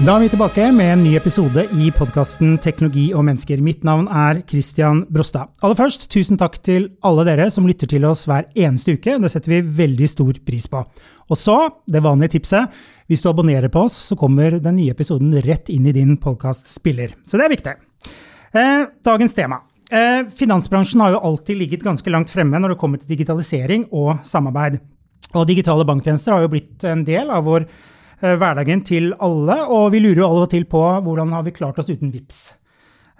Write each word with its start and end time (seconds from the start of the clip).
Da 0.00 0.14
er 0.16 0.22
vi 0.22 0.30
tilbake 0.32 0.64
med 0.72 0.88
en 0.94 1.02
ny 1.04 1.10
episode 1.18 1.60
i 1.76 1.90
podkasten 1.92 2.54
Teknologi 2.64 3.10
og 3.12 3.20
mennesker. 3.26 3.60
Mitt 3.60 3.82
navn 3.84 4.06
er 4.08 4.38
Christian 4.48 5.02
Brostad. 5.12 5.50
Aller 5.60 5.76
først, 5.76 6.06
tusen 6.08 6.40
takk 6.40 6.56
til 6.64 6.86
alle 7.04 7.26
dere 7.28 7.50
som 7.52 7.66
lytter 7.68 7.90
til 7.90 8.06
oss 8.08 8.22
hver 8.24 8.46
eneste 8.56 8.94
uke. 8.96 9.18
Det 9.20 9.28
setter 9.28 9.52
vi 9.52 9.58
veldig 9.82 10.08
stor 10.08 10.40
pris 10.48 10.64
på. 10.72 10.80
Og 11.28 11.36
så, 11.36 11.58
det 11.84 12.00
vanlige 12.00 12.38
tipset. 12.38 12.80
Hvis 13.12 13.20
du 13.20 13.28
abonnerer 13.28 13.68
på 13.68 13.82
oss, 13.90 13.98
så 14.08 14.16
kommer 14.16 14.56
den 14.56 14.78
nye 14.78 14.96
episoden 14.96 15.36
rett 15.44 15.68
inn 15.68 15.84
i 15.84 15.92
din 15.92 16.16
podkastspiller. 16.16 17.12
Så 17.20 17.36
det 17.36 17.50
er 17.50 17.54
viktig. 17.58 17.76
Eh, 18.56 18.88
dagens 19.04 19.36
tema. 19.36 19.60
Eh, 19.92 20.24
finansbransjen 20.32 21.04
har 21.04 21.18
jo 21.18 21.24
alltid 21.28 21.60
ligget 21.60 21.84
ganske 21.84 22.16
langt 22.16 22.32
fremme 22.32 22.56
når 22.56 22.72
det 22.72 22.80
kommer 22.80 23.04
til 23.04 23.12
digitalisering 23.12 23.90
og 23.92 24.24
samarbeid. 24.24 24.80
Og 25.36 25.44
digitale 25.44 25.84
banktjenester 25.84 26.38
har 26.38 26.48
jo 26.48 26.54
blitt 26.56 26.88
en 26.88 27.04
del 27.04 27.28
av 27.28 27.44
vår 27.44 27.68
hverdagen 28.20 28.84
til 28.86 29.12
alle, 29.18 29.58
og 29.66 29.90
vi 29.94 30.02
lurer 30.04 30.22
jo 30.22 30.30
alle 30.30 30.48
til 30.52 30.66
på 30.70 30.82
hvordan 31.04 31.32
har 31.36 31.44
vi 31.46 31.54
klart 31.56 31.80
oss 31.80 31.90
uten 31.90 32.12
VIPS. 32.12 32.40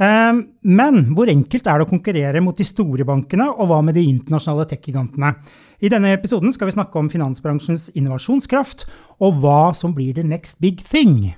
Eh, 0.01 0.39
men 0.81 1.03
hvor 1.17 1.29
enkelt 1.29 1.67
er 1.67 1.81
det 1.81 1.89
å 1.89 1.91
konkurrere 1.91 2.41
mot 2.45 2.57
de 2.57 2.67
store 2.67 3.05
bankene, 3.09 3.51
og 3.51 3.69
hva 3.71 3.81
med 3.85 3.99
de 3.99 4.07
internasjonale 4.09 4.69
tech-gigantene? 4.71 5.35
I 5.81 5.93
denne 5.93 6.15
episoden 6.17 6.53
skal 6.57 6.71
vi 6.71 6.77
snakke 6.77 7.01
om 7.01 7.11
finansbransjens 7.13 7.91
innovasjonskraft, 7.97 8.87
og 9.21 9.43
hva 9.43 9.75
som 9.77 9.97
blir 9.97 10.17
the 10.17 10.25
next 10.25 10.61
big 10.61 10.81
thing. 10.85 11.35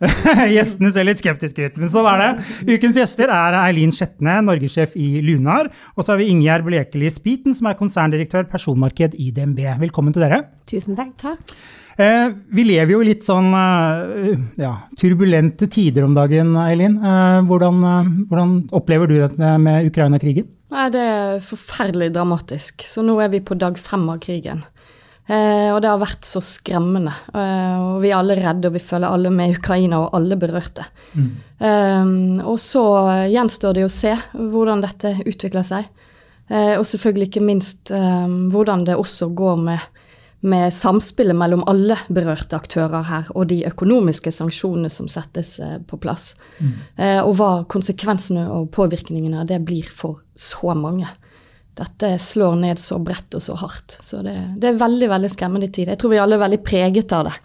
Gjestene 0.54 0.88
ser 0.94 1.04
litt 1.04 1.20
skeptiske 1.20 1.66
ut, 1.66 1.76
men 1.80 1.90
sånn 1.92 2.08
er 2.08 2.22
det. 2.22 2.30
Ukens 2.72 2.96
gjester 2.96 3.28
er 3.34 3.58
Eileen 3.58 3.92
Skjetne, 3.92 4.38
norgessjef 4.46 4.96
i 4.96 5.20
Lunar. 5.24 5.68
Og 5.92 6.00
så 6.00 6.14
har 6.14 6.22
vi 6.22 6.30
Ingjerd 6.32 6.64
Blekeli 6.64 7.10
Spiten, 7.12 7.52
som 7.56 7.68
er 7.68 7.76
konserndirektør 7.76 8.48
personmarked 8.48 9.18
i 9.20 9.28
DNB. 9.36 9.60
Velkommen 9.84 10.16
til 10.16 10.24
dere. 10.24 10.46
Tusen 10.72 10.96
takk. 10.96 11.12
takk. 11.20 11.52
Eh, 12.00 12.30
vi 12.48 12.64
lever 12.64 12.94
jo 12.94 13.02
i 13.02 13.10
litt 13.10 13.26
sånn 13.26 13.50
eh, 13.52 14.30
ja, 14.60 14.72
turbulente 14.96 15.68
tider 15.68 16.06
om 16.06 16.14
dagen, 16.16 16.54
Eileen. 16.56 16.96
Eh, 16.96 17.40
hvordan, 17.48 17.82
hvordan, 18.30 18.54
opplever 18.76 19.10
du 19.10 19.18
det 19.20 19.50
med 19.60 19.90
Ukraina-krigen? 19.90 20.48
Det 20.70 21.02
er 21.02 21.42
forferdelig 21.44 22.12
dramatisk. 22.14 22.86
Så 22.88 23.04
nå 23.04 23.18
er 23.20 23.32
vi 23.34 23.42
på 23.44 23.58
dag 23.58 23.76
fem 23.78 24.06
av 24.08 24.20
krigen. 24.22 24.62
og 25.30 25.78
det 25.82 25.90
har 25.90 25.98
vært 26.00 26.24
så 26.26 26.40
skremmende. 26.42 27.12
og 27.34 28.00
vi 28.02 28.08
er 28.10 28.16
alle 28.16 28.34
redde, 28.38 28.68
og 28.68 28.74
vi 28.74 28.82
føler 28.82 29.10
alle 29.10 29.30
med 29.30 29.58
Ukraina, 29.58 30.00
og 30.00 30.14
alle 30.14 30.36
berørte. 30.36 30.86
Mm. 31.14 32.40
og 32.46 32.58
så 32.58 32.84
gjenstår 33.30 33.74
det 33.74 33.84
å 33.84 33.92
se 33.92 34.14
hvordan 34.32 34.80
dette 34.80 35.20
utvikler 35.26 35.66
seg. 35.66 35.90
og 36.50 36.86
selvfølgelig 36.86 37.28
ikke 37.28 37.46
minst 37.46 37.90
hvordan 37.90 38.86
det 38.86 38.96
også 38.96 39.34
går 39.34 39.56
med 39.56 39.99
med 40.40 40.72
samspillet 40.74 41.36
mellom 41.36 41.62
alle 41.68 41.98
berørte 42.08 42.56
aktører 42.56 43.04
her, 43.04 43.28
og 43.36 43.50
de 43.50 43.60
økonomiske 43.68 44.32
sanksjonene 44.32 44.88
som 44.92 45.08
settes 45.10 45.58
eh, 45.60 45.76
på 45.84 45.98
plass. 46.00 46.32
Mm. 46.58 46.70
Eh, 46.96 47.18
og 47.20 47.34
hva 47.36 47.50
konsekvensene 47.68 48.46
og 48.54 48.70
påvirkningene 48.72 49.42
av 49.42 49.50
det 49.50 49.60
blir 49.68 49.84
for 49.84 50.22
så 50.32 50.72
mange. 50.76 51.08
Dette 51.76 52.14
slår 52.20 52.56
ned 52.62 52.80
så 52.80 52.98
bredt 53.04 53.36
og 53.36 53.44
så 53.44 53.58
hardt. 53.60 53.98
Så 54.04 54.24
det, 54.24 54.36
det 54.60 54.72
er 54.72 54.80
veldig 54.80 55.10
veldig 55.12 55.32
skremmende 55.32 55.68
tid. 55.68 55.92
Jeg 55.92 56.00
tror 56.00 56.14
vi 56.16 56.22
alle 56.22 56.40
er 56.40 56.44
veldig 56.46 56.62
preget 56.64 57.12
av 57.16 57.28
det 57.28 57.36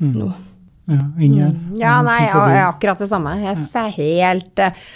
mm. 0.00 0.16
nå. 0.16 0.32
Ja, 0.90 1.04
Ingjerd? 1.22 1.60
Mm. 1.60 1.78
Ja, 1.78 2.00
nei, 2.02 2.24
akkurat 2.64 3.04
det 3.04 3.12
samme. 3.12 3.36
Jeg 3.44 3.54
synes 3.60 3.76
det 3.76 3.84
er 3.84 3.96
helt 4.00 4.64
uh, 4.64 4.90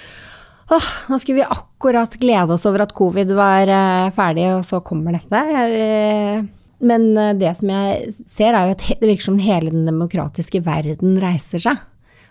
Åh, 0.74 0.86
nå 1.12 1.20
skulle 1.20 1.42
vi 1.42 1.44
akkurat 1.44 2.16
glede 2.18 2.56
oss 2.56 2.64
over 2.66 2.86
at 2.86 2.96
covid 2.96 3.34
var 3.36 3.68
ferdig, 4.16 4.48
og 4.56 4.64
så 4.64 4.80
kommer 4.80 5.12
dette. 5.12 5.42
Men 6.84 7.10
eh, 7.18 7.34
det 7.40 7.54
som 7.58 7.72
jeg 7.72 8.12
ser, 8.12 8.52
er 8.52 8.68
jo 8.68 8.76
at 8.76 8.86
det 9.00 9.08
virker 9.08 9.28
som 9.28 9.40
hele 9.42 9.72
den 9.72 9.88
demokratiske 9.88 10.62
verden 10.66 11.18
reiser 11.22 11.62
seg. 11.66 11.82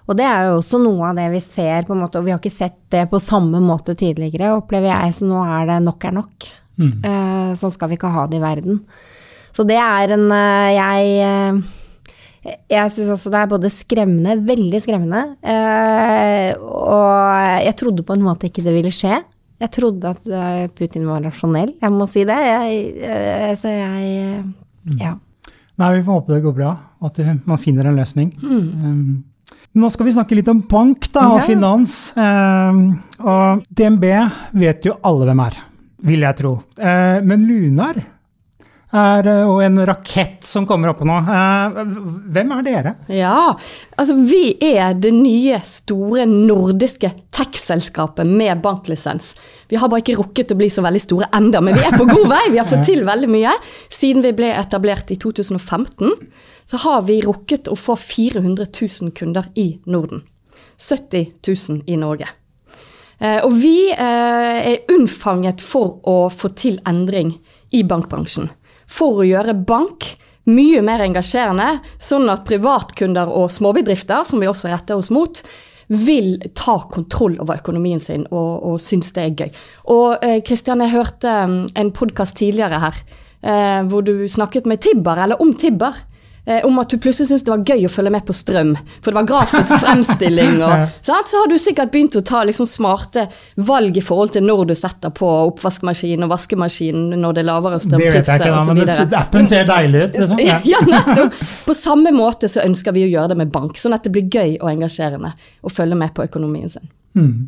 Og 0.03 0.18
det 0.19 0.25
er 0.28 0.50
jo 0.50 0.58
også 0.59 0.81
noe 0.84 1.12
av 1.12 1.19
det 1.19 1.30
vi 1.31 1.40
ser, 1.44 1.86
på 1.88 1.96
en 1.96 2.02
måte, 2.03 2.19
og 2.19 2.28
vi 2.28 2.34
har 2.34 2.41
ikke 2.41 2.52
sett 2.52 2.75
det 2.91 3.06
på 3.12 3.22
samme 3.24 3.62
måte 3.64 3.96
tidligere, 3.96 4.52
opplever 4.58 4.91
jeg, 4.91 5.14
så 5.16 5.28
nå 5.30 5.46
er 5.47 5.69
det 5.69 5.78
nok 5.86 6.08
er 6.09 6.16
nok. 6.18 6.47
Mm. 6.81 6.91
Sånn 7.56 7.72
skal 7.72 7.88
vi 7.88 7.96
ikke 7.96 8.12
ha 8.12 8.25
det 8.28 8.41
i 8.41 8.44
verden. 8.44 8.81
Så 9.56 9.64
det 9.69 9.78
er 9.80 10.12
en 10.16 10.25
uh, 10.28 10.68
Jeg 10.74 11.62
jeg 12.44 12.91
syns 12.91 13.14
også 13.14 13.31
det 13.31 13.40
er 13.40 13.52
både 13.53 13.70
skremmende, 13.72 14.34
veldig 14.44 14.80
skremmende, 14.84 15.22
og 16.59 17.62
jeg 17.64 17.75
trodde 17.80 18.03
på 18.03 18.18
en 18.18 18.25
måte 18.25 18.50
ikke 18.50 18.66
det 18.66 18.74
ville 18.75 18.91
skje. 18.91 19.22
Jeg 19.63 19.72
trodde 19.72 20.12
at 20.12 20.25
eh, 20.28 20.63
Putin 20.75 21.06
var 21.07 21.24
rasjonell, 21.24 21.75
jeg 21.79 21.94
må 21.94 22.07
si 22.09 22.25
det. 22.28 22.35
Jeg, 22.35 22.79
eh, 23.07 23.51
så 23.56 23.72
jeg 23.72 24.41
mm. 24.44 24.97
Ja. 25.00 25.13
Nei, 25.79 25.94
vi 25.96 26.01
får 26.03 26.19
håpe 26.19 26.35
det 26.35 26.41
går 26.44 26.56
bra, 26.57 26.74
at 27.07 27.22
man 27.47 27.62
finner 27.62 27.88
en 27.90 27.97
løsning. 27.97 28.34
Mm. 28.44 28.66
Um, 28.84 29.53
nå 29.79 29.90
skal 29.90 30.06
vi 30.06 30.13
snakke 30.13 30.35
litt 30.38 30.52
om 30.52 30.59
bank 30.69 31.07
da, 31.16 31.23
og 31.34 31.46
finans. 31.47 32.12
Um, 32.13 32.84
og 33.23 33.63
DNB 33.73 34.06
vet 34.59 34.85
jo 34.85 35.00
alle 35.07 35.29
hvem 35.29 35.41
er, 35.47 35.57
vil 36.12 36.28
jeg 36.28 36.40
tro. 36.44 36.53
Men 36.78 37.47
Lunar 37.47 37.97
er 38.93 39.27
jo 39.43 39.57
en 39.63 39.79
rakett 39.87 40.43
som 40.45 40.67
kommer 40.69 40.91
opp 40.91 41.01
nå. 41.07 41.15
Eh, 41.17 41.79
hvem 42.35 42.51
er 42.55 42.65
dere? 42.65 42.93
Ja, 43.11 43.55
altså 43.97 44.15
vi 44.19 44.55
er 44.61 44.93
det 44.93 45.13
nye, 45.15 45.59
store 45.65 46.27
nordiske 46.29 47.09
tech-selskapet 47.33 48.29
med 48.29 48.61
banklisens. 48.61 49.33
Vi 49.71 49.79
har 49.81 49.89
bare 49.89 50.03
ikke 50.03 50.19
rukket 50.19 50.53
å 50.53 50.59
bli 50.59 50.69
så 50.69 50.85
veldig 50.85 51.01
store 51.01 51.31
enda, 51.33 51.61
men 51.65 51.77
vi 51.77 51.85
er 51.87 51.97
på 51.97 52.07
god 52.09 52.27
vei. 52.29 52.43
Vi 52.53 52.61
har 52.61 52.69
fått 52.69 52.85
til 52.91 53.01
veldig 53.07 53.31
mye. 53.33 53.55
Siden 53.89 54.25
vi 54.25 54.35
ble 54.37 54.53
etablert 54.53 55.09
i 55.13 55.17
2015, 55.21 56.13
så 56.69 56.83
har 56.85 57.03
vi 57.09 57.19
rukket 57.25 57.71
å 57.71 57.79
få 57.79 57.97
400 57.99 58.69
000 58.69 59.17
kunder 59.17 59.49
i 59.59 59.73
Norden. 59.89 60.23
70 60.77 61.33
000 61.47 61.83
i 61.89 61.97
Norge. 61.97 62.29
Eh, 63.17 63.39
og 63.41 63.53
vi 63.57 63.89
eh, 63.89 64.73
er 64.73 64.93
unnfanget 64.93 65.63
for 65.63 65.97
å 66.09 66.27
få 66.33 66.53
til 66.57 66.77
endring 66.89 67.39
i 67.73 67.81
bankbransjen 67.87 68.51
for 68.93 69.21
å 69.21 69.27
gjøre 69.27 69.55
bank 69.67 70.13
mye 70.49 70.81
mer 70.83 71.03
engasjerende, 71.05 71.77
sånn 72.01 72.27
at 72.31 72.43
privatkunder 72.47 73.31
og 73.31 73.51
småbedrifter, 73.53 74.25
som 74.27 74.43
vi 74.43 74.49
også 74.49 74.73
retter 74.73 74.99
oss 74.99 75.11
mot, 75.13 75.39
vil 75.87 76.35
ta 76.55 76.77
kontroll 76.91 77.35
over 77.43 77.59
økonomien 77.59 77.99
sin 78.01 78.23
og, 78.31 78.63
og 78.63 78.79
synes 78.81 79.11
det 79.15 79.23
er 79.23 79.43
gøy. 79.43 79.59
Og 79.93 80.23
Kristian, 80.47 80.81
eh, 80.81 80.89
jeg 80.89 80.97
hørte 80.97 81.35
um, 81.43 81.57
en 81.79 81.91
podkast 81.95 82.37
tidligere 82.39 82.79
her 82.83 82.99
eh, 83.43 83.81
hvor 83.89 84.05
du 84.05 84.27
snakket 84.31 84.67
med 84.69 84.81
Tibber, 84.83 85.23
eller 85.25 85.41
om 85.43 85.53
Tibber. 85.59 85.99
Eh, 86.45 86.65
om 86.65 86.79
at 86.79 86.89
du 86.89 86.97
plutselig 86.97 87.29
syntes 87.29 87.45
det 87.47 87.51
var 87.53 87.61
gøy 87.63 87.85
å 87.87 87.89
følge 87.91 88.11
med 88.11 88.25
på 88.27 88.33
strøm, 88.35 88.73
for 88.99 89.13
det 89.13 89.15
var 89.15 89.27
grafisk 89.29 89.77
fremstilling. 89.79 90.57
Og, 90.59 90.89
så 91.05 91.15
har 91.15 91.47
du 91.47 91.55
sikkert 91.61 91.93
begynt 91.93 92.17
å 92.19 92.23
ta 92.27 92.41
liksom, 92.43 92.67
smarte 92.67 93.29
valg 93.63 93.97
i 93.97 94.03
forhold 94.03 94.33
til 94.35 94.43
når 94.43 94.65
du 94.73 94.75
setter 94.75 95.13
på 95.15 95.29
oppvaskmaskinen 95.53 96.27
og 96.27 96.33
vaskemaskinen 96.33 97.15
når 97.23 97.37
det 97.37 97.43
er 97.45 97.47
lavere 97.47 97.79
strømtipser 97.79 98.43
osv. 98.57 98.73
Men 98.75 99.15
appen 99.21 99.47
ser 99.47 99.69
deilig 99.71 100.03
ut. 100.03 100.19
Liksom. 100.19 100.41
Ja. 100.53 100.57
ja, 100.73 100.79
nettopp. 100.83 101.37
På 101.63 101.73
samme 101.77 102.11
måte 102.11 102.49
så 102.51 102.65
ønsker 102.65 102.91
vi 102.95 103.05
å 103.05 103.11
gjøre 103.13 103.31
det 103.31 103.39
med 103.39 103.51
bank, 103.53 103.77
sånn 103.79 103.95
at 103.95 104.03
det 104.03 104.11
blir 104.11 104.27
gøy 104.27 104.57
og 104.57 104.67
engasjerende 104.73 105.31
å 105.63 105.71
følge 105.71 105.95
med 105.95 106.11
på 106.17 106.25
økonomien 106.27 106.67
sin. 106.69 106.89
Mm. 107.15 107.47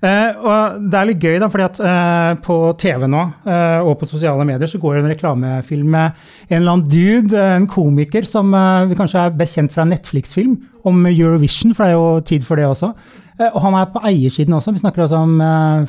Uh, 0.00 0.32
og 0.40 0.76
det 0.88 0.96
er 0.96 1.08
litt 1.10 1.24
gøy, 1.24 1.34
da, 1.42 1.48
fordi 1.52 1.64
at 1.66 1.78
eh, 1.84 2.30
på 2.40 2.54
TV 2.80 3.02
nå 3.10 3.20
eh, 3.44 3.84
og 3.84 3.98
på 4.00 4.06
sosiale 4.08 4.46
medier 4.48 4.70
så 4.70 4.80
går 4.80 4.96
det 4.96 5.02
en 5.02 5.10
reklamefilm 5.12 5.90
med 5.92 6.22
en 6.48 6.56
eller 6.56 6.72
annen 6.72 6.86
dude, 6.88 7.36
en 7.36 7.68
komiker, 7.68 8.24
som 8.24 8.48
vi 8.88 8.96
kanskje 8.96 9.26
er 9.26 9.36
best 9.36 9.58
kjent 9.58 9.74
fra 9.74 9.84
en 9.84 9.92
Netflix-film 9.92 10.56
om 10.88 11.04
Eurovision, 11.10 11.76
for 11.76 11.84
det 11.84 11.92
er 11.92 11.98
jo 11.98 12.24
tid 12.32 12.46
for 12.48 12.56
det 12.56 12.70
også. 12.70 12.94
og 13.50 13.60
han 13.66 13.76
er 13.76 13.92
på 13.92 14.00
eiersiden 14.08 14.56
også. 14.56 14.72
Vi 14.72 14.80
snakker 14.80 15.04
også 15.04 15.20
om 15.20 15.36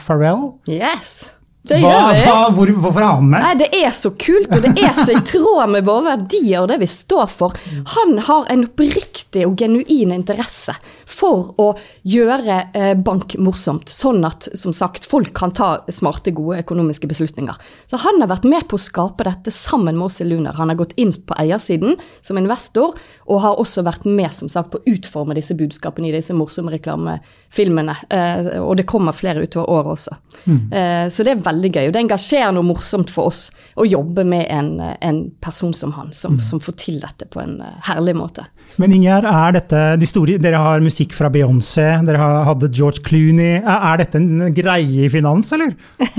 Pharrell. 0.03 0.49
Yes. 0.67 1.31
Det 1.61 1.77
hva, 1.77 1.89
gjør 1.91 2.07
vi. 2.09 2.21
Hva, 2.25 2.37
hvor, 2.57 2.71
hvorfor 2.81 3.03
er 3.03 3.11
han 3.11 3.27
med? 3.29 3.43
Nei, 3.43 3.51
Det 3.59 3.67
er 3.77 3.91
så 3.93 4.09
kult, 4.17 4.49
og 4.49 4.63
det 4.63 4.71
er 4.81 4.95
så 4.97 5.13
i 5.13 5.21
tråd 5.29 5.69
med 5.69 5.85
våre 5.85 6.15
verdier 6.15 6.63
og 6.63 6.71
det 6.71 6.79
vi 6.81 6.87
står 6.89 7.27
for. 7.29 7.53
Han 7.97 8.17
har 8.25 8.49
en 8.49 8.65
oppriktig 8.65 9.45
og 9.45 9.61
genuin 9.61 10.13
interesse 10.15 10.73
for 11.05 11.51
å 11.61 11.67
gjøre 12.07 12.57
eh, 12.73 12.93
bank 12.97 13.35
morsomt, 13.37 13.91
sånn 13.93 14.25
at 14.25 14.49
som 14.57 14.73
sagt, 14.73 15.05
folk 15.05 15.29
kan 15.37 15.53
ta 15.53 15.69
smarte, 15.91 16.33
gode 16.33 16.63
økonomiske 16.63 17.09
beslutninger. 17.11 17.57
Så 17.85 17.99
han 18.01 18.23
har 18.23 18.31
vært 18.31 18.47
med 18.49 18.65
på 18.71 18.79
å 18.79 18.81
skape 18.81 19.27
dette 19.27 19.53
sammen 19.53 19.99
med 19.99 20.07
oss 20.07 20.21
i 20.23 20.27
Lunar. 20.27 20.57
Han 20.57 20.73
har 20.73 20.79
gått 20.81 20.97
inn 20.97 21.13
på 21.13 21.37
eiersiden 21.37 21.99
som 22.25 22.41
investor, 22.41 22.97
og 23.29 23.43
har 23.45 23.61
også 23.61 23.85
vært 23.85 24.07
med 24.09 24.33
som 24.33 24.49
sagt, 24.49 24.73
på 24.73 24.81
å 24.81 24.95
utforme 24.95 25.37
disse 25.37 25.55
budskapene 25.59 26.09
i 26.09 26.15
disse 26.15 26.33
morsomme 26.35 26.73
reklamefilmene. 26.73 27.97
Eh, 28.09 28.51
og 28.63 28.75
det 28.79 28.89
kommer 28.89 29.15
flere 29.15 29.45
utover 29.45 29.69
året 29.77 29.93
også. 29.93 30.17
Mm. 30.47 30.61
Eh, 30.71 31.05
så 31.13 31.27
det 31.27 31.35
er 31.35 31.43
veldig 31.43 31.50
veldig 31.51 31.71
gøy. 31.75 31.85
Og 31.87 31.93
det 31.93 31.99
er 31.99 32.05
engasjerende 32.07 32.61
og 32.63 32.65
morsomt 32.71 33.11
for 33.13 33.29
oss 33.29 33.43
å 33.77 33.85
jobbe 33.85 34.23
med 34.25 34.47
en, 34.49 34.71
en 35.03 35.21
person 35.43 35.73
som 35.77 35.93
han, 35.99 36.09
som, 36.15 36.39
Mm. 36.39 36.43
som 36.47 36.59
får 36.63 36.75
til 36.79 36.99
dette 37.03 37.27
på 37.29 37.41
en 37.43 37.59
eh, 37.61 37.77
herlig 37.91 38.15
måte. 38.15 38.47
Men 38.79 38.93
Ingjerd, 38.95 39.25
er 39.27 39.51
dette 39.59 39.79
de 39.99 40.07
store 40.07 40.37
Dere 40.39 40.57
har 40.63 40.79
musikk 40.79 41.11
fra 41.13 41.27
Beyoncé, 41.29 41.89
dere 42.07 42.17
har, 42.21 42.45
hadde 42.47 42.69
George 42.71 43.03
Clooney. 43.03 43.57
Er, 43.59 43.97
dette 43.99 44.15
en 44.21 44.47
greie 44.55 45.05
i 45.05 45.09
finans, 45.11 45.51
eller? 45.53 45.75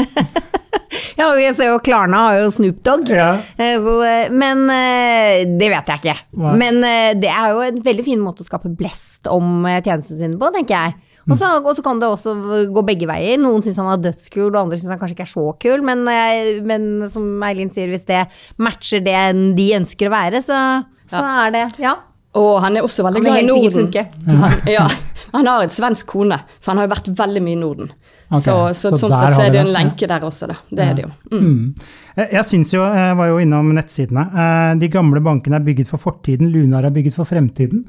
Ja, 1.17 1.27
vi 1.37 1.45
ser 1.55 1.69
jo 1.71 1.79
Klarna 1.85 2.19
har 2.27 2.39
jo 2.41 2.51
Snoop 2.53 2.79
Dogg. 2.85 3.09
Ja. 3.13 3.35
Eh, 3.61 3.77
Så, 3.81 3.95
eh, 4.05 4.31
men 4.33 4.65
det 5.59 5.69
vet 5.73 5.89
jeg 5.93 6.01
ikke. 6.03 6.15
Hva? 6.41 6.53
Men 6.59 6.81
det 7.21 7.31
er 7.31 7.53
jo 7.53 7.63
en 7.67 7.81
veldig 7.85 8.05
fin 8.07 8.21
måte 8.23 8.43
å 8.45 8.49
skape 8.49 8.71
blest 8.77 9.29
om 9.31 9.65
tjenestene 9.69 10.19
sine 10.19 10.39
på, 10.41 10.51
tenker 10.55 10.77
jeg. 10.77 10.97
Og 11.31 11.37
så, 11.39 11.49
og 11.61 11.73
så 11.77 11.85
kan 11.85 12.01
det 12.03 12.09
også 12.11 12.35
gå 12.75 12.85
begge 12.87 13.07
veier. 13.11 13.39
Noen 13.41 13.63
syns 13.65 13.79
han 13.79 13.91
er 13.93 14.01
dødskul, 14.09 14.49
og 14.51 14.63
andre 14.65 14.79
syns 14.79 14.95
han 14.95 15.03
kanskje 15.03 15.17
ikke 15.17 15.27
er 15.29 15.33
så 15.33 15.45
kul. 15.63 15.85
Men, 15.87 16.03
eh, 16.11 16.63
men 16.67 17.09
som 17.11 17.27
Eileen 17.47 17.71
sier, 17.75 17.91
hvis 17.93 18.09
det 18.09 18.25
matcher 18.63 19.05
det 19.05 19.19
de 19.59 19.69
ønsker 19.79 20.11
å 20.11 20.17
være, 20.17 20.43
så, 20.45 20.63
så 21.13 21.27
er 21.47 21.55
det 21.55 21.69
Ja. 21.83 21.99
Og 22.33 22.63
han 22.65 22.79
er 22.79 22.87
også 22.87 23.05
veldig 23.05 23.21
glad 23.21 23.43
i 23.43 23.45
Norden. 23.45 23.91
Han, 24.41 24.55
ja, 24.73 24.87
han 25.35 25.49
har 25.51 25.67
en 25.67 25.73
svensk 25.73 26.15
kone, 26.15 26.39
så 26.57 26.71
han 26.71 26.81
har 26.81 26.87
jo 26.87 26.93
vært 26.95 27.11
veldig 27.19 27.43
mye 27.45 27.57
i 27.59 27.61
Norden. 27.61 27.91
Okay, 28.33 28.47
så, 28.47 28.55
så, 28.73 28.95
så 28.95 29.03
sånn 29.03 29.13
sett 29.13 29.37
så 29.37 29.43
er 29.45 29.53
det 29.53 29.59
jo 29.61 29.65
en 29.67 29.75
lenke 29.75 30.09
der 30.09 30.25
også, 30.25 30.49
da. 30.49 30.57
Det 30.73 30.87
er 30.87 30.95
det 30.97 31.05
jo. 31.05 31.11
Mm. 31.35 31.43
Mm. 31.43 31.91
Jeg, 32.23 32.45
syns 32.49 32.73
jo, 32.73 32.81
jeg 32.97 33.19
var 33.19 33.29
jo 33.29 33.37
innom 33.45 33.69
nettsidene, 33.77 34.25
eh, 34.33 34.71
de 34.81 34.89
gamle 34.95 35.21
bankene 35.25 35.61
er 35.61 35.67
bygget 35.67 35.93
for 35.93 36.01
fortiden, 36.01 36.49
Lunar 36.55 36.89
er 36.89 36.95
bygget 36.97 37.19
for 37.19 37.29
fremtiden. 37.29 37.85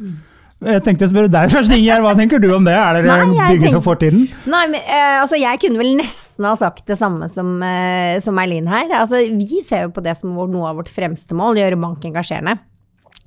Jeg 0.64 0.84
tenkte 0.86 1.08
å 1.08 1.12
spørre 1.12 1.32
deg 1.32 1.52
først, 1.52 1.74
Ingjerd, 1.76 2.04
hva 2.06 2.14
tenker 2.18 2.40
du 2.44 2.50
om 2.56 2.64
det? 2.68 2.74
Er 2.78 3.00
dere 3.02 3.18
jeg 3.36 3.58
bygget 3.58 3.76
for 3.78 3.86
fortiden? 3.92 4.28
Nei, 4.50 4.66
men 4.72 4.80
eh, 4.82 5.20
altså 5.22 5.40
jeg 5.40 5.60
kunne 5.64 5.82
vel 5.82 5.96
nesten 6.00 6.48
ha 6.48 6.54
sagt 6.60 6.86
det 6.90 6.98
samme 7.00 7.28
som, 7.32 7.56
eh, 7.68 8.20
som 8.24 8.38
Eileen 8.40 8.70
her. 8.72 8.92
Altså, 9.02 9.24
vi 9.28 9.64
ser 9.66 9.88
jo 9.88 9.96
på 9.96 10.04
det 10.06 10.16
som 10.20 10.36
vår, 10.38 10.52
noe 10.54 10.70
av 10.72 10.80
vårt 10.80 10.92
fremste 10.94 11.36
mål, 11.38 11.60
gjøre 11.60 11.80
bank 11.82 12.06
engasjerende. 12.08 12.60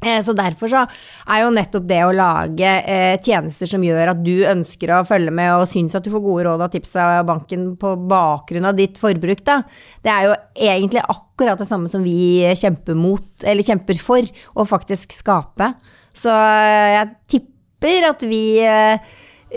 Eh, 0.04 0.20
Så 0.22 0.34
derfor 0.36 0.68
så 0.68 0.82
er 0.84 1.42
jo 1.42 1.52
nettopp 1.56 1.86
det 1.88 2.00
å 2.04 2.12
lage 2.14 2.68
eh, 2.84 3.16
tjenester 3.24 3.68
som 3.70 3.84
gjør 3.84 4.12
at 4.12 4.22
du 4.24 4.44
ønsker 4.44 4.92
å 4.92 5.02
følge 5.08 5.32
med 5.34 5.54
og 5.56 5.64
syns 5.70 5.96
at 5.96 6.04
du 6.04 6.12
får 6.12 6.24
gode 6.24 6.46
råd 6.48 6.64
og 6.66 6.72
tips 6.74 6.94
av 7.00 7.24
banken 7.28 7.70
på 7.80 7.94
bakgrunn 8.10 8.68
av 8.68 8.76
ditt 8.76 9.00
forbruk, 9.00 9.44
da. 9.48 9.62
Det 10.04 10.12
er 10.12 10.28
jo 10.28 10.34
egentlig 10.68 11.04
akkurat 11.04 11.60
det 11.60 11.68
samme 11.68 11.88
som 11.92 12.04
vi 12.04 12.44
kjemper 12.56 12.96
mot, 12.96 13.28
eller 13.44 13.66
kjemper 13.66 14.00
for, 14.00 14.28
å 14.56 14.68
faktisk 14.68 15.16
skape. 15.16 15.72
Så 16.16 16.32
eh, 16.32 16.96
jeg 16.96 17.12
tipper 17.36 18.08
at 18.10 18.24
vi 18.26 18.44
eh, 18.64 19.16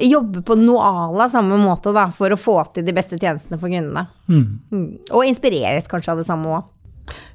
jobber 0.09 0.44
på 0.45 0.57
à 0.79 1.27
samme 1.29 1.57
måte 1.57 1.94
da, 1.95 2.09
for 2.11 2.31
å 2.31 2.39
få 2.39 2.57
til 2.73 2.85
de 2.85 2.94
beste 2.94 3.17
tjenestene 3.17 3.59
for 3.59 3.71
kundene. 3.71 4.07
Mm. 4.27 5.00
Og 5.11 5.25
inspireres 5.25 5.88
kanskje 5.88 6.13
av 6.13 6.21
det 6.21 6.27
samme 6.27 6.59
òg. 6.59 6.67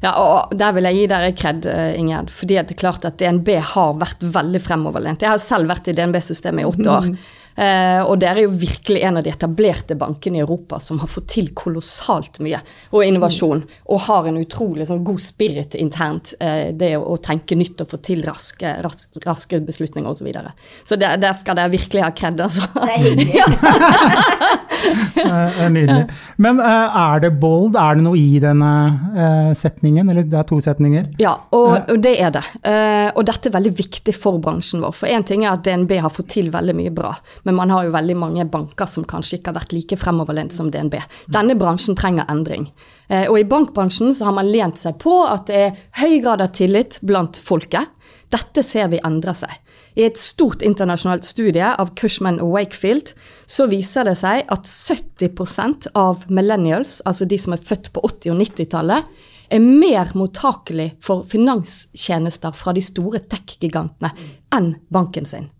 Ja, 0.04 0.12
og 0.20 0.52
der 0.54 0.74
vil 0.76 0.86
jeg 0.88 0.98
gi 1.00 1.06
dere 1.10 1.32
kred, 1.34 1.66
eh, 1.66 1.98
Ingjerd. 1.98 2.30
fordi 2.30 2.58
at 2.60 2.68
det 2.68 2.76
er 2.76 2.82
klart 2.82 3.04
at 3.04 3.18
DNB 3.18 3.56
har 3.58 3.94
vært 3.98 4.20
veldig 4.20 4.60
fremoverlent. 4.62 5.22
Jeg 5.22 5.30
har 5.30 5.38
selv 5.42 5.68
vært 5.68 5.88
i 5.88 5.96
DNB-systemet 5.96 6.62
i 6.62 6.68
åtte 6.68 6.90
år. 6.90 7.08
Eh, 7.10 7.32
og 7.54 8.16
dere 8.18 8.42
er 8.42 8.46
jo 8.48 8.56
virkelig 8.58 9.02
en 9.06 9.20
av 9.20 9.24
de 9.24 9.30
etablerte 9.30 9.94
bankene 9.98 10.40
i 10.40 10.42
Europa 10.42 10.80
som 10.82 10.98
har 11.02 11.10
fått 11.10 11.28
til 11.36 11.52
kolossalt 11.54 12.40
mye. 12.42 12.58
Og 12.90 13.04
innovasjon. 13.06 13.62
Og 13.94 14.04
har 14.08 14.28
en 14.28 14.40
utrolig 14.40 14.88
sånn, 14.88 15.04
god 15.06 15.22
spirit 15.22 15.76
internt. 15.78 16.34
Eh, 16.40 16.72
det 16.74 16.94
å, 16.98 17.04
å 17.14 17.18
tenke 17.22 17.56
nytt 17.58 17.84
og 17.84 17.90
få 17.92 18.00
til 18.04 18.24
raske, 18.26 18.74
raske, 18.84 19.22
raske 19.26 19.60
beslutninger 19.64 20.10
osv. 20.10 20.24
Så, 20.24 20.28
videre. 20.28 20.54
så 20.88 20.96
der, 20.96 21.18
der 21.20 21.34
skal 21.36 21.58
dere 21.58 21.72
virkelig 21.74 22.00
ha 22.00 22.08
kred, 22.16 22.40
altså. 22.40 22.64
Det 22.72 22.94
er 22.94 23.02
hyggelig. 23.04 23.42
Eh, 25.24 25.70
Nydelig. 25.70 26.04
Men 26.36 26.58
eh, 26.60 26.96
er 27.00 27.22
det 27.24 27.30
bold? 27.40 27.76
Er 27.80 27.96
det 27.96 28.04
noe 28.04 28.18
i 28.18 28.38
denne 28.42 28.70
eh, 29.16 29.52
setningen? 29.56 30.10
Eller 30.12 30.26
det 30.28 30.36
er 30.38 30.46
to 30.48 30.58
setninger? 30.62 31.06
Ja, 31.22 31.32
og, 31.56 31.88
og 31.90 32.02
det 32.04 32.14
er 32.20 32.34
det. 32.34 32.42
Eh, 32.66 33.08
og 33.14 33.24
dette 33.28 33.48
er 33.48 33.56
veldig 33.56 33.72
viktig 33.78 34.14
for 34.16 34.40
bransjen 34.42 34.84
vår. 34.84 34.94
For 34.98 35.10
én 35.10 35.24
ting 35.26 35.46
er 35.46 35.54
at 35.54 35.64
DNB 35.66 35.96
har 36.04 36.12
fått 36.12 36.34
til 36.36 36.50
veldig 36.54 36.76
mye 36.76 36.92
bra, 36.94 37.14
men 37.44 37.56
man 37.56 37.72
har 37.72 37.86
jo 37.86 37.94
veldig 37.94 38.16
mange 38.18 38.46
banker 38.50 38.88
som 38.90 39.06
kanskje 39.08 39.38
ikke 39.38 39.52
har 39.52 39.60
vært 39.60 39.74
like 39.76 39.98
fremoverlent 40.00 40.54
som 40.54 40.70
DNB. 40.72 40.96
Denne 41.32 41.56
bransjen 41.60 41.96
trenger 41.98 42.28
endring. 42.32 42.66
Eh, 43.08 43.26
og 43.28 43.38
i 43.40 43.46
bankbransjen 43.48 44.14
så 44.16 44.30
har 44.30 44.36
man 44.36 44.50
lent 44.50 44.80
seg 44.80 44.98
på 45.02 45.20
at 45.28 45.48
det 45.50 45.60
er 45.60 45.82
høy 46.00 46.18
grad 46.24 46.44
av 46.44 46.54
tillit 46.56 46.98
blant 47.04 47.38
folket. 47.40 47.92
Dette 48.32 48.64
ser 48.66 48.88
vi 48.90 49.02
endre 49.04 49.34
seg. 49.36 49.52
I 49.94 50.08
et 50.08 50.18
stort 50.18 50.64
internasjonalt 50.66 51.26
studie 51.26 51.68
av 51.68 51.92
Cushman 51.98 52.40
og 52.42 52.56
Wakefield 52.56 53.12
så 53.46 53.68
viser 53.70 54.08
det 54.08 54.16
seg 54.18 54.42
at 54.50 54.66
70% 54.66 55.92
av 55.94 56.24
millennials, 56.26 56.98
altså 57.06 57.28
de 57.30 57.38
som 57.38 57.54
er 57.54 57.62
født 57.62 57.92
på 57.94 58.02
80- 58.02 58.34
og 58.34 58.40
90-tallet, 58.42 59.12
er 59.54 59.62
mer 59.62 60.10
mottakelig 60.18 60.94
for 61.04 61.22
finanstjenester 61.28 62.56
fra 62.56 62.74
de 62.74 62.82
store 62.82 63.20
tech-gigantene 63.28 64.10
enn 64.56 64.72
banken 64.90 65.28
sin. 65.28 65.50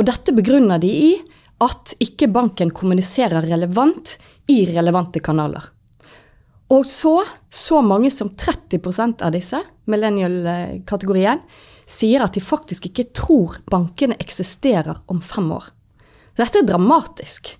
Og 0.00 0.06
dette 0.08 0.32
begrunner 0.32 0.80
de 0.80 0.88
i 0.88 1.10
at 1.60 1.92
ikke 2.00 2.30
banken 2.32 2.70
kommuniserer 2.72 3.44
relevant 3.44 4.14
i 4.48 4.62
relevante 4.70 5.20
kanaler. 5.20 5.66
Og 6.72 6.86
så, 6.88 7.18
så 7.52 7.82
mange 7.84 8.08
som 8.14 8.30
30% 8.32 9.20
av 9.26 9.34
disse, 9.34 9.60
millennial-kategorien, 9.90 11.42
sier 11.84 12.24
at 12.24 12.32
de 12.32 12.40
faktisk 12.40 12.88
ikke 12.88 13.10
tror 13.12 13.58
bankene 13.68 14.16
eksisterer 14.22 15.02
om 15.10 15.20
fem 15.20 15.50
år. 15.52 15.68
Dette 16.38 16.62
er 16.62 16.68
dramatisk. 16.70 17.58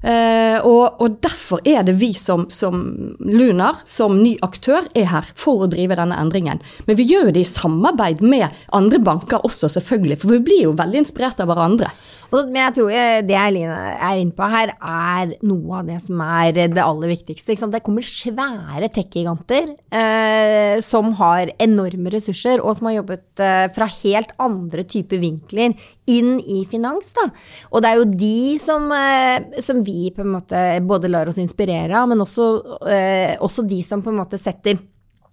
Eh, 0.00 0.56
og, 0.64 1.00
og 1.02 1.18
derfor 1.20 1.60
er 1.68 1.82
det 1.84 1.98
vi 2.00 2.12
som, 2.16 2.46
som 2.52 2.84
Lunar, 3.20 3.82
som 3.84 4.16
ny 4.22 4.36
aktør, 4.44 4.86
er 4.96 5.10
her 5.12 5.32
for 5.36 5.66
å 5.66 5.70
drive 5.70 5.98
denne 5.98 6.16
endringen. 6.20 6.62
Men 6.86 6.98
vi 7.00 7.08
gjør 7.10 7.32
det 7.34 7.44
i 7.44 7.50
samarbeid 7.50 8.24
med 8.24 8.48
andre 8.76 9.02
banker 9.04 9.44
også, 9.46 9.68
selvfølgelig. 9.76 10.20
For 10.22 10.36
vi 10.36 10.44
blir 10.46 10.64
jo 10.68 10.78
veldig 10.78 11.04
inspirert 11.04 11.42
av 11.42 11.52
hverandre. 11.52 11.92
Og, 12.30 12.46
men 12.46 12.60
jeg 12.62 12.74
tror 12.76 12.92
det 13.26 13.36
Eileen 13.36 13.72
er 13.74 14.20
inne 14.20 14.34
på 14.36 14.48
her, 14.52 14.72
er 14.78 15.32
noe 15.46 15.80
av 15.80 15.88
det 15.88 15.98
som 16.04 16.20
er 16.22 16.52
det 16.54 16.82
aller 16.82 17.10
viktigste. 17.10 17.56
Det 17.72 17.82
kommer 17.86 18.06
svære 18.06 18.90
tech-giganter 18.94 19.72
eh, 19.90 20.76
som 20.84 21.10
har 21.18 21.50
enorme 21.58 22.12
ressurser, 22.14 22.62
og 22.62 22.78
som 22.78 22.90
har 22.90 23.00
jobbet 23.00 23.42
eh, 23.42 23.66
fra 23.74 23.88
helt 23.90 24.34
andre 24.42 24.86
typer 24.86 25.22
vinkler 25.22 25.74
inn 26.10 26.38
i 26.40 26.62
finans. 26.70 27.10
Da. 27.16 27.26
Og 27.74 27.82
det 27.82 27.90
er 27.90 28.00
jo 28.00 28.08
de 28.22 28.38
som, 28.62 28.86
eh, 28.94 29.60
som 29.62 29.82
vi 29.86 30.12
på 30.14 30.22
en 30.24 30.34
måte 30.36 30.64
både 30.86 31.10
lar 31.10 31.30
oss 31.30 31.40
inspirere 31.42 31.98
av, 31.98 32.10
men 32.10 32.22
også, 32.22 32.50
eh, 32.86 33.34
også 33.42 33.66
de 33.66 33.82
som 33.86 34.06
på 34.06 34.14
en 34.14 34.22
måte 34.22 34.38
setter 34.40 34.78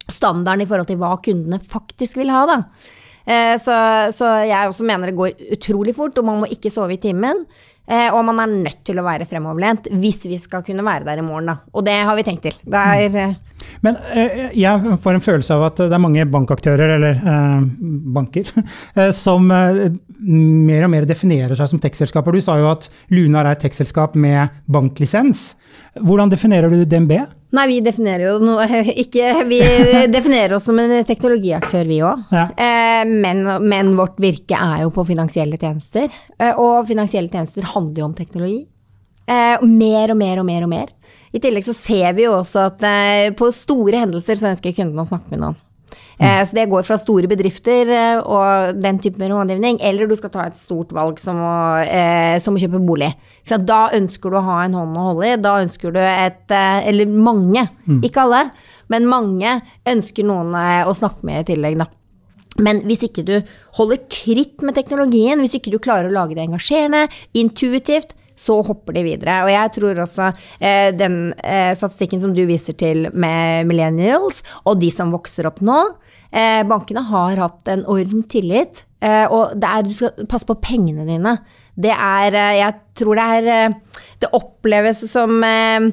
standarden 0.07 0.63
i 0.63 0.69
forhold 0.69 0.89
til 0.89 0.99
hva 1.01 1.17
kundene 1.21 1.61
faktisk 1.61 2.17
vil 2.17 2.33
ha. 2.33 2.45
da. 2.49 2.61
Eh, 3.27 3.55
Så, 3.59 3.75
så 4.15 4.33
jeg 4.47 4.69
også 4.69 4.85
mener 4.87 5.11
det 5.11 5.17
går 5.17 5.35
utrolig 5.57 5.95
fort, 5.97 6.17
og 6.17 6.25
man 6.25 6.39
må 6.43 6.51
ikke 6.53 6.71
sove 6.71 6.95
i 6.95 7.01
timen. 7.01 7.43
Eh, 7.87 8.09
Og 8.13 8.23
man 8.27 8.39
er 8.43 8.51
nødt 8.51 8.81
til 8.87 8.99
å 8.99 9.03
være 9.05 9.27
fremoverlent 9.27 9.87
hvis 9.95 10.25
vi 10.27 10.37
skal 10.39 10.63
kunne 10.63 10.83
være 10.83 11.05
der 11.07 11.21
i 11.21 11.25
morgen. 11.27 11.47
Da. 11.53 11.57
Og 11.73 11.85
det 11.87 11.95
har 12.07 12.15
vi 12.19 12.25
tenkt 12.27 12.43
til. 12.43 12.55
Det 12.63 12.73
er, 12.79 13.15
eh, 13.15 13.35
Men 13.83 13.97
jeg 14.55 14.97
får 15.03 15.13
en 15.13 15.21
følelse 15.23 15.53
av 15.53 15.63
at 15.67 15.75
det 15.77 15.93
er 15.93 16.01
mange 16.01 16.25
bankaktører, 16.25 16.95
eller 16.95 17.19
eh, 17.19 17.61
banker, 18.15 18.51
som 19.11 19.47
mer 19.47 20.83
og 20.87 20.91
mer 20.91 21.05
definerer 21.05 21.55
seg 21.55 21.67
som 21.71 21.79
tech-selskaper. 21.79 22.31
Du 22.33 22.41
sa 22.41 22.57
jo 22.59 22.71
at 22.71 22.89
Lunar 23.13 23.45
er 23.45 23.55
et 23.55 23.63
tech-selskap 23.65 24.15
med 24.15 24.49
banklisens. 24.71 25.55
Hvordan 25.99 26.31
definerer 26.31 26.71
du 26.73 26.83
DNB? 26.85 27.13
Nei, 27.55 27.63
vi 27.71 27.77
definerer 27.79 28.25
jo 28.27 28.39
noe 28.43 28.65
ikke, 29.03 29.29
Vi 29.47 29.59
definerer 30.11 30.57
oss 30.57 30.65
som 30.67 30.79
en 30.81 30.91
teknologiaktør, 31.07 31.85
vi 31.87 32.01
òg. 32.03 32.25
Ja. 32.33 32.47
Men, 33.07 33.45
men 33.63 33.93
vårt 33.95 34.17
virke 34.19 34.57
er 34.59 34.81
jo 34.83 34.91
på 34.95 35.05
finansielle 35.07 35.55
tjenester. 35.61 36.09
Eh, 36.39 36.51
Og 36.59 36.87
finansielle 36.89 37.31
tjenester 37.31 37.63
handler 37.73 38.03
jo 38.03 38.09
om 38.09 38.17
teknologi. 38.17 38.65
Eh, 39.27 39.63
Mer 39.63 40.11
og 40.11 40.19
mer 40.19 40.41
og 40.43 40.49
mer 40.49 40.67
og 40.67 40.71
mer. 40.73 40.91
I 41.35 41.39
tillegg 41.43 41.63
så 41.67 41.73
ser 41.75 42.13
vi 42.17 42.23
jo 42.25 42.33
også 42.37 42.65
at 42.69 42.83
eh, 42.87 43.29
på 43.35 43.49
store 43.53 44.03
hendelser 44.05 44.39
så 44.39 44.51
ønsker 44.51 44.75
kundene 44.75 45.03
å 45.03 45.09
snakke 45.09 45.31
med 45.33 45.43
noen. 45.43 45.57
Eh, 46.19 46.43
Så 46.45 46.55
det 46.55 46.65
går 46.69 46.83
fra 46.83 46.97
store 46.97 47.29
bedrifter 47.29 47.89
eh, 47.93 48.19
og 48.19 48.79
den 48.81 48.97
type 48.99 49.21
rådgivning, 49.21 49.77
eller 49.85 50.07
du 50.09 50.15
skal 50.17 50.33
ta 50.33 50.47
et 50.47 50.57
stort 50.57 50.93
valg 50.95 51.19
som 51.21 51.37
å, 51.37 51.57
eh, 51.83 52.39
som 52.41 52.57
å 52.57 52.61
kjøpe 52.61 52.81
bolig. 52.81 53.11
Så? 53.45 53.59
Da 53.61 53.89
ønsker 53.93 54.33
du 54.33 54.39
å 54.39 54.45
ha 54.47 54.63
en 54.65 54.73
hånd 54.73 54.97
å 54.97 55.05
holde 55.11 55.29
i. 55.29 55.37
Da 55.37 55.57
ønsker 55.61 55.93
du 55.93 55.99
et 56.01 56.49
Eller 56.49 57.05
mange, 57.05 57.67
ikke 58.01 58.23
alle, 58.23 58.51
men 58.89 59.05
mange 59.05 59.61
ønsker 59.85 60.25
noen 60.25 60.55
å 60.87 60.93
snakke 60.95 61.23
med 61.27 61.43
i 61.43 61.53
tillegg, 61.53 61.77
da. 61.77 61.87
Men 62.57 62.81
hvis 62.87 63.03
ikke 63.05 63.25
du 63.25 63.35
holder 63.77 63.99
tritt 64.09 64.63
med 64.65 64.75
teknologien, 64.75 65.39
hvis 65.43 65.59
ikke 65.59 65.73
du 65.73 65.77
klarer 65.77 66.09
å 66.09 66.15
lage 66.15 66.35
det 66.35 66.47
engasjerende, 66.47 67.07
intuitivt, 67.37 68.15
så 68.37 68.59
hopper 68.65 68.93
de 68.93 69.03
videre. 69.05 69.41
Og 69.45 69.51
jeg 69.51 69.73
tror 69.75 70.01
også 70.03 70.31
eh, 70.61 70.91
den 70.95 71.33
eh, 71.41 71.73
statistikken 71.77 72.21
som 72.21 72.33
du 72.37 72.43
viser 72.49 72.77
til 72.77 73.09
med 73.13 73.67
millennials, 73.69 74.43
og 74.65 74.79
de 74.81 74.91
som 74.93 75.13
vokser 75.13 75.49
opp 75.49 75.61
nå, 75.65 75.79
eh, 76.31 76.61
bankene 76.67 77.05
har 77.09 77.41
hatt 77.43 77.71
en 77.71 77.85
orden 77.89 78.23
tillit, 78.29 78.83
eh, 79.01 79.25
og 79.25 79.57
det 79.59 79.71
er, 79.71 79.87
du 79.87 79.95
skal 79.95 80.29
passe 80.29 80.47
på 80.49 80.59
pengene 80.63 81.07
dine. 81.07 81.37
Det 81.77 81.93
er, 81.93 82.33
eh, 82.33 82.59
jeg 82.61 82.77
tror 82.97 83.19
det 83.19 83.27
er, 83.37 83.51
eh, 83.53 84.05
det 84.23 84.31
oppleves 84.33 85.03
som 85.11 85.43
eh, 85.45 85.91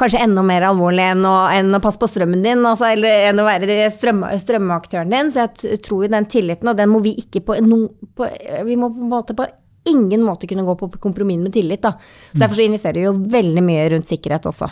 kanskje 0.00 0.22
enda 0.24 0.42
mer 0.42 0.64
alvorlig 0.70 1.04
enn 1.12 1.24
å, 1.28 1.36
enn 1.52 1.76
å 1.76 1.82
passe 1.84 2.00
på 2.00 2.08
strømmen 2.08 2.42
din, 2.42 2.64
altså, 2.66 2.88
eller 2.90 3.28
enn 3.28 3.40
å 3.40 3.46
være 3.46 3.86
strøm, 3.92 4.24
strømaktøren 4.40 5.12
din. 5.12 5.30
Så 5.30 5.44
jeg 5.44 5.80
tror 5.84 6.06
jo 6.06 6.12
den 6.16 6.28
tilliten, 6.30 6.72
og 6.72 6.78
den 6.78 6.90
må 6.90 7.02
vi 7.04 7.14
ikke 7.20 7.44
på, 7.46 7.58
no, 7.62 7.84
på 8.16 8.28
Vi 8.66 8.78
må 8.80 8.90
på 8.94 9.04
en 9.04 9.12
måte 9.12 9.36
på 9.38 9.46
ingen 9.90 10.22
måte 10.24 10.48
kunne 10.48 10.64
gå 10.66 10.74
på 10.76 10.90
kompromiss 11.00 11.40
med 11.40 11.54
tillit, 11.54 11.82
da. 11.82 11.94
Så 12.32 12.42
derfor 12.42 12.58
så 12.58 12.66
investerer 12.66 13.00
vi 13.00 13.06
jo 13.06 13.16
veldig 13.32 13.62
mye 13.64 13.88
rundt 13.94 14.08
sikkerhet 14.10 14.48
også. 14.50 14.68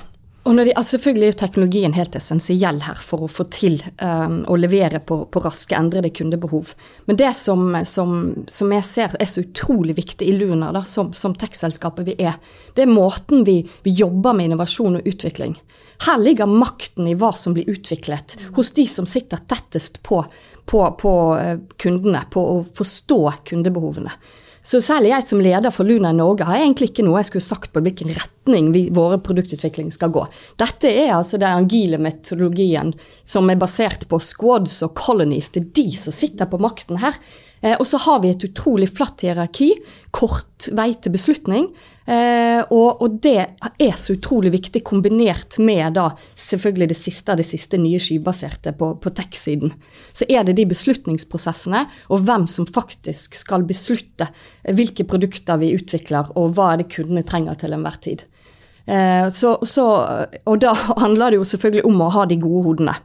Og 0.49 0.57
de, 0.57 0.73
altså 0.73 0.97
selvfølgelig 0.97 1.29
er 1.29 1.37
teknologien 1.43 1.93
helt 1.93 2.15
essensiell 2.17 2.79
her 2.87 3.01
for 3.05 3.27
å 3.27 3.29
få 3.29 3.45
til 3.53 3.75
um, 4.01 4.39
å 4.49 4.57
levere 4.57 5.01
på, 5.05 5.19
på, 5.29 5.43
raske, 5.45 5.77
endrede 5.77 6.09
kundebehov. 6.17 6.71
Men 7.05 7.19
det 7.21 7.35
som, 7.37 7.77
som, 7.85 8.15
som, 8.49 8.73
jeg 8.73 8.87
ser 8.89 9.17
er 9.21 9.29
så 9.29 9.45
utrolig 9.45 9.99
viktig 9.99 10.25
i 10.25 10.39
Luna, 10.39 10.71
da, 10.73 10.87
som, 10.89 11.13
som 11.13 11.37
tech-selskapet 11.37 12.09
vi 12.09 12.17
er, 12.31 12.41
det 12.73 12.87
er 12.87 12.93
måten 12.93 13.45
vi, 13.45 13.61
vi, 13.85 13.93
jobber 13.99 14.39
med 14.39 14.49
innovasjon 14.49 15.03
og 15.03 15.13
utvikling. 15.13 15.59
Her 16.07 16.17
ligger 16.23 16.49
makten 16.49 17.11
i 17.11 17.17
hva 17.19 17.35
som 17.37 17.53
blir 17.53 17.69
utviklet, 17.69 18.39
hos 18.57 18.73
de 18.79 18.89
som 18.89 19.09
sitter 19.11 19.45
tettest 19.51 20.01
på, 20.07 20.23
på, 20.65 20.85
på 20.97 21.17
uh, 21.37 21.57
kundene, 21.77 22.25
på 22.33 22.51
å 22.57 22.61
forstå 22.81 23.23
kundebehovene. 23.53 24.17
Så 24.63 24.81
særlig 24.85 25.13
jeg 25.13 25.25
som 25.25 25.43
leder 25.43 25.73
for 25.75 25.89
Luna 25.89 26.11
i 26.13 26.19
Norge 26.19 26.47
har 26.49 26.61
egentlig 26.61 26.91
ikke 26.91 27.05
noe 27.07 27.21
jeg 27.23 27.31
skulle 27.31 27.47
sagt 27.47 27.73
på 27.75 27.83
hvilken 27.85 28.11
retning 28.15 28.73
vi, 28.75 28.89
våre 28.95 29.21
produktutvikling 29.23 29.93
skal 29.95 30.13
gå. 30.15 30.25
Dette 30.61 30.91
er 30.91 31.15
altså 31.17 31.41
den 31.41 31.65
agile 31.65 32.01
metodologien 32.03 32.93
som 33.23 33.49
er 33.51 33.61
basert 33.61 34.09
på 34.11 34.21
squads 34.23 34.81
og 34.87 34.97
colonies. 34.99 35.53
Det 35.55 35.63
er 35.63 35.71
de 35.81 35.87
som 35.97 36.15
sitter 36.15 36.51
på 36.51 36.61
makten 36.63 37.01
her. 37.03 37.17
Eh, 37.61 37.77
og 37.79 37.87
så 37.87 38.01
har 38.05 38.23
vi 38.23 38.33
et 38.33 38.45
utrolig 38.49 38.91
flatt 38.93 39.25
hierarki, 39.25 39.73
kort 40.15 40.69
vei 40.75 40.93
til 40.95 41.15
beslutning. 41.15 41.69
Eh, 42.09 42.63
og, 42.73 43.03
og, 43.05 43.19
det 43.21 43.37
er 43.61 43.97
så 44.01 44.15
utrolig 44.17 44.55
viktig, 44.55 44.81
kombinert 44.87 45.59
med 45.61 45.99
da 45.99 46.07
selvfølgelig 46.41 46.89
det 46.93 46.97
siste 46.97 47.35
av 47.35 47.41
det 47.41 47.45
siste 47.49 47.81
nye 47.81 48.01
skybaserte 48.01 48.73
på, 48.79 48.95
på 49.03 49.13
tech-siden. 49.13 49.75
Så 50.17 50.29
er 50.33 50.47
det 50.49 50.57
de 50.57 50.69
beslutningsprosessene, 50.71 51.85
og 52.09 52.25
hvem 52.25 52.47
som 52.49 52.69
faktisk 52.69 53.37
skal 53.37 53.67
beslutte 53.69 54.31
hvilke 54.65 55.05
produkter 55.09 55.61
vi 55.61 55.75
utvikler, 55.77 56.33
og 56.39 56.57
hva 56.57 56.73
er 56.73 56.83
det 56.83 56.91
kundene 56.95 57.27
trenger 57.29 57.61
til 57.61 57.77
enhver 57.77 58.01
tid. 58.01 58.25
Eh, 58.89 59.29
så, 59.35 59.59
så, 59.69 59.85
og 60.49 60.65
da 60.65 60.73
handler 61.05 61.35
det 61.35 61.43
jo 61.43 61.51
selvfølgelig 61.51 61.85
om 61.91 62.01
å 62.07 62.13
ha 62.17 62.25
de 62.31 62.41
gode 62.41 62.65
hodene. 62.71 62.97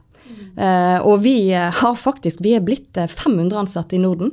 Eh, 0.54 0.98
og 1.02 1.20
vi 1.26 1.52
har 1.52 1.96
faktisk, 1.98 2.40
vi 2.40 2.54
er 2.56 2.64
blitt 2.64 2.96
500 2.96 3.66
ansatte 3.66 3.98
i 3.98 4.00
Norden. 4.00 4.32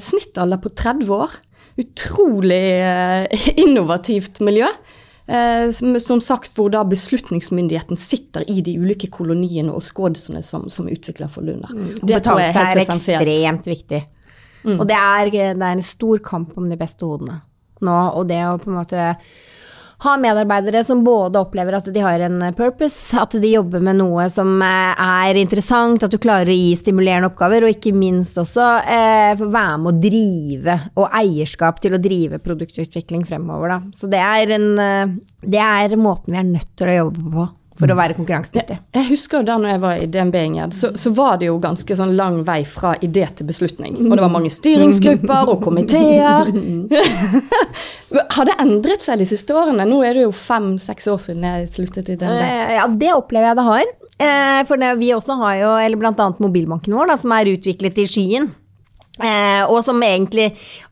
Snittalder 0.00 0.60
på 0.62 0.70
30 0.70 1.08
år 1.16 1.32
utrolig 1.78 2.80
eh, 2.80 3.26
innovativt 3.64 4.40
miljø. 4.40 4.66
Eh, 5.26 5.70
som 6.00 6.20
sagt, 6.20 6.54
hvor 6.56 6.70
da 6.72 6.82
beslutningsmyndigheten 6.88 7.98
sitter 8.00 8.46
i 8.50 8.60
de 8.64 8.78
ulike 8.80 9.10
koloniene 9.12 9.74
og 9.74 9.84
skådsene 9.86 10.42
som, 10.42 10.66
som 10.72 10.88
utvikler 10.90 11.30
for 11.30 11.46
Lunar. 11.46 11.74
Mm. 11.74 12.00
Det 12.02 12.22
tror 12.24 12.42
jeg 12.42 12.54
er 12.54 12.58
helt 12.58 12.80
er 12.80 12.84
ekstremt 12.84 13.68
viktig. 13.70 14.02
Mm. 14.64 14.78
Og 14.80 14.88
det 14.90 14.96
er, 14.98 15.30
det 15.30 15.52
er, 15.54 15.68
en 15.70 15.86
stor 15.86 16.18
kamp 16.24 16.56
om 16.58 16.66
de 16.70 16.78
beste 16.80 17.06
hodene 17.06 17.38
nå. 17.84 17.98
Og 18.18 18.26
det 18.26 18.40
å 18.42 18.56
på 18.58 18.72
en 18.72 18.80
måte 18.80 19.12
ha 20.04 20.14
medarbeidere 20.16 20.84
som 20.86 21.00
både 21.04 21.40
opplever 21.40 21.74
at 21.78 21.88
de 21.90 22.02
har 22.04 22.22
en 22.22 22.38
purpose, 22.54 23.16
at 23.18 23.34
de 23.34 23.50
jobber 23.50 23.82
med 23.82 23.98
noe 23.98 24.28
som 24.30 24.60
eh, 24.62 25.02
er 25.26 25.38
interessant, 25.40 26.04
at 26.06 26.14
du 26.14 26.20
klarer 26.22 26.52
å 26.52 26.58
gi 26.58 26.70
stimulerende 26.78 27.32
oppgaver, 27.32 27.66
og 27.66 27.74
ikke 27.74 27.94
minst 27.96 28.38
også 28.38 28.68
eh, 28.86 29.42
være 29.42 29.80
med 29.82 29.90
å 29.90 30.02
drive, 30.06 30.78
og 30.94 31.18
eierskap 31.18 31.82
til 31.82 31.98
å 31.98 32.02
drive 32.02 32.38
produktutvikling 32.44 33.26
fremover, 33.26 33.74
da. 33.74 33.80
Så 33.94 34.10
det 34.12 34.22
er, 34.22 34.54
en, 34.54 34.68
eh, 34.78 35.16
det 35.42 35.64
er 35.66 35.98
måten 35.98 36.36
vi 36.36 36.42
er 36.44 36.52
nødt 36.52 36.74
til 36.78 36.92
å 36.92 36.98
jobbe 37.00 37.32
på 37.34 37.48
for 37.78 37.92
å 37.92 37.96
være 37.98 38.16
konkurransedyktig. 38.18 38.76
Jeg, 38.78 38.94
jeg 38.96 39.06
husker 39.12 39.44
da 39.46 39.56
når 39.60 39.72
jeg 39.74 39.82
var 39.84 40.00
i 40.02 40.08
DNB, 40.10 40.38
Ingrid, 40.48 40.74
så, 40.76 40.90
så, 40.98 41.12
var 41.14 41.38
det 41.40 41.48
jo 41.48 41.58
ganske 41.62 41.98
sånn 41.98 42.14
lang 42.18 42.40
vei 42.46 42.60
fra 42.68 42.94
idé 43.04 43.26
til 43.38 43.48
beslutning. 43.48 43.96
Og 44.04 44.16
det 44.16 44.24
var 44.24 44.34
mange 44.34 44.50
styringsgrupper 44.52 45.52
og 45.54 45.62
komiteer. 45.64 46.50
Har 48.34 48.48
det 48.48 48.56
endret 48.62 49.04
seg 49.04 49.22
de 49.22 49.28
siste 49.28 49.54
årene? 49.56 49.86
Nå 49.88 50.00
er 50.06 50.18
det 50.18 50.26
jo 50.26 50.34
fem-seks 50.34 51.10
år 51.12 51.22
siden 51.28 51.46
jeg 51.46 51.70
sluttet 51.70 52.10
i 52.10 52.18
DNB. 52.18 52.44
Eh, 52.44 52.76
ja, 52.78 52.86
det 52.88 53.14
opplever 53.14 53.52
jeg 53.52 53.60
det 53.60 53.66
har. 53.68 53.90
Eh, 54.18 54.62
for 54.66 54.86
vi 54.98 55.12
også 55.14 55.38
har 55.42 55.58
jo, 55.60 55.74
eller 55.78 56.00
blant 56.00 56.18
annet 56.22 56.40
mobilbanken 56.42 56.96
vår, 56.96 57.12
da, 57.12 57.18
som 57.20 57.34
er 57.36 57.52
utviklet 57.54 58.02
i 58.02 58.08
skyen. 58.10 58.50
Eh, 59.18 59.64
og 59.66 59.80
som 59.86 59.98
egentlig 60.04 60.46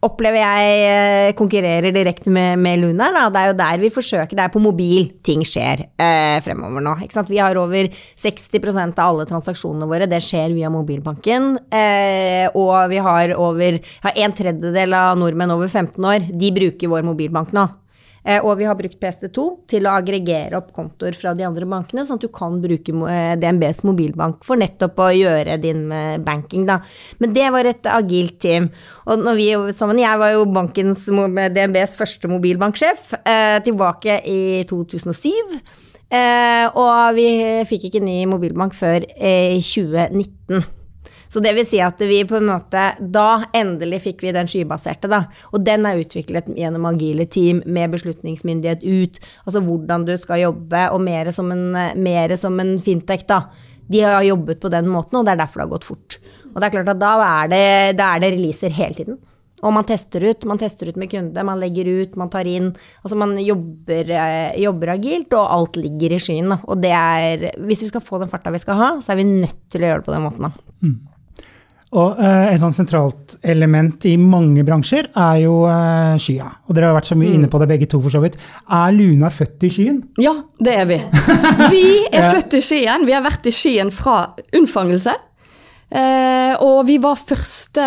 opplever 0.04 0.40
jeg 0.42 0.80
eh, 0.86 1.34
konkurrerer 1.38 1.94
direkte 1.94 2.32
med, 2.32 2.58
med 2.62 2.82
Lunar. 2.82 3.14
Da. 3.14 3.26
Det 3.30 3.42
er 3.42 3.52
jo 3.52 3.56
der 3.60 3.82
vi 3.84 3.92
forsøker, 3.94 4.34
det 4.36 4.44
er 4.46 4.52
på 4.54 4.62
mobil 4.62 5.08
ting 5.26 5.44
skjer 5.46 5.86
eh, 5.94 6.36
fremover 6.44 6.84
nå. 6.84 6.96
Vi 7.30 7.40
har 7.40 7.58
over 7.60 7.88
60% 8.22 8.98
av 8.98 9.06
alle 9.06 9.28
transaksjonene 9.30 9.88
våre, 9.90 10.10
det 10.10 10.22
skjer 10.24 10.54
via 10.56 10.70
mobilbanken. 10.72 11.56
Eh, 11.70 12.46
og 12.54 12.90
vi 12.92 13.00
har 13.02 13.34
over 13.38 13.80
ja, 13.80 14.14
en 14.14 14.36
tredjedel 14.36 14.96
av 14.96 15.18
nordmenn 15.20 15.54
over 15.54 15.70
15 15.70 16.12
år, 16.12 16.30
de 16.32 16.54
bruker 16.56 16.92
vår 16.92 17.06
mobilbank 17.06 17.54
nå. 17.56 17.68
Eh, 18.26 18.42
og 18.42 18.58
vi 18.58 18.66
har 18.66 18.74
brukt 18.78 18.98
PST2 18.98 19.44
til 19.70 19.86
å 19.86 19.94
aggregere 19.94 20.58
opp 20.58 20.72
kontoer 20.74 21.14
fra 21.14 21.32
de 21.36 21.46
andre 21.46 21.68
bankene, 21.70 22.02
sånn 22.06 22.18
at 22.18 22.26
du 22.26 22.32
kan 22.34 22.58
bruke 22.62 22.94
eh, 23.12 23.34
DNBs 23.38 23.84
mobilbank 23.86 24.42
for 24.46 24.58
nettopp 24.58 24.98
å 25.04 25.12
gjøre 25.14 25.58
din 25.62 25.86
eh, 25.94 26.16
banking, 26.22 26.66
da. 26.66 26.80
Men 27.22 27.36
det 27.36 27.46
var 27.54 27.70
et 27.70 27.86
agilt 27.90 28.40
team. 28.42 28.68
Og 29.06 29.22
når 29.22 29.38
vi 29.38 29.48
sammen, 29.76 30.02
jeg 30.02 30.18
var 30.22 30.34
jo 30.34 30.46
bankens, 30.50 31.06
DNBs 31.06 31.94
første 31.98 32.30
mobilbanksjef 32.30 33.12
tilbake 33.66 34.18
i 34.26 34.40
2007. 34.66 35.60
og 36.74 37.14
vi 37.14 37.28
fikk 37.70 37.88
ikke 37.88 38.02
ny 38.02 38.24
mobilbank 38.30 38.74
før 38.74 39.06
i 39.06 39.62
2019. 39.62 40.75
Så 41.28 41.42
det 41.42 41.52
vil 41.56 41.66
si 41.66 41.80
at 41.82 42.00
vi 42.06 42.20
på 42.28 42.38
en 42.38 42.48
måte 42.50 42.82
Da 43.00 43.46
endelig 43.56 44.02
fikk 44.04 44.24
vi 44.24 44.34
den 44.36 44.48
skybaserte, 44.50 45.10
da. 45.10 45.24
Og 45.52 45.64
den 45.66 45.86
er 45.88 46.00
utviklet 46.00 46.50
gjennom 46.54 46.88
agile 46.90 47.26
team 47.26 47.62
med 47.66 47.94
beslutningsmyndighet 47.96 48.84
ut. 48.86 49.20
Altså 49.44 49.62
hvordan 49.64 50.06
du 50.06 50.14
skal 50.20 50.44
jobbe, 50.46 50.88
og 50.92 51.02
mer 51.02 51.32
som 51.34 51.52
en, 51.54 51.70
mer 52.02 52.36
som 52.40 52.58
en 52.62 52.76
fintech, 52.82 53.26
da. 53.28 53.44
De 53.86 54.02
har 54.02 54.22
jobbet 54.26 54.60
på 54.62 54.70
den 54.72 54.90
måten, 54.90 55.18
og 55.18 55.26
det 55.26 55.36
er 55.36 55.44
derfor 55.44 55.62
det 55.62 55.66
har 55.68 55.74
gått 55.76 55.88
fort. 55.88 56.18
Og 56.52 56.60
det 56.60 56.68
er 56.68 56.74
klart 56.78 56.92
at 56.94 57.00
da 57.00 57.14
er 57.22 57.50
det, 57.52 57.64
da 57.98 58.12
er 58.14 58.22
det 58.22 58.34
releaser 58.34 58.74
hele 58.74 58.96
tiden. 58.96 59.18
Og 59.64 59.72
man 59.72 59.86
tester 59.88 60.24
ut, 60.26 60.44
man 60.48 60.60
tester 60.60 60.90
ut 60.90 60.98
med 61.00 61.10
kunde, 61.10 61.44
man 61.48 61.60
legger 61.60 61.88
ut, 62.02 62.16
man 62.20 62.30
tar 62.32 62.48
inn. 62.48 62.70
Altså 63.00 63.16
man 63.18 63.34
jobber, 63.40 64.10
eh, 64.12 64.58
jobber 64.60 64.92
agilt, 64.92 65.32
og 65.32 65.48
alt 65.48 65.78
ligger 65.80 66.16
i 66.16 66.20
skyen. 66.20 66.52
Og 66.52 66.80
det 66.82 66.92
er 66.92 67.52
Hvis 67.56 67.82
vi 67.82 67.88
skal 67.88 68.04
få 68.04 68.20
den 68.20 68.28
farta 68.28 68.52
vi 68.52 68.58
skal 68.58 68.76
ha, 68.76 68.90
så 69.00 69.12
er 69.12 69.16
vi 69.16 69.24
nødt 69.24 69.68
til 69.70 69.82
å 69.82 69.88
gjøre 69.88 70.02
det 70.02 70.06
på 70.06 70.12
den 70.12 70.26
måten, 70.26 70.48
da. 70.48 70.50
Mm. 70.82 71.15
Og 71.96 72.20
eh, 72.20 72.52
Et 72.52 72.60
sånn 72.60 72.74
sentralt 72.74 73.36
element 73.46 74.04
i 74.08 74.16
mange 74.20 74.64
bransjer 74.66 75.08
er 75.10 75.40
jo 75.46 75.62
eh, 75.70 76.16
skya. 76.20 76.50
Og 76.68 76.76
Dere 76.76 76.90
har 76.90 76.98
vært 76.98 77.10
så 77.10 77.18
mye 77.18 77.32
mm. 77.32 77.38
inne 77.38 77.52
på 77.52 77.60
det 77.62 77.70
begge 77.72 77.88
to. 77.90 78.00
for 78.04 78.12
så 78.12 78.22
vidt. 78.24 78.38
Er 78.68 78.92
Luna 78.92 79.32
født 79.32 79.66
i 79.66 79.72
skyen? 79.72 80.02
Ja, 80.20 80.34
det 80.60 80.76
er 80.82 80.90
vi. 80.90 81.00
Vi 81.74 81.86
er 82.12 82.30
født 82.34 82.58
i 82.58 82.64
skyen. 82.64 83.08
Vi 83.08 83.16
har 83.16 83.24
vært 83.24 83.48
i 83.48 83.54
skyen 83.54 83.92
fra 83.94 84.18
unnfangelse. 84.56 85.16
Eh, 85.86 86.52
og 86.66 86.80
vi 86.88 86.96
var 86.98 87.14
første 87.14 87.82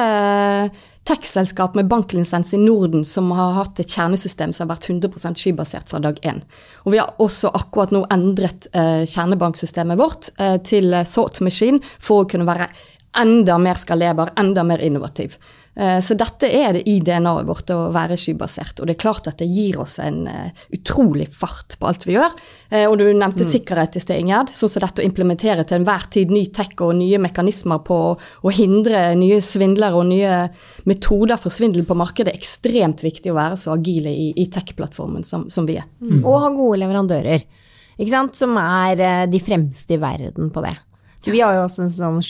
tech-selskap 1.10 1.74
med 1.76 1.90
banklisens 1.92 2.54
i 2.56 2.60
Norden 2.62 3.02
som 3.04 3.28
har 3.36 3.58
hatt 3.58 3.82
et 3.82 3.92
kjernesystem 3.92 4.54
som 4.56 4.64
har 4.64 4.78
vært 4.78 4.88
100% 4.88 5.42
skybasert 5.42 5.90
fra 5.92 6.00
dag 6.06 6.22
én. 6.24 6.40
Og 6.86 6.94
vi 6.94 7.02
har 7.02 7.12
også 7.20 7.52
akkurat 7.60 7.92
nå 7.92 8.06
endret 8.14 8.70
kjernebanksystemet 8.72 10.00
vårt 10.00 10.30
til 10.70 10.94
Thought 11.10 11.42
Machine 11.44 11.82
for 11.98 12.24
å 12.24 12.30
kunne 12.30 12.48
være 12.48 12.70
enda 13.18 13.58
mer 13.58 13.80
skalerbar, 13.80 14.34
enda 14.38 14.64
mer 14.64 14.84
innovativ. 14.86 15.38
Eh, 15.80 16.00
så 16.00 16.16
dette 16.18 16.50
er 16.52 16.74
det 16.76 16.82
i 16.90 16.98
DNA-et 17.00 17.48
vårt 17.48 17.72
å 17.72 17.78
være 17.96 18.18
skybasert. 18.20 18.82
Og 18.82 18.90
det 18.90 18.98
er 18.98 19.02
klart 19.04 19.30
at 19.32 19.40
det 19.40 19.48
gir 19.48 19.78
oss 19.80 19.96
en 20.04 20.26
uh, 20.28 20.50
utrolig 20.76 21.30
fart 21.32 21.78
på 21.80 21.88
alt 21.88 22.04
vi 22.08 22.18
gjør. 22.18 22.36
Uh, 22.74 22.86
og 22.90 22.98
du 23.00 23.06
nevnte 23.08 23.46
mm. 23.46 23.50
sikkerhet 23.50 23.96
i 23.96 24.02
sted, 24.04 24.20
Ingjerd. 24.20 24.52
Sånn 24.56 24.74
som 24.74 24.84
dette 24.84 25.04
å 25.04 25.08
implementere 25.08 25.64
til 25.64 25.80
enhver 25.80 26.10
tid 26.12 26.34
ny 26.36 26.44
tech 26.56 26.76
og 26.84 26.98
nye 27.00 27.22
mekanismer 27.22 27.80
på 27.88 28.00
å 28.18 28.54
hindre 28.56 29.14
nye 29.20 29.40
svindlere 29.46 30.02
og 30.02 30.10
nye 30.12 30.42
metoder 30.90 31.40
for 31.40 31.54
svindel 31.54 31.88
på 31.88 31.98
markedet. 32.00 32.34
er 32.34 32.42
ekstremt 32.44 33.06
viktig 33.06 33.32
å 33.32 33.40
være 33.40 33.62
så 33.62 33.78
agile 33.78 34.12
i, 34.12 34.34
i 34.36 34.50
tech-plattformen 34.52 35.24
som, 35.24 35.48
som, 35.48 35.70
vi 35.70 35.80
er. 35.80 35.88
Mm. 36.04 36.26
Og 36.26 36.44
ha 36.44 36.52
gode 36.52 36.84
leverandører, 36.84 37.48
ikke 37.96 38.12
sant? 38.12 38.36
som 38.36 38.58
er 38.60 39.28
de 39.32 39.42
fremste 39.44 39.96
i 39.96 40.02
verden 40.02 40.52
på 40.52 40.64
det. 40.66 40.76
Så 41.20 41.34
vi 41.36 41.42
har 41.44 41.58
jo 41.58 41.66
også 41.66 41.84
en 41.84 41.92
sånn 41.92 42.22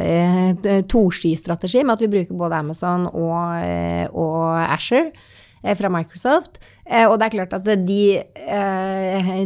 eh, 0.00 0.80
toskistrategi 0.88 1.84
med 1.84 1.98
at 1.98 2.06
vi 2.06 2.12
bruker 2.14 2.40
både 2.40 2.62
Amazon 2.62 3.06
og, 3.10 3.60
eh, 3.60 4.06
og 4.08 4.56
Asher 4.64 5.10
eh, 5.10 5.76
fra 5.76 5.92
Microsoft. 5.92 6.60
Og 6.90 7.14
det 7.20 7.26
er 7.28 7.34
klart 7.36 7.52
at 7.54 7.68
de, 7.86 8.02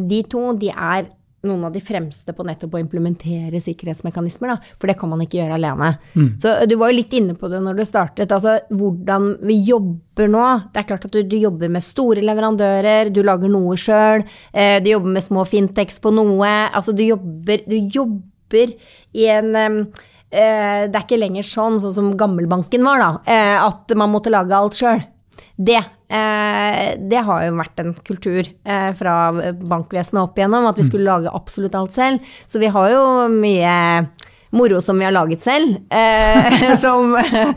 de 0.09 0.21
to, 0.33 0.47
de 0.57 0.71
er 0.73 1.11
noen 1.45 1.65
av 1.69 1.75
de 1.75 1.81
fremste 1.85 2.33
på 2.33 2.45
nettopp 2.47 2.77
å 2.77 2.81
implementere 2.81 3.61
sikkerhetsmekanismer, 3.63 4.55
da. 4.55 4.75
For 4.81 4.91
det 4.91 4.97
kan 5.01 5.11
man 5.13 5.23
ikke 5.25 5.43
gjøre 5.43 5.59
alene. 5.59 5.91
Mm. 6.15 6.29
Så 6.41 6.55
du 6.69 6.77
var 6.81 6.93
jo 6.93 6.99
litt 6.99 7.15
inne 7.17 7.37
på 7.39 7.51
det 7.53 7.61
når 7.65 7.79
du 7.79 7.85
startet. 7.85 8.33
Altså 8.33 8.57
hvordan 8.73 9.35
vi 9.45 9.61
jobber 9.69 10.31
nå. 10.31 10.45
Det 10.73 10.83
er 10.83 10.89
klart 10.89 11.09
at 11.09 11.17
du, 11.17 11.23
du 11.29 11.37
jobber 11.37 11.73
med 11.73 11.85
store 11.85 12.25
leverandører, 12.25 13.13
du 13.15 13.23
lager 13.27 13.53
noe 13.53 13.77
sjøl, 13.81 14.25
eh, 14.53 14.79
du 14.85 14.93
jobber 14.95 15.19
med 15.19 15.27
små 15.27 15.45
Fintex 15.49 16.01
på 16.03 16.15
noe. 16.15 16.55
Altså 16.71 16.97
du 16.97 17.05
jobber, 17.07 17.67
du 17.69 17.77
jobber 17.83 18.31
i 18.55 19.27
en 19.31 19.55
eh, 19.57 20.85
Det 20.89 20.95
er 20.95 21.03
ikke 21.03 21.21
lenger 21.21 21.47
sånn, 21.47 21.81
sånn 21.83 21.95
som 21.97 22.15
gammelbanken 22.19 22.87
var, 22.87 23.03
da, 23.03 23.11
eh, 23.31 23.57
at 23.63 23.95
man 23.99 24.13
måtte 24.15 24.33
lage 24.35 24.57
alt 24.57 24.79
sjøl. 24.79 25.03
Det, 25.55 25.79
eh, 26.11 26.95
det 26.99 27.23
har 27.29 27.45
jo 27.47 27.57
vært 27.61 27.83
en 27.85 27.95
kultur 27.95 28.43
eh, 28.43 28.91
fra 28.99 29.17
bankvesenet 29.55 30.23
opp 30.25 30.39
igjennom, 30.39 30.67
at 30.67 30.81
vi 30.81 30.87
skulle 30.89 31.11
lage 31.11 31.35
absolutt 31.35 31.77
alt 31.79 31.95
selv. 31.95 32.35
Så 32.51 32.63
vi 32.63 32.73
har 32.75 32.91
jo 32.91 33.05
mye 33.31 33.75
moro 34.55 34.81
som 34.81 34.99
vi 34.99 35.05
har 35.05 35.13
laget 35.13 35.43
selv, 35.43 35.77
eh, 35.91 36.77
som 36.85 37.17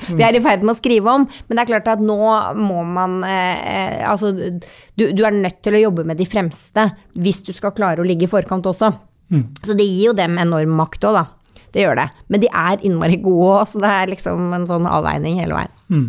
vi 0.10 0.24
er 0.24 0.38
i 0.38 0.42
ferd 0.44 0.66
med 0.66 0.74
å 0.74 0.80
skrive 0.80 1.14
om. 1.14 1.28
Men 1.48 1.58
det 1.58 1.64
er 1.64 1.72
klart 1.74 1.92
at 1.94 2.04
nå 2.04 2.18
må 2.58 2.84
man 2.86 3.20
eh, 3.28 4.02
Altså, 4.08 4.32
du, 4.34 5.04
du 5.14 5.22
er 5.26 5.36
nødt 5.36 5.62
til 5.66 5.78
å 5.78 5.84
jobbe 5.88 6.06
med 6.08 6.18
de 6.20 6.26
fremste 6.30 6.88
hvis 7.18 7.44
du 7.46 7.54
skal 7.56 7.76
klare 7.78 8.02
å 8.02 8.08
ligge 8.08 8.28
i 8.28 8.32
forkant 8.32 8.66
også. 8.70 8.92
Så 9.66 9.76
det 9.78 9.86
gir 9.88 10.10
jo 10.10 10.14
dem 10.18 10.38
enorm 10.40 10.78
makt 10.80 11.04
òg, 11.10 11.18
da. 11.20 11.26
Det 11.76 11.84
gjør 11.84 12.00
det. 12.00 12.08
Men 12.32 12.42
de 12.42 12.48
er 12.48 12.84
innmari 12.88 13.18
gode 13.22 13.50
òg, 13.60 13.68
så 13.68 13.82
det 13.84 13.90
er 13.92 14.14
liksom 14.16 14.54
en 14.56 14.66
sånn 14.70 14.88
avveining 14.88 15.42
hele 15.42 15.54
veien. 15.58 15.74
Mm. 15.92 16.08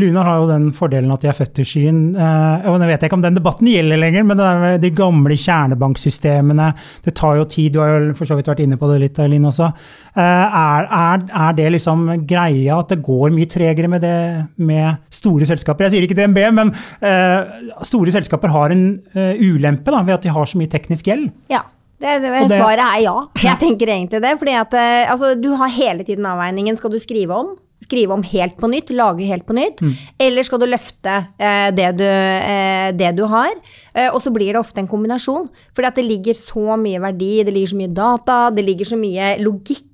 Lunar 0.00 0.24
har 0.24 0.38
jo 0.40 0.46
den 0.48 0.70
fordelen 0.72 1.10
at 1.12 1.20
de 1.20 1.28
er 1.28 1.36
født 1.36 1.58
i 1.60 1.64
skyen. 1.68 1.98
Eh, 2.16 2.68
og 2.70 2.78
Nå 2.80 2.86
vet 2.88 3.02
jeg 3.02 3.10
ikke 3.10 3.18
om 3.18 3.24
den 3.24 3.36
debatten 3.36 3.68
gjelder 3.68 4.00
lenger, 4.00 4.24
men 4.24 4.38
det 4.40 4.46
er 4.48 4.60
med 4.62 4.80
de 4.80 4.90
gamle 4.96 5.36
kjernebanksystemene. 5.36 6.70
Det 7.04 7.12
tar 7.18 7.36
jo 7.36 7.44
tid, 7.52 7.74
du 7.74 7.82
har 7.82 7.90
jo 8.06 8.14
for 8.16 8.30
så 8.30 8.38
vidt 8.38 8.48
vært 8.48 8.62
inne 8.64 8.78
på 8.80 8.88
det 8.88 8.98
litt, 9.02 9.20
Eileen 9.20 9.44
også. 9.48 9.68
Eh, 10.16 10.56
Er, 10.58 10.88
er, 10.88 11.26
er 11.36 11.52
det 11.58 11.68
liksom 11.76 12.06
greia 12.28 12.78
at 12.80 12.88
det 12.94 13.02
går 13.04 13.34
mye 13.36 13.48
tregere 13.52 13.90
med 13.92 14.00
det 14.04 14.16
med 14.56 15.02
store 15.12 15.44
selskaper? 15.48 15.84
Jeg 15.84 15.96
sier 15.98 16.08
ikke 16.08 16.16
DNB, 16.16 16.40
men 16.56 16.72
eh, 17.04 17.60
store 17.84 18.14
selskaper 18.14 18.48
har 18.54 18.72
en 18.72 18.86
eh, 19.12 19.34
ulempe 19.36 19.92
da, 19.92 20.00
ved 20.00 20.16
at 20.16 20.24
de 20.24 20.32
har 20.32 20.48
så 20.48 20.56
mye 20.60 20.72
teknisk 20.72 21.12
gjeld. 21.12 21.28
Ja. 21.52 21.66
Det, 21.98 22.12
det, 22.22 22.30
det- 22.48 22.58
svaret 22.60 22.84
er 22.84 23.00
ja. 23.02 23.16
Jeg 23.42 23.58
tenker 23.58 23.90
egentlig 23.90 24.20
det. 24.22 24.34
fordi 24.38 24.52
at 24.54 24.74
eh, 24.78 25.10
altså, 25.10 25.32
du 25.40 25.50
har 25.58 25.68
hele 25.74 26.04
tiden 26.06 26.26
avveiningen. 26.30 26.76
Skal 26.78 26.90
du 26.94 26.98
skrive 27.02 27.34
om? 27.34 27.56
Skrive 27.88 28.12
om 28.12 28.22
helt 28.26 28.56
på 28.60 28.68
nytt, 28.68 28.90
lage 28.92 29.24
helt 29.26 29.46
på 29.48 29.54
nytt? 29.56 29.80
Eller 30.20 30.42
skal 30.44 30.60
du 30.60 30.66
løfte 30.68 31.14
eh, 31.40 31.70
det, 31.74 31.88
du, 31.96 32.04
eh, 32.04 32.90
det 32.92 33.14
du 33.16 33.24
har? 33.30 33.50
Eh, 33.94 34.10
og 34.12 34.20
så 34.22 34.30
blir 34.34 34.52
det 34.52 34.60
ofte 34.60 34.78
en 34.82 34.90
kombinasjon. 34.90 35.48
Fordi 35.74 35.88
at 35.88 35.96
det 35.96 36.04
ligger 36.04 36.36
så 36.36 36.76
mye 36.78 37.00
verdi, 37.00 37.42
det 37.48 37.54
ligger 37.54 37.72
så 37.72 37.80
mye 37.80 37.94
data, 37.96 38.38
det 38.54 38.66
ligger 38.66 38.84
så 38.92 38.98
mye 39.00 39.34
logikk 39.42 39.87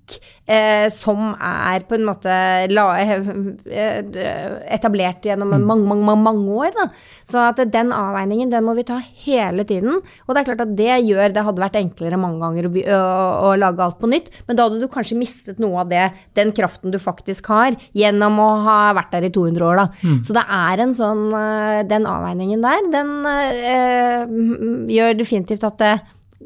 eh, 0.47 0.87
som 0.93 1.33
er 1.35 1.85
på 1.89 1.97
en 1.97 2.07
måte 2.09 2.35
la, 2.71 2.87
eh, 3.01 4.55
etablert 4.77 5.25
gjennom 5.25 5.55
mange, 5.55 5.87
mange, 5.87 6.05
mange, 6.05 6.23
mange 6.25 6.57
år. 6.65 6.75
Da. 6.77 6.87
Så 7.29 7.41
at 7.41 7.61
den 7.73 7.93
avveiningen 7.97 8.51
den 8.53 8.65
må 8.67 8.75
vi 8.77 8.85
ta 8.87 8.99
hele 9.25 9.65
tiden. 9.65 10.01
Og 10.27 10.35
det 10.35 10.43
er 10.43 10.49
klart 10.51 10.65
at 10.67 10.77
det 10.77 11.01
gjør 11.05 11.33
Det 11.35 11.45
hadde 11.45 11.63
vært 11.63 11.79
enklere 11.81 12.21
mange 12.21 12.41
ganger 12.43 12.69
å, 12.69 12.73
å, 12.75 13.01
å 13.49 13.55
lage 13.59 13.83
alt 13.83 13.99
på 14.01 14.11
nytt, 14.11 14.31
men 14.47 14.57
da 14.57 14.67
hadde 14.67 14.83
du 14.83 14.89
kanskje 14.93 15.19
mistet 15.19 15.61
noe 15.63 15.81
av 15.83 15.91
det, 15.91 16.05
den 16.37 16.53
kraften 16.55 16.93
du 16.93 16.99
faktisk 17.01 17.49
har, 17.53 17.77
gjennom 17.97 18.39
å 18.43 18.51
ha 18.67 18.79
vært 18.97 19.15
der 19.17 19.29
i 19.29 19.33
200 19.35 19.65
år. 19.67 19.81
Da. 19.81 20.17
Så 20.27 20.37
det 20.37 20.45
er 20.45 20.85
en 20.85 20.95
sånn 20.97 21.27
eh, 21.35 21.83
Den 21.89 22.07
avveiningen 22.09 22.63
der, 22.65 22.85
den 22.93 23.13
eh, 23.29 24.35
gjør 24.95 25.17
definitivt 25.19 25.65
at 25.67 25.81
det 25.81 25.95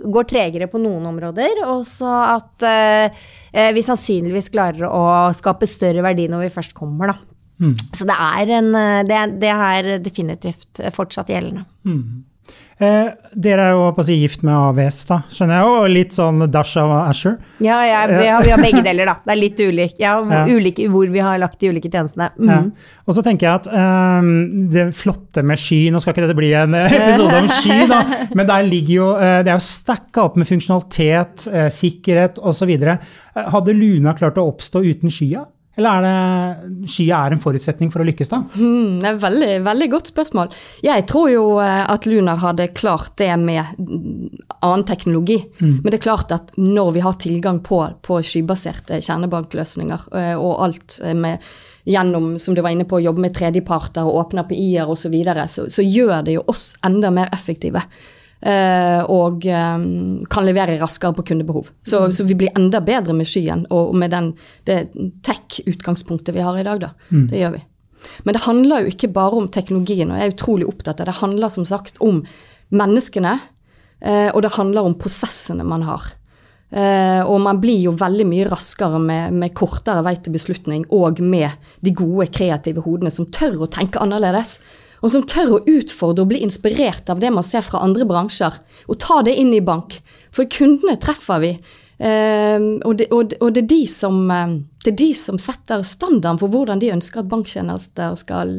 går 0.04 0.28
tregere 0.30 0.68
på 0.70 0.80
noen 0.82 1.06
områder, 1.10 1.62
og 1.66 1.82
så 1.88 2.10
at 2.36 2.66
eh, 2.66 3.18
eh, 3.52 3.72
vi 3.76 3.84
sannsynligvis 3.84 4.50
klarer 4.54 4.86
å 4.88 5.02
skape 5.36 5.68
større 5.68 6.04
verdi 6.06 6.28
når 6.30 6.46
vi 6.46 6.54
først 6.54 6.76
kommer, 6.76 7.14
da. 7.14 7.18
Så 7.98 8.06
det 8.06 8.14
er, 8.14 8.52
en, 8.60 8.70
eh, 8.78 9.04
det, 9.08 9.16
er, 9.18 9.36
det 9.42 9.52
er 9.54 9.90
definitivt 10.04 10.82
fortsatt 10.94 11.32
gjeldende. 11.34 11.66
Eh, 12.78 13.08
dere 13.34 13.64
er 13.66 13.72
jo 13.74 13.88
på 13.90 14.04
å 14.04 14.06
si 14.06 14.14
gift 14.20 14.44
med 14.46 14.54
AVS, 14.54 15.00
da, 15.08 15.16
skjønner 15.34 15.58
jeg, 15.58 15.70
og 15.74 15.86
litt 15.90 16.14
sånn 16.14 16.44
dash 16.46 16.76
av 16.78 16.92
Asher. 17.00 17.34
Ja, 17.64 17.80
ja 17.82 18.04
vi, 18.06 18.20
har, 18.28 18.44
vi 18.46 18.52
har 18.54 18.62
begge 18.68 18.84
deler, 18.86 19.10
da. 19.10 19.16
Det 19.24 19.34
er 19.34 19.40
litt 19.40 19.62
ulik, 19.62 19.96
ja, 19.98 20.12
Ja. 20.22 20.44
ulike, 20.46 20.86
hvor 20.92 21.10
vi 21.10 21.18
har 21.24 21.40
lagt 21.42 21.58
de 21.58 21.72
ulike 21.72 21.90
tjenestene. 21.90 22.30
Mm. 22.38 22.70
Og 23.08 23.16
så 23.18 23.24
tenker 23.26 23.48
jeg 23.48 23.64
at 23.64 23.68
um, 24.22 24.30
det 24.70 24.86
flotte 24.94 25.42
med 25.42 25.58
sky 25.58 25.80
Nå 25.90 25.98
skal 26.02 26.14
ikke 26.14 26.26
dette 26.26 26.38
bli 26.38 26.52
en 26.54 26.76
eh, 26.76 26.94
episode 27.00 27.42
om 27.42 27.50
sky, 27.50 27.80
da, 27.90 28.00
men 28.38 28.46
der 28.48 28.66
ligger 28.68 28.94
jo 28.94 29.06
eh, 29.16 29.38
Det 29.42 29.50
er 29.50 29.56
jo 29.56 29.64
stacka 29.64 30.28
opp 30.28 30.38
med 30.38 30.46
funksjonalitet, 30.48 31.48
eh, 31.50 31.68
sikkerhet 31.74 32.38
osv. 32.38 32.70
Hadde 33.34 33.74
Luna 33.74 34.14
klart 34.18 34.38
å 34.38 34.46
oppstå 34.52 34.84
uten 34.86 35.10
skya? 35.12 35.48
Eller 35.78 36.02
er 36.02 36.06
det 36.06 36.88
skya 36.90 37.20
er 37.22 37.34
en 37.36 37.42
forutsetning 37.42 37.92
for 37.94 38.02
å 38.02 38.06
lykkes, 38.08 38.32
da? 38.32 38.40
Hmm, 38.56 38.98
det 38.98 39.06
er 39.06 39.14
et 39.14 39.22
veldig, 39.22 39.50
veldig 39.68 39.88
godt 39.92 40.10
spørsmål. 40.10 40.50
Jeg 40.82 41.06
tror 41.10 41.28
jo 41.30 41.44
eh, 41.62 41.84
at 41.86 42.08
Lunar 42.10 42.40
hadde 42.42 42.66
klart 42.74 43.14
det 43.22 43.30
med 43.38 43.78
annen 43.78 44.84
teknologi. 44.88 45.38
Men 45.62 45.86
det 45.86 46.00
er 46.00 46.06
klart 46.08 46.34
at 46.34 46.50
når 46.58 46.92
vi 46.96 47.04
har 47.06 47.18
tilgang 47.22 47.62
på, 47.62 47.78
på 48.02 48.18
skybaserte 48.26 48.98
kjernebankløsninger 49.06 50.10
eh, 50.18 50.34
og 50.34 50.64
alt 50.66 50.98
eh, 51.04 51.14
med 51.14 51.46
gjennom, 51.88 52.34
som 52.42 52.58
du 52.58 52.60
var 52.64 52.74
inne 52.74 52.84
på, 52.88 52.98
å 52.98 53.06
jobbe 53.06 53.22
med 53.28 53.38
tredjeparter 53.38 54.04
og 54.04 54.24
åpne 54.24 54.44
API-er 54.44 54.90
osv., 54.90 55.06
så, 55.06 55.14
videre, 55.14 55.46
så 55.48 55.68
så 55.72 55.84
gjør 55.86 56.26
det 56.26 56.34
jo 56.40 56.46
oss 56.50 56.72
enda 56.84 57.14
mer 57.14 57.30
effektive. 57.32 57.86
Eh, 58.40 59.00
og 59.10 59.46
eh, 59.46 59.86
kan 60.30 60.46
levere 60.46 60.78
raskere 60.80 61.16
på 61.16 61.26
kundebehov. 61.30 61.72
Så, 61.82 62.04
så 62.12 62.26
vi 62.28 62.36
blir 62.38 62.54
enda 62.58 62.82
bedre 62.84 63.16
med 63.16 63.28
skyen 63.28 63.66
og 63.74 63.96
med 63.98 64.14
den, 64.14 64.32
det 64.68 64.84
tech-utgangspunktet 65.26 66.36
vi 66.36 66.44
har 66.46 66.58
i 66.58 66.66
dag. 66.66 66.86
Da. 66.86 66.94
Det 67.10 67.42
gjør 67.42 67.58
vi. 67.58 67.64
Men 68.26 68.36
det 68.36 68.44
handler 68.44 68.84
jo 68.84 68.92
ikke 68.92 69.10
bare 69.14 69.40
om 69.40 69.48
teknologien, 69.52 70.10
og 70.10 70.20
jeg 70.20 70.30
er 70.30 70.36
utrolig 70.36 70.68
opptatt 70.70 71.00
av 71.00 71.06
det. 71.06 71.12
Det 71.12 71.22
handler 71.22 71.52
som 71.52 71.66
sagt 71.68 71.98
om 72.04 72.22
menneskene, 72.74 73.38
eh, 74.00 74.28
og 74.32 74.42
det 74.44 74.54
handler 74.58 74.86
om 74.86 74.96
prosessene 75.00 75.66
man 75.66 75.86
har. 75.88 76.12
Eh, 76.68 77.22
og 77.24 77.40
man 77.40 77.60
blir 77.62 77.80
jo 77.86 77.94
veldig 77.96 78.26
mye 78.28 78.48
raskere 78.50 79.00
med, 79.00 79.36
med 79.40 79.54
kortere 79.56 80.02
vei 80.04 80.18
til 80.20 80.34
beslutning, 80.36 80.84
og 80.92 81.22
med 81.24 81.70
de 81.84 81.94
gode, 81.96 82.28
kreative 82.34 82.84
hodene 82.84 83.12
som 83.14 83.28
tør 83.32 83.64
å 83.64 83.72
tenke 83.72 84.02
annerledes. 84.02 84.58
Og 85.02 85.12
som 85.12 85.26
tør 85.28 85.56
å 85.56 85.64
utfordre 85.68 86.24
og 86.24 86.32
bli 86.32 86.40
inspirert 86.44 87.10
av 87.12 87.20
det 87.22 87.30
man 87.34 87.46
ser 87.46 87.66
fra 87.66 87.82
andre 87.84 88.06
bransjer, 88.08 88.56
og 88.88 88.98
ta 89.02 89.20
det 89.26 89.36
inn 89.38 89.52
i 89.54 89.64
bank. 89.64 90.00
For 90.34 90.48
kundene 90.50 90.98
treffer 91.00 91.42
vi. 91.44 91.52
Eh, 91.98 92.64
og, 92.86 92.98
det, 93.00 93.08
er 93.10 93.66
de 93.66 93.80
som, 93.90 94.20
eh, 94.30 94.58
det 94.84 94.92
er 94.92 94.98
de 95.00 95.08
som 95.18 95.38
setter 95.42 95.82
standarden 95.86 96.38
for 96.38 96.52
hvordan 96.52 96.82
de 96.82 96.92
ønsker 96.94 97.24
at 97.24 97.30
banktjenester 97.30 98.14
skal, 98.18 98.54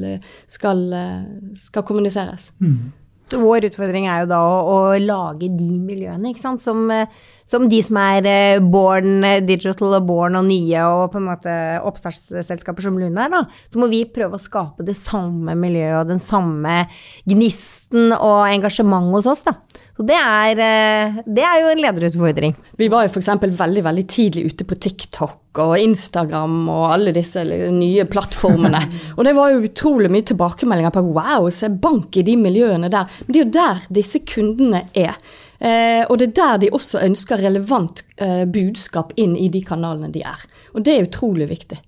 skal, 0.47 0.81
eh, 0.93 1.21
skal 1.59 1.87
kommuniseres. 1.87 2.51
Så 2.59 3.08
Vår 3.29 3.67
utfordring 3.67 4.07
er 4.09 4.23
jo 4.23 4.29
da 4.31 4.39
å, 4.41 4.55
å 4.73 4.77
lage 5.01 5.51
de 5.53 5.75
miljøene, 5.77 6.31
ikke 6.31 6.41
sant. 6.41 6.63
Som, 6.65 6.87
eh, 6.93 7.11
som 7.49 7.67
de 7.69 7.79
som 7.85 7.99
er 8.01 8.25
eh, 8.29 8.61
born 8.63 9.23
eh, 9.27 9.41
digital 9.45 9.99
og 9.99 10.07
born 10.07 10.39
og 10.39 10.47
nye 10.47 10.85
og 10.89 11.11
på 11.13 11.21
en 11.21 11.27
måte 11.27 11.53
oppstartsselskaper 11.85 12.87
som 12.87 12.97
Lune 12.97 13.25
er, 13.25 13.33
da. 13.33 13.43
Så 13.69 13.81
må 13.81 13.89
vi 13.91 14.01
prøve 14.09 14.39
å 14.39 14.41
skape 14.41 14.85
det 14.87 14.97
samme 14.97 15.53
miljøet 15.59 16.01
og 16.01 16.13
den 16.13 16.23
samme 16.23 16.81
gnisten 17.29 18.15
og 18.17 18.47
engasjementet 18.49 19.19
hos 19.19 19.29
oss, 19.35 19.45
da. 19.45 19.59
Så 19.99 20.05
det 20.07 20.15
er, 20.15 20.59
eh, 20.63 21.15
det 21.27 21.43
er 21.43 21.57
jo 21.59 21.71
en 21.73 21.81
lederutfordring. 21.83 22.53
Vi 22.79 22.87
var 22.87 23.03
jo 23.03 23.09
f.eks. 23.11 23.27
veldig 23.43 23.81
veldig 23.83 24.05
tidlig 24.07 24.45
ute 24.53 24.63
på 24.63 24.77
TikTok 24.79 25.59
og 25.59 25.73
Instagram 25.75 26.69
og 26.71 26.85
alle 26.93 27.11
disse 27.11 27.43
nye 27.43 28.05
plattformene. 28.07 28.79
Og 29.17 29.27
det 29.27 29.33
var 29.35 29.51
jo 29.51 29.65
utrolig 29.67 30.07
mye 30.13 30.23
tilbakemeldinger 30.23 30.93
på 30.95 31.03
wow, 31.03 31.49
se 31.51 31.67
bank 31.67 32.15
i 32.15 32.23
de 32.23 32.37
miljøene 32.39 32.87
der. 32.87 33.11
Men 33.25 33.35
det 33.35 33.41
er 33.41 33.43
jo 33.43 33.57
der 33.57 33.83
disse 33.99 34.23
kundene 34.23 34.85
er. 34.95 35.19
Eh, 35.59 36.05
og 36.07 36.15
det 36.21 36.29
er 36.29 36.35
der 36.37 36.59
de 36.63 36.71
også 36.71 37.01
ønsker 37.03 37.41
relevant 37.43 38.05
eh, 38.23 38.45
budskap 38.47 39.11
inn 39.19 39.35
i 39.35 39.49
de 39.51 39.59
kanalene 39.67 40.07
de 40.15 40.23
er. 40.23 40.47
Og 40.71 40.85
det 40.87 40.95
er 40.95 41.09
utrolig 41.09 41.49
viktig 41.51 41.81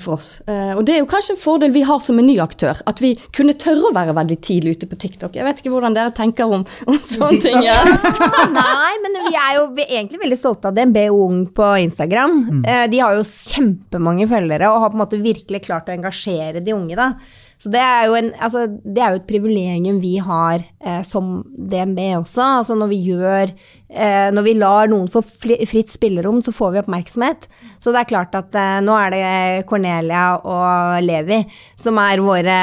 for 0.00 0.16
oss. 0.16 0.40
Eh, 0.48 0.72
og 0.74 0.84
det 0.88 0.94
er 0.94 1.02
jo 1.02 1.08
kanskje 1.10 1.34
en 1.36 1.40
fordel 1.40 1.72
vi 1.74 1.82
har 1.86 2.00
som 2.02 2.18
en 2.18 2.26
ny 2.26 2.38
aktør, 2.42 2.78
at 2.88 3.00
vi 3.02 3.12
kunne 3.36 3.54
tørre 3.60 3.90
å 3.90 3.94
være 3.94 4.14
veldig 4.16 4.38
tidlig 4.44 4.76
ute 4.78 4.88
på 4.90 4.98
TikTok. 5.04 5.36
Jeg 5.36 5.46
vet 5.46 5.60
ikke 5.60 5.72
hvordan 5.74 5.96
dere 5.96 6.14
tenker 6.16 6.52
om, 6.58 6.64
om 6.88 6.98
sånne 7.04 7.40
ting. 7.44 7.60
Ja. 7.66 7.76
Nei, 8.56 8.92
men 9.04 9.18
vi 9.28 9.34
er 9.36 9.58
jo 9.58 9.66
vi 9.76 9.84
er 9.84 9.98
egentlig 10.00 10.22
veldig 10.24 10.40
stolte 10.40 10.70
av 10.70 10.76
DNB 10.78 11.00
Ung 11.12 11.42
på 11.54 11.70
Instagram. 11.84 12.38
Mm. 12.62 12.62
De 12.92 13.02
har 13.02 13.16
jo 13.18 13.26
kjempemange 13.26 14.28
følgere 14.30 14.72
og 14.72 14.80
har 14.82 14.92
på 14.94 14.98
en 14.98 15.04
måte 15.04 15.22
virkelig 15.22 15.66
klart 15.68 15.90
å 15.90 15.96
engasjere 15.96 16.64
de 16.64 16.74
unge, 16.76 16.96
da. 16.98 17.12
Så 17.56 17.70
det 17.72 17.80
er 17.80 18.12
en, 18.18 18.30
altså, 18.36 18.66
det 18.68 19.00
er 19.00 19.14
jo 19.14 19.20
et 19.22 19.28
privilegium 19.30 19.98
vi 20.02 20.16
har 20.20 20.60
eh, 20.60 21.00
som 21.08 21.40
DNB 21.56 22.00
også. 22.18 22.44
Altså 22.60 22.76
når 22.76 22.90
vi 22.92 23.00
gjør 23.08 23.48
eh, 23.48 24.28
Når 24.36 24.44
vi 24.44 24.54
lar 24.60 24.92
noen 24.92 25.08
få 25.12 25.22
fritt 25.24 25.92
spillerom, 25.92 26.42
så 26.44 26.52
får 26.52 26.74
vi 26.74 26.82
oppmerksomhet. 26.84 27.48
Så 27.80 27.94
det 27.94 28.02
er 28.02 28.12
klart 28.12 28.36
at 28.36 28.56
eh, 28.60 28.78
nå 28.84 28.96
er 29.00 29.14
det 29.16 29.66
Cornelia 29.70 30.28
og 30.44 31.04
Levi 31.06 31.42
som 31.80 32.00
er 32.04 32.24
våre 32.24 32.62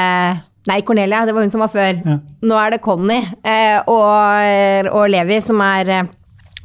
Nei, 0.64 0.78
Cornelia, 0.80 1.26
det 1.28 1.34
var 1.36 1.44
hun 1.44 1.50
som 1.52 1.60
var 1.60 1.68
før. 1.68 1.98
Ja. 2.00 2.12
Nå 2.48 2.56
er 2.56 2.72
det 2.72 2.84
Conny 2.86 3.18
eh, 3.20 3.82
og, 3.84 4.86
og 4.94 5.10
Levi 5.12 5.36
som 5.44 5.60
er 5.60 5.90
eh, 5.92 6.06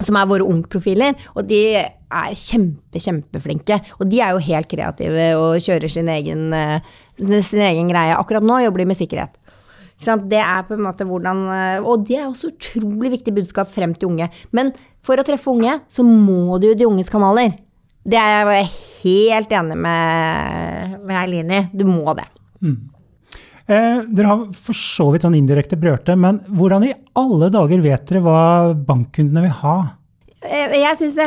som 0.06 0.16
er 0.16 0.30
våre 0.30 0.48
ungprofiler, 0.48 1.18
og 1.36 1.48
de 1.50 1.62
er 2.10 2.36
kjempe, 2.38 3.02
kjempeflinke. 3.02 3.80
Og 4.00 4.10
de 4.10 4.22
er 4.24 4.34
jo 4.34 4.46
helt 4.48 4.70
kreative 4.72 5.28
og 5.38 5.60
kjører 5.64 5.92
sin 5.92 6.10
egen, 6.12 6.54
eh, 6.54 6.80
sin 7.20 7.64
egen 7.66 7.92
greie. 7.92 8.18
Akkurat 8.18 8.46
nå 8.46 8.62
jobber 8.64 8.84
de 8.84 8.90
med 8.92 9.00
sikkerhet. 9.00 9.38
Det 10.00 10.40
er 10.40 10.64
på 10.64 10.78
en 10.78 10.86
måte 10.86 11.04
hvordan 11.04 11.42
eh, 11.52 11.84
Og 11.84 12.06
det 12.08 12.16
er 12.16 12.30
også 12.30 12.54
utrolig 12.54 13.10
viktig 13.18 13.34
budskap 13.36 13.72
frem 13.74 13.92
til 13.94 14.14
unge. 14.14 14.30
Men 14.56 14.72
for 15.04 15.20
å 15.20 15.26
treffe 15.28 15.52
unge, 15.52 15.82
så 15.92 16.06
må 16.08 16.56
du 16.60 16.70
jo 16.70 16.78
de 16.78 16.88
unges 16.88 17.12
kanaler. 17.12 17.58
Det 18.10 18.18
er 18.18 18.48
jeg 18.56 18.70
helt 19.04 19.52
enig 19.60 19.76
med, 19.76 20.96
med 21.04 21.20
Eileen 21.20 21.52
i. 21.52 21.60
Du 21.76 21.84
må 21.90 22.16
det. 22.16 22.30
Eh, 23.70 24.00
dere 24.08 24.32
har 24.32 24.46
for 24.58 24.78
så 24.78 25.12
vidt 25.14 25.28
sånn 25.28 25.38
indirekte 25.38 25.78
berørt 25.78 26.08
det, 26.08 26.16
men 26.18 26.40
hvordan 26.58 26.88
i 26.88 26.96
alle 27.20 27.52
dager 27.54 27.84
vet 27.84 28.08
dere 28.10 28.24
hva 28.26 28.40
bankkundene 28.74 29.44
vil 29.46 29.58
ha? 29.60 29.76
Eh, 30.46 30.76
Jeg 30.80 30.96
syns, 31.00 31.18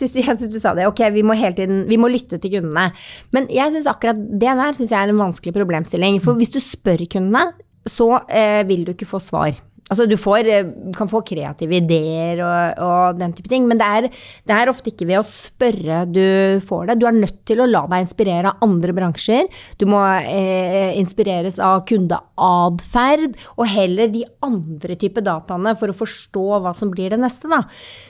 synes, 0.00 0.38
synes 0.38 0.52
du 0.52 0.60
sa 0.62 0.72
det. 0.74 0.86
Ok, 0.88 1.02
vi 1.12 1.24
må 1.26 1.36
hele 1.36 1.56
tiden 1.56 1.82
vi 1.90 1.98
må 2.00 2.08
lytte 2.08 2.38
til 2.40 2.54
kundene. 2.56 2.90
Men 3.36 3.48
jeg 3.52 3.74
syns 3.74 3.88
akkurat 3.90 4.16
det 4.16 4.54
der 4.60 4.76
synes 4.76 4.90
jeg 4.94 5.00
er 5.00 5.12
en 5.12 5.20
vanskelig 5.20 5.54
problemstilling. 5.56 6.20
For 6.24 6.38
hvis 6.40 6.54
du 6.54 6.60
spør 6.62 7.04
kundene, 7.10 7.50
så 7.88 8.08
eh, 8.28 8.62
vil 8.68 8.84
du 8.86 8.94
ikke 8.94 9.08
få 9.08 9.20
svar. 9.22 9.52
Altså 9.90 10.06
du 10.06 10.14
får, 10.20 10.46
eh, 10.46 10.68
kan 10.96 11.10
få 11.10 11.22
kreative 11.26 11.80
ideer 11.80 12.40
og, 12.46 12.82
og 12.86 13.18
den 13.18 13.34
type 13.34 13.50
ting, 13.50 13.66
men 13.66 13.80
det 13.80 13.88
er, 13.88 14.08
det 14.46 14.54
er 14.56 14.70
ofte 14.70 14.92
ikke 14.92 15.08
ved 15.08 15.18
å 15.18 15.26
spørre 15.26 16.04
du 16.06 16.60
får 16.66 16.90
det. 16.90 16.98
Du 17.00 17.06
er 17.10 17.16
nødt 17.16 17.40
til 17.48 17.62
å 17.62 17.68
la 17.68 17.82
deg 17.90 18.06
inspirere 18.06 18.52
av 18.52 18.62
andre 18.66 18.94
bransjer. 18.96 19.50
Du 19.82 19.88
må 19.90 20.00
eh, 20.20 20.94
inspireres 21.00 21.58
av 21.64 21.82
kundeatferd, 21.90 23.34
og 23.58 23.70
heller 23.70 24.12
de 24.14 24.24
andre 24.46 24.98
typer 25.00 25.26
dataene 25.26 25.74
for 25.80 25.90
å 25.90 25.98
forstå 26.00 26.46
hva 26.62 26.74
som 26.76 26.92
blir 26.94 27.10
det 27.10 27.20
neste. 27.20 27.50
Da. 27.50 27.64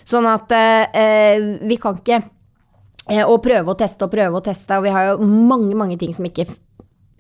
Sånn 0.09 0.29
at 0.29 0.53
eh, 0.53 1.41
vi 1.65 1.81
kan 1.81 1.97
ikke 1.97 2.21
eh, 3.09 3.25
og 3.25 3.41
prøve 3.45 3.73
å 3.73 3.79
teste 3.79 4.05
og 4.05 4.13
prøve 4.13 4.37
å 4.37 4.45
teste, 4.45 4.77
og 4.77 4.85
vi 4.85 4.93
har 4.95 5.15
jo 5.15 5.23
mange, 5.25 5.73
mange 5.79 5.97
ting 6.01 6.13
som 6.17 6.29
ikke 6.29 6.49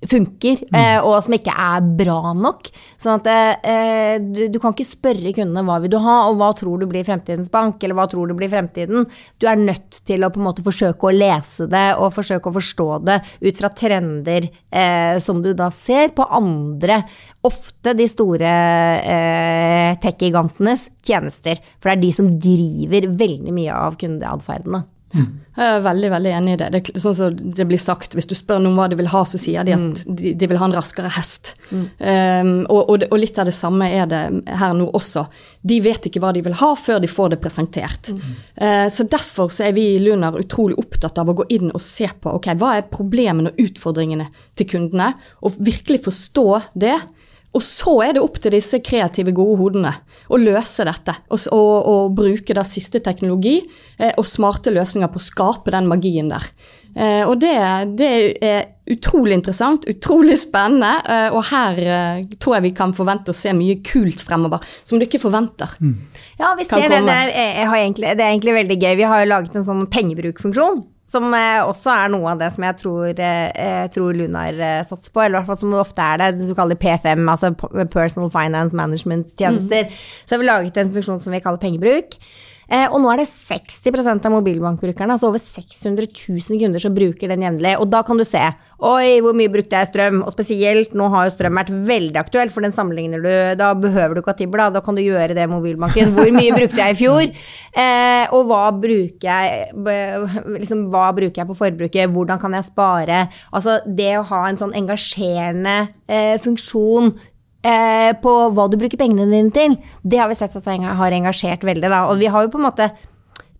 funker, 0.09 0.63
eh, 0.73 0.99
og 1.05 1.19
som 1.25 1.35
ikke 1.37 1.53
er 1.53 1.85
bra 1.99 2.33
nok. 2.37 2.71
Sånn 3.01 3.21
at 3.21 3.29
eh, 3.69 4.15
du, 4.23 4.47
du 4.53 4.59
kan 4.63 4.73
ikke 4.73 4.89
spørre 4.89 5.33
kundene 5.37 5.65
hva 5.67 5.77
vil 5.83 5.93
du 5.93 5.99
ha, 6.01 6.17
og 6.31 6.39
hva 6.41 6.51
tror 6.57 6.81
du 6.81 6.87
blir 6.89 7.05
fremtidens 7.05 7.53
bank, 7.53 7.83
eller 7.85 7.99
hva 7.99 8.07
tror 8.11 8.31
du 8.31 8.37
blir 8.39 8.51
fremtiden. 8.53 9.05
Du 9.41 9.49
er 9.51 9.61
nødt 9.61 10.01
til 10.09 10.25
å 10.25 10.31
på 10.33 10.41
en 10.41 10.47
måte 10.49 10.65
forsøke 10.65 11.11
å 11.11 11.15
lese 11.15 11.69
det, 11.71 11.87
og 12.01 12.15
forsøke 12.17 12.49
å 12.49 12.57
forstå 12.57 12.89
det 13.09 13.19
ut 13.45 13.61
fra 13.61 13.73
trender 13.77 14.49
eh, 14.49 15.19
som 15.21 15.43
du 15.45 15.53
da 15.57 15.69
ser 15.75 16.15
på 16.17 16.25
andre, 16.25 17.03
ofte 17.45 17.95
de 17.97 18.07
store 18.09 18.55
eh, 19.01 19.99
tech-gigantenes 20.01 20.89
tjenester. 21.05 21.61
For 21.81 21.91
det 21.91 21.99
er 21.99 22.03
de 22.07 22.15
som 22.17 22.33
driver 22.41 23.13
veldig 23.21 23.57
mye 23.57 23.77
av 23.77 24.01
kundeatferdene. 24.01 24.85
Jeg 25.11 25.67
er 25.67 25.83
veldig 25.83 26.09
veldig 26.13 26.31
enig 26.33 26.53
i 26.55 26.59
det. 26.61 26.69
Det 26.73 27.01
sånn 27.03 27.17
som 27.19 27.39
det 27.57 27.65
blir 27.67 27.81
sagt, 27.83 28.15
Hvis 28.15 28.29
du 28.31 28.37
spør 28.39 28.61
noen 28.63 28.77
hva 28.79 28.87
de 28.89 28.97
vil 29.01 29.11
ha, 29.11 29.25
så 29.27 29.41
sier 29.41 29.67
de 29.67 29.75
at 29.75 30.03
de, 30.07 30.33
de 30.39 30.49
vil 30.49 30.61
ha 30.61 30.69
en 30.69 30.77
raskere 30.77 31.11
hest. 31.17 31.57
Um, 31.71 32.63
og, 32.71 32.81
og, 32.93 33.05
og 33.11 33.19
litt 33.19 33.39
av 33.39 33.51
det 33.51 33.57
samme 33.57 33.91
er 33.91 34.07
det 34.11 34.23
her 34.61 34.77
nå 34.79 34.87
også. 34.97 35.27
De 35.67 35.81
vet 35.83 36.07
ikke 36.07 36.23
hva 36.23 36.31
de 36.37 36.45
vil 36.47 36.57
ha 36.63 36.71
før 36.79 37.03
de 37.03 37.11
får 37.11 37.35
det 37.35 37.41
presentert. 37.43 38.13
Eh, 38.55 38.87
så 38.89 39.05
Derfor 39.11 39.51
så 39.53 39.67
er 39.67 39.75
vi 39.77 39.89
i 39.97 40.01
Lunar 40.01 40.39
utrolig 40.39 40.79
opptatt 40.79 41.19
av 41.19 41.29
å 41.29 41.37
gå 41.43 41.49
inn 41.51 41.73
og 41.75 41.83
se 41.83 42.07
på 42.09 42.37
ok, 42.39 42.53
hva 42.61 42.77
er 42.79 42.87
problemene 42.89 43.51
og 43.51 43.61
utfordringene 43.61 44.31
til 44.57 44.69
kundene, 44.71 45.13
og 45.43 45.59
virkelig 45.59 46.05
forstå 46.07 46.47
det. 46.87 46.97
Og 47.57 47.63
så 47.67 47.97
er 48.07 48.15
det 48.15 48.23
opp 48.23 48.37
til 48.43 48.55
disse 48.55 48.79
kreative, 48.85 49.33
gode 49.35 49.59
hodene 49.59 49.95
å 50.31 50.39
løse 50.39 50.87
dette. 50.87 51.17
Og, 51.35 51.41
og, 51.57 51.73
og 51.91 52.13
bruke 52.19 52.55
da 52.55 52.63
siste 52.67 53.03
teknologi 53.03 53.57
eh, 53.99 54.13
og 54.15 54.29
smarte 54.29 54.71
løsninger 54.75 55.11
på 55.11 55.19
å 55.19 55.29
skape 55.31 55.75
den 55.75 55.91
magien 55.91 56.31
der. 56.31 56.47
Eh, 56.95 57.23
og 57.27 57.39
det, 57.43 57.55
det 57.99 58.11
er 58.43 58.65
utrolig 58.91 59.37
interessant, 59.39 59.87
utrolig 59.91 60.37
spennende, 60.41 60.93
eh, 61.07 61.29
og 61.35 61.45
her 61.53 61.79
eh, 61.85 62.23
tror 62.43 62.57
jeg 62.57 62.67
vi 62.69 62.73
kan 62.79 62.95
forvente 62.97 63.31
å 63.31 63.37
se 63.37 63.53
mye 63.55 63.79
kult 63.87 64.23
fremover 64.27 64.65
som 64.83 64.99
du 64.99 65.07
ikke 65.07 65.23
forventer. 65.23 65.77
Ja, 66.41 66.55
vi 66.59 66.67
ser 66.67 66.87
det. 66.91 67.03
Det 67.07 67.19
er, 67.19 67.75
egentlig, 67.79 68.15
det 68.19 68.25
er 68.25 68.33
egentlig 68.33 68.57
veldig 68.59 68.79
gøy. 68.81 68.95
Vi 68.99 69.11
har 69.13 69.23
jo 69.23 69.31
laget 69.31 69.59
en 69.59 69.67
sånn 69.67 69.87
pengebrukfunksjon. 69.93 70.83
Som 71.11 71.33
eh, 71.35 71.59
også 71.67 71.91
er 71.91 72.13
noe 72.13 72.29
av 72.31 72.43
det 72.43 72.53
som 72.55 72.65
jeg 72.69 72.79
tror, 72.79 73.09
eh, 73.11 73.49
jeg 73.51 73.91
tror 73.97 74.15
Lunar 74.15 74.55
eh, 74.55 74.83
satser 74.87 75.11
på. 75.11 75.25
Eller 75.25 75.39
i 75.39 75.41
hvert 75.41 75.51
fall 75.51 75.61
som 75.65 75.75
ofte 75.81 76.05
er 76.05 76.21
det, 76.23 76.29
det 76.39 76.47
som 76.47 76.59
kaller 76.59 76.79
P5, 76.79 77.25
altså 77.33 77.51
Personal 77.91 78.31
Finance 78.31 78.77
Management 78.79 79.35
tjenester. 79.39 79.91
Så 80.23 80.37
har 80.37 80.43
vi 80.43 80.47
laget 80.47 80.79
en 80.79 80.93
funksjon 80.95 81.23
som 81.25 81.35
vi 81.35 81.43
kaller 81.43 81.63
pengebruk. 81.63 82.15
Eh, 82.71 82.87
og 82.87 83.01
nå 83.03 83.11
er 83.11 83.25
det 83.25 83.29
60% 83.31 84.27
av 84.29 84.35
mobilbankbrukerne, 84.37 85.17
altså 85.17 85.33
over 85.33 85.43
600 85.43 86.07
000 86.07 86.61
kunder 86.61 86.83
som 86.83 86.95
bruker 86.95 87.33
den 87.33 87.43
jevnlig. 87.43 87.75
Og 87.83 87.91
da 87.91 88.05
kan 88.07 88.21
du 88.21 88.27
se 88.27 88.45
Oi, 88.81 89.19
hvor 89.21 89.35
mye 89.37 89.51
brukte 89.53 89.77
jeg 89.77 89.91
strøm? 89.91 90.23
Og 90.25 90.33
spesielt 90.33 90.95
nå 90.97 91.11
har 91.13 91.27
jo 91.27 91.33
strøm 91.35 91.59
vært 91.61 91.73
veldig 91.85 92.17
aktuelt, 92.17 92.53
for 92.55 92.65
den 92.65 92.73
sammenligner 92.73 93.21
du 93.21 93.59
Da 93.61 93.75
behøver 93.77 94.17
du 94.17 94.23
ikke 94.23 94.33
ha 94.33 94.39
Tibber, 94.39 94.63
da. 94.63 94.79
Da 94.79 94.81
kan 94.85 94.97
du 94.97 95.03
gjøre 95.03 95.35
det 95.37 95.45
i 95.45 95.51
mobilbanken. 95.51 96.13
Hvor 96.17 96.31
mye 96.33 96.55
brukte 96.57 96.81
jeg 96.81 96.97
i 96.97 97.01
fjor? 97.03 97.27
Eh, 97.77 98.33
og 98.33 98.49
hva 98.49 98.63
bruker 98.73 99.29
jeg 99.29 99.69
liksom, 100.57 100.87
Hva 100.95 101.11
bruker 101.17 101.43
jeg 101.43 101.51
på 101.51 101.59
forbruket? 101.59 102.15
Hvordan 102.15 102.41
kan 102.41 102.57
jeg 102.57 102.71
spare? 102.71 103.21
Altså 103.53 103.81
det 103.85 104.15
å 104.17 104.25
ha 104.31 104.47
en 104.49 104.63
sånn 104.63 104.73
engasjerende 104.81 105.77
eh, 106.09 106.39
funksjon 106.41 107.13
eh, 107.67 108.11
på 108.23 108.35
hva 108.55 108.67
du 108.71 108.79
bruker 108.81 109.01
pengene 109.01 109.29
dine 109.31 109.55
til, 109.55 109.77
det 110.03 110.21
har 110.21 110.31
vi 110.31 110.39
sett 110.39 110.57
at 110.57 110.67
det 110.67 110.81
har 111.01 111.17
engasjert 111.17 111.65
veldig. 111.67 111.89
Da. 111.93 112.05
Og 112.11 112.21
vi 112.21 112.31
har 112.33 112.47
jo 112.47 112.53
på 112.53 112.61
en 112.61 112.69
måte 112.69 112.91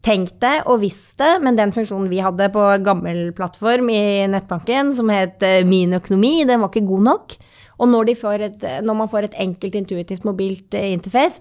tenkt 0.05 0.39
det 0.41 0.63
og 0.71 0.81
visst 0.81 1.21
det, 1.21 1.35
men 1.45 1.59
den 1.59 1.75
funksjonen 1.77 2.09
vi 2.09 2.23
hadde 2.25 2.49
på 2.55 2.65
gammel 2.85 3.31
plattform 3.37 3.91
i 3.93 4.27
nettbanken, 4.33 4.95
som 4.97 5.13
het 5.13 5.45
eh, 5.45 5.63
Min 5.69 5.97
økonomi, 6.01 6.41
den 6.49 6.63
var 6.63 6.73
ikke 6.73 6.89
god 6.89 7.09
nok. 7.11 7.39
Og 7.81 7.89
når, 7.89 8.13
et, 8.45 8.67
når 8.85 8.97
man 8.97 9.09
får 9.09 9.31
et 9.31 9.39
enkelt, 9.41 9.75
intuitivt, 9.75 10.27
mobilt 10.29 10.75
eh, 10.77 10.93
interface, 10.93 11.41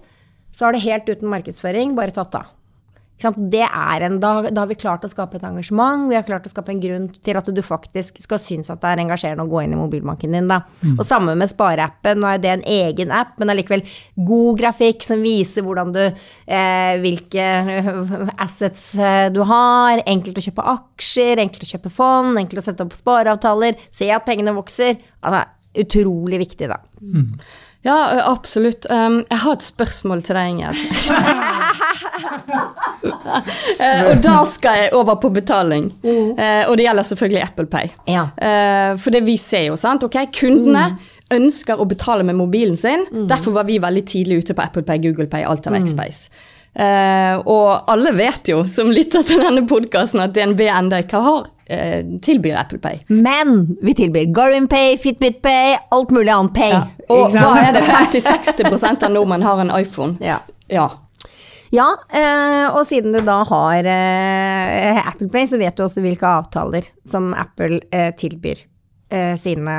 så 0.56 0.66
har 0.66 0.74
det 0.74 0.84
helt 0.84 1.08
uten 1.08 1.30
markedsføring 1.30 1.94
bare 1.96 2.14
tatt 2.16 2.34
av. 2.40 2.48
Ikke 3.20 3.28
sant? 3.28 3.40
Det 3.52 3.66
er 3.66 4.04
en, 4.06 4.14
da, 4.16 4.30
da 4.48 4.62
har 4.62 4.68
vi 4.70 4.78
klart 4.80 5.02
å 5.04 5.10
skape 5.10 5.36
et 5.36 5.42
engasjement, 5.44 6.06
vi 6.08 6.16
har 6.16 6.24
klart 6.24 6.46
å 6.48 6.52
skape 6.52 6.72
en 6.72 6.80
grunn 6.80 7.08
til 7.12 7.36
at 7.36 7.50
du 7.52 7.60
faktisk 7.60 8.16
skal 8.24 8.40
synes 8.40 8.72
at 8.72 8.80
det 8.80 8.94
er 8.94 9.02
engasjerende 9.02 9.44
å 9.44 9.50
gå 9.50 9.60
inn 9.60 9.74
i 9.76 9.80
mobilbanken 9.80 10.32
din. 10.38 10.48
Da. 10.48 10.62
Og 10.94 11.04
samme 11.04 11.34
med 11.36 11.52
spareappen, 11.52 12.22
nå 12.22 12.30
er 12.30 12.40
det 12.40 12.54
en 12.54 12.64
egen 12.64 13.12
app, 13.12 13.36
men 13.36 13.52
allikevel 13.52 13.84
god 14.16 14.62
grafikk 14.62 15.04
som 15.04 15.20
viser 15.20 15.66
hvordan 15.66 15.92
du, 15.92 16.02
eh, 16.48 16.96
hvilke 17.04 17.46
assets 18.40 18.94
eh, 18.96 19.28
du 19.34 19.42
har, 19.44 20.00
enkelt 20.08 20.40
å 20.40 20.48
kjøpe 20.48 20.68
aksjer, 20.72 21.44
enkelt 21.44 21.68
å 21.68 21.72
kjøpe 21.74 21.92
fond, 21.92 22.40
enkelt 22.40 22.64
å 22.64 22.68
sette 22.70 22.88
opp 22.88 22.96
spareavtaler, 22.96 23.76
se 23.92 24.08
at 24.08 24.24
pengene 24.24 24.56
vokser. 24.56 24.96
Altså, 25.20 25.44
utrolig 25.84 26.40
viktig, 26.48 26.72
da. 26.72 26.80
Ja, 27.84 27.96
absolutt. 28.28 28.84
Um, 28.92 29.22
jeg 29.30 29.40
har 29.40 29.56
et 29.56 29.64
spørsmål 29.64 30.24
til 30.26 30.36
deg, 30.36 30.50
Ingjerd. 30.52 30.76
Eh, 33.80 34.10
og 34.10 34.20
da 34.22 34.40
skal 34.48 34.76
jeg 34.76 34.92
over 34.96 35.16
på 35.22 35.30
betaling. 35.32 35.86
Eh, 36.04 36.68
og 36.68 36.76
det 36.76 36.84
gjelder 36.84 37.06
selvfølgelig 37.06 37.42
Apple 37.42 37.66
Pay. 37.70 37.90
Ja. 38.10 38.26
Uh, 38.36 38.98
for 39.00 39.14
det 39.14 39.22
vi 39.26 39.36
ser 39.40 39.68
jo, 39.70 39.76
sant. 39.80 40.04
Ok, 40.06 40.18
kundene 40.36 40.98
ønsker 41.32 41.80
å 41.80 41.86
betale 41.88 42.26
med 42.26 42.36
mobilen 42.38 42.76
sin. 42.76 43.06
Derfor 43.30 43.54
var 43.56 43.68
vi 43.68 43.78
veldig 43.82 44.02
tidlig 44.10 44.42
ute 44.42 44.56
på 44.58 44.64
Apple 44.64 44.82
Pay, 44.86 45.02
Google 45.04 45.28
Pay, 45.30 45.46
alt 45.46 45.68
av 45.70 45.78
Xpace. 45.78 46.28
Eh, 46.70 47.36
og 47.50 47.90
alle 47.90 48.12
vet 48.14 48.50
jo, 48.52 48.60
som 48.70 48.90
lytter 48.94 49.24
til 49.26 49.42
denne 49.42 49.64
podkasten, 49.70 50.22
at 50.22 50.34
DNB 50.36 50.66
enda 50.68 51.00
ikke 51.04 51.22
har 51.24 51.48
tilbyr 52.26 52.56
Apple 52.58 52.80
Pay. 52.82 52.96
Men 53.14 53.76
vi 53.78 53.94
tilbyr 53.94 54.32
Garmin 54.34 54.66
Pay, 54.70 54.96
Fitbit 54.98 55.38
Pay, 55.44 55.76
alt 55.94 56.10
mulig 56.10 56.32
annet 56.34 56.56
pay. 56.56 56.74
Og 57.14 57.30
da 57.30 57.52
er 57.62 57.76
det 57.78 57.84
50-60% 57.86 59.06
av 59.06 59.14
nordmenn 59.14 59.46
har 59.46 59.62
en 59.62 59.70
iPhone? 59.78 60.18
Ja. 60.24 60.40
Ja. 60.66 60.90
Ja, 61.70 61.86
eh, 62.10 62.66
og 62.74 62.82
siden 62.90 63.14
du 63.14 63.20
da 63.22 63.40
har 63.46 63.86
eh, 63.86 64.98
Apple 65.06 65.28
Pay, 65.30 65.46
så 65.46 65.58
vet 65.60 65.76
du 65.78 65.84
også 65.84 66.02
hvilke 66.02 66.26
avtaler 66.26 66.88
som 67.06 67.30
Apple 67.38 67.78
eh, 67.94 68.10
tilbyr 68.18 68.66
sine, 69.10 69.76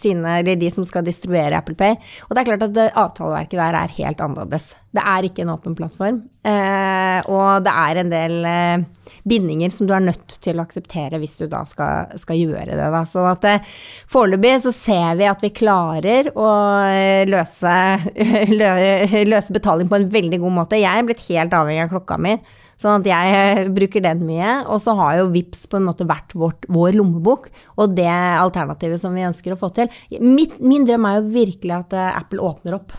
sine 0.00 0.38
Eller 0.40 0.56
de 0.60 0.70
som 0.72 0.84
skal 0.88 1.04
distribuere 1.06 1.58
Apple 1.60 1.76
Pay. 1.78 1.96
Og 2.28 2.34
det 2.34 2.42
er 2.42 2.48
klart 2.50 2.64
at 2.68 2.74
det, 2.76 2.88
avtaleverket 2.98 3.60
der 3.60 3.76
er 3.84 3.96
helt 3.98 4.20
annerledes. 4.24 4.70
Det 4.90 5.02
er 5.06 5.26
ikke 5.28 5.44
en 5.44 5.52
åpen 5.52 5.76
plattform. 5.78 6.22
Eh, 6.42 7.20
og 7.30 7.62
det 7.62 7.72
er 7.84 8.00
en 8.00 8.10
del 8.10 8.36
eh, 8.48 8.84
bindinger 9.28 9.70
som 9.70 9.86
du 9.86 9.92
er 9.94 10.02
nødt 10.02 10.34
til 10.42 10.58
å 10.58 10.64
akseptere 10.64 11.20
hvis 11.22 11.36
du 11.38 11.44
da 11.52 11.60
skal, 11.68 12.10
skal 12.18 12.40
gjøre 12.40 12.72
det. 12.72 12.88
Da. 12.96 13.02
Så 13.06 13.22
at 13.30 13.46
eh, 13.46 13.68
foreløpig 14.10 14.56
så 14.64 14.72
ser 14.74 15.20
vi 15.20 15.28
at 15.30 15.44
vi 15.44 15.52
klarer 15.60 16.32
å 16.34 16.48
eh, 16.88 17.22
løse, 17.30 17.76
lø- 18.60 19.24
løse 19.30 19.54
betaling 19.54 19.90
på 19.92 20.00
en 20.00 20.08
veldig 20.10 20.40
god 20.42 20.56
måte. 20.62 20.80
Jeg 20.80 20.90
er 20.90 21.06
blitt 21.06 21.22
helt 21.28 21.54
avhengig 21.60 21.86
av 21.86 21.94
klokka 21.94 22.18
mi. 22.18 22.34
Sånn 22.80 23.02
at 23.02 23.10
jeg 23.10 23.34
eh, 23.36 23.66
bruker 23.76 24.04
den 24.04 24.24
mye. 24.24 24.54
Og 24.72 24.80
så 24.80 24.94
har 24.96 25.18
jo 25.18 25.28
VIPS 25.34 25.68
på 25.68 25.80
en 25.80 25.86
måte 25.90 26.08
vært 26.08 26.32
vårt, 26.38 26.64
vår 26.72 26.96
lommebok, 26.96 27.50
og 27.76 27.92
det 27.96 28.08
alternativet 28.08 29.02
som 29.02 29.16
vi 29.16 29.26
ønsker 29.28 29.54
å 29.54 29.60
få 29.60 29.68
til. 29.76 29.92
Mitt, 30.24 30.56
min 30.64 30.86
drøm 30.88 31.08
er 31.10 31.20
jo 31.20 31.30
virkelig 31.34 31.76
at 31.76 31.96
eh, 31.96 32.10
Apple 32.16 32.40
åpner 32.40 32.78
opp. 32.80 32.96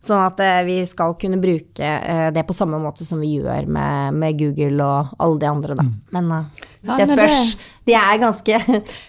Sånn 0.00 0.22
at 0.22 0.40
eh, 0.40 0.62
vi 0.64 0.78
skal 0.88 1.16
kunne 1.20 1.40
bruke 1.42 1.88
det 2.32 2.44
på 2.46 2.54
samme 2.54 2.78
måte 2.80 3.04
som 3.04 3.18
vi 3.20 3.34
gjør 3.34 3.66
med, 3.74 4.14
med 4.16 4.38
Google 4.38 4.86
og 4.86 5.10
alle 5.18 5.40
de 5.42 5.48
andre, 5.50 5.76
da. 5.76 5.84
Men 6.14 6.30
eh, 6.36 6.62
Ja, 6.86 6.94
det 6.94 7.08
men 7.10 7.18
spørs. 7.18 7.50
De 7.88 7.96
er 7.98 8.20
ganske 8.22 8.60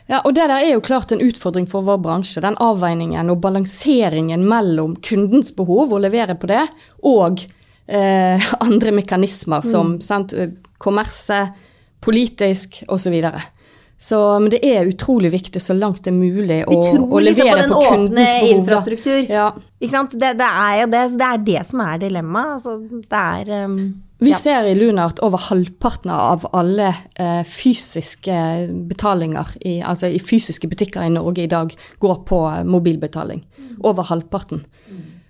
Ja, 0.09 0.19
og 0.23 0.33
det 0.35 0.49
der 0.49 0.55
er 0.57 0.73
jo 0.73 0.83
klart 0.83 1.13
en 1.15 1.23
utfordring 1.23 1.69
for 1.69 1.85
vår 1.87 2.01
bransje. 2.03 2.43
Den 2.43 2.59
avveiningen 2.59 3.31
og 3.31 3.39
balanseringen 3.45 4.43
mellom 4.49 4.97
kundens 5.05 5.53
behov, 5.55 5.95
å 5.95 6.01
levere 6.03 6.35
på 6.35 6.49
det, 6.51 6.65
og 7.07 7.45
eh, 7.89 8.49
andre 8.65 8.93
mekanismer 8.95 9.63
som 9.65 9.97
sant, 10.03 10.33
eh, 10.33 10.51
kommerse, 10.77 11.45
politisk 11.99 12.83
osv. 12.87 13.03
Så, 13.03 13.11
videre. 13.11 13.41
så 13.97 14.19
men 14.39 14.51
det 14.53 14.61
er 14.63 14.87
utrolig 14.87 15.31
viktig 15.33 15.61
så 15.61 15.75
langt 15.75 16.05
det 16.05 16.13
er 16.13 16.19
mulig 16.19 16.59
å, 16.63 16.77
å 17.03 17.23
levere 17.23 17.65
på 17.67 17.79
på, 17.81 17.87
kundens 17.91 18.35
behov. 18.39 19.25
Ja. 19.27 19.49
Ikke 19.79 19.91
sant? 19.91 20.13
Det, 20.15 20.35
det 20.39 20.51
er 20.65 20.75
jo 20.83 20.91
det, 20.93 21.01
det 21.19 21.31
er 21.31 21.41
det 21.49 21.65
som 21.67 21.83
er 21.83 21.99
dilemmaet. 22.05 22.53
Altså, 22.59 23.01
det 23.09 23.23
er 23.25 23.65
um, 23.65 23.75
Vi 24.23 24.31
ja. 24.31 24.39
ser 24.39 24.69
i 24.69 24.77
Luna 24.77 25.09
at 25.11 25.19
over 25.25 25.49
halvparten 25.49 26.13
av 26.15 26.47
alle 26.55 26.93
eh, 27.15 27.43
fysiske 27.47 28.39
betalinger, 28.91 29.55
i, 29.63 29.79
altså 29.79 30.11
i 30.11 30.19
fysiske 30.23 30.67
butikker 30.71 31.03
i 31.07 31.13
Norge 31.15 31.43
i 31.43 31.51
dag, 31.51 31.75
går 31.99 32.23
på 32.27 32.43
eh, 32.53 32.65
mobilbetaling. 32.67 33.43
Over 33.79 34.07
halvparten. 34.11 34.65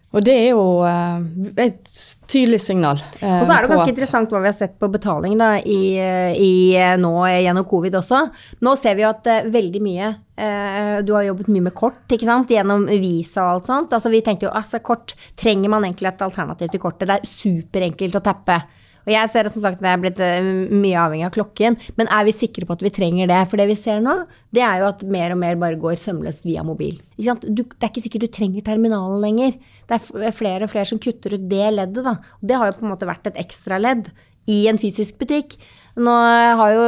Og 0.10 0.24
det 0.26 0.34
er 0.34 0.48
jo 0.56 0.62
eh, 0.90 1.26
et 1.62 1.90
tydelig 2.30 2.58
signal. 2.64 2.98
eh, 3.22 3.36
Og 3.42 3.46
så 3.46 3.54
er 3.54 3.62
det 3.68 3.70
ganske 3.76 3.92
interessant 3.94 4.32
hva 4.34 4.40
vi 4.42 4.50
har 4.50 4.56
sett 4.58 4.74
på 4.82 4.90
betaling 4.90 5.36
da, 5.38 5.52
i, 5.62 6.00
i, 6.34 6.54
nå 6.98 7.12
gjennom 7.30 7.68
covid 7.70 8.00
også. 8.00 8.24
Nå 8.66 8.74
ser 8.82 8.98
vi 8.98 9.06
jo 9.06 9.12
at 9.12 9.30
eh, 9.30 9.46
veldig 9.54 9.82
mye 9.86 10.08
eh, 10.10 10.96
Du 11.06 11.14
har 11.14 11.28
jobbet 11.28 11.52
mye 11.54 11.68
med 11.68 11.78
kort, 11.78 12.02
ikke 12.10 12.26
sant? 12.26 12.50
Gjennom 12.50 12.88
Visa 12.90 13.46
og 13.46 13.52
alt 13.60 13.70
sånt. 13.70 13.94
Altså, 13.94 14.10
vi 14.10 14.24
tenkte 14.26 14.50
jo 14.50 14.56
altså 14.58 14.82
kort 14.82 15.14
trenger 15.38 15.70
man 15.70 15.86
egentlig 15.86 16.10
et 16.10 16.26
alternativ 16.26 16.74
til 16.74 16.82
kortet. 16.88 17.06
Det 17.06 17.20
er 17.20 17.30
superenkelt 17.36 18.18
å 18.18 18.26
tappe. 18.32 18.58
Og 19.06 19.12
jeg 19.14 19.32
ser 19.32 19.48
det 19.48 19.54
som 19.54 19.64
sagt 19.64 19.82
det 19.84 19.90
er 19.90 20.02
blitt 20.02 20.22
eh, 20.24 20.50
mye 20.70 21.00
avhengig 21.02 21.28
av 21.28 21.34
klokken, 21.36 21.78
men 22.00 22.10
er 22.14 22.28
vi 22.28 22.36
sikre 22.36 22.68
på 22.68 22.78
at 22.78 22.86
vi 22.86 22.94
trenger 22.94 23.30
det? 23.32 23.42
For 23.50 23.62
det 23.62 23.70
vi 23.72 23.78
ser 23.80 24.02
nå, 24.06 24.16
det 24.56 24.64
er 24.66 24.82
jo 24.82 24.90
at 24.92 25.04
mer 25.10 25.36
og 25.36 25.42
mer 25.42 25.60
bare 25.62 25.80
går 25.82 26.00
sømløst 26.02 26.48
via 26.48 26.66
mobil. 26.68 27.00
Du, 27.18 27.64
det 27.64 27.82
er 27.82 27.92
ikke 27.92 28.06
sikkert 28.06 28.28
du 28.28 28.34
trenger 28.40 28.66
terminalen 28.66 29.22
lenger. 29.24 29.58
Det 29.90 30.00
er 30.00 30.36
flere 30.36 30.68
og 30.68 30.74
flere 30.74 30.90
som 30.90 31.02
kutter 31.02 31.38
ut 31.38 31.48
det 31.52 31.70
leddet, 31.76 32.04
da. 32.06 32.18
Det 32.42 32.60
har 32.60 32.70
jo 32.70 32.80
på 32.80 32.88
en 32.88 32.94
måte 32.94 33.10
vært 33.10 33.32
et 33.32 33.40
ekstra 33.42 33.80
ledd 33.82 34.12
i 34.50 34.64
en 34.70 34.80
fysisk 34.82 35.20
butikk. 35.22 35.58
Nå 36.00 36.14
har 36.60 36.74
jo, 36.74 36.84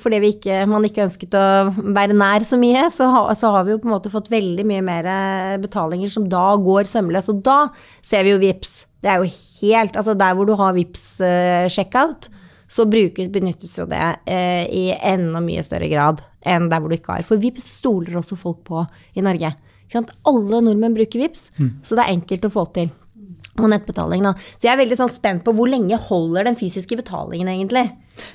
fordi 0.00 0.18
vi 0.22 0.32
ikke, 0.34 0.62
man 0.70 0.86
ikke 0.86 1.04
ønsket 1.04 1.34
å 1.38 1.46
være 1.94 2.16
nær 2.16 2.42
så 2.46 2.58
mye, 2.58 2.86
så, 2.90 3.06
ha, 3.12 3.22
så 3.38 3.52
har 3.54 3.66
vi 3.66 3.74
jo 3.74 3.80
på 3.82 3.86
en 3.86 3.94
måte 3.94 4.10
fått 4.10 4.30
veldig 4.32 4.64
mye 4.66 4.84
mer 4.84 5.08
betalinger 5.62 6.10
som 6.10 6.26
da 6.30 6.48
går 6.58 6.88
sømløs. 6.90 7.30
Og 7.30 7.44
da 7.46 7.58
ser 8.02 8.26
vi 8.26 8.34
jo 8.34 8.40
VIPS. 8.42 8.74
Det 9.04 9.12
er 9.12 9.22
jo 9.22 9.30
helt 9.30 9.94
Altså 9.96 10.16
der 10.18 10.34
hvor 10.36 10.48
du 10.48 10.56
har 10.58 10.74
VIPS 10.76 11.04
eh, 11.24 11.68
checkout, 11.72 12.26
så 12.66 12.84
bruker, 12.90 13.28
benyttes 13.30 13.76
jo 13.78 13.86
det 13.88 14.02
eh, 14.26 14.66
i 14.66 14.84
enda 14.96 15.40
mye 15.44 15.62
større 15.64 15.86
grad 15.88 16.24
enn 16.46 16.66
der 16.70 16.82
hvor 16.82 16.90
du 16.90 16.96
ikke 16.98 17.14
har. 17.14 17.26
For 17.26 17.40
VIPS 17.40 17.68
stoler 17.78 18.18
også 18.18 18.38
folk 18.38 18.64
på 18.66 18.82
i 19.14 19.24
Norge. 19.24 19.52
Alle 19.94 20.60
nordmenn 20.66 20.96
bruker 20.96 21.22
VIPS, 21.22 21.52
så 21.86 21.94
det 21.94 22.02
er 22.02 22.16
enkelt 22.16 22.48
å 22.48 22.52
få 22.52 22.66
til. 22.74 22.90
Og 23.56 23.70
nettbetaling, 23.70 24.26
da. 24.26 24.34
Så 24.58 24.66
jeg 24.66 24.74
er 24.74 24.82
veldig 24.82 24.98
sånn 24.98 25.12
spent 25.14 25.44
på 25.46 25.54
hvor 25.56 25.70
lenge 25.70 25.96
holder 26.08 26.50
den 26.50 26.58
fysiske 26.58 26.98
betalingen 26.98 27.48
egentlig. 27.48 27.86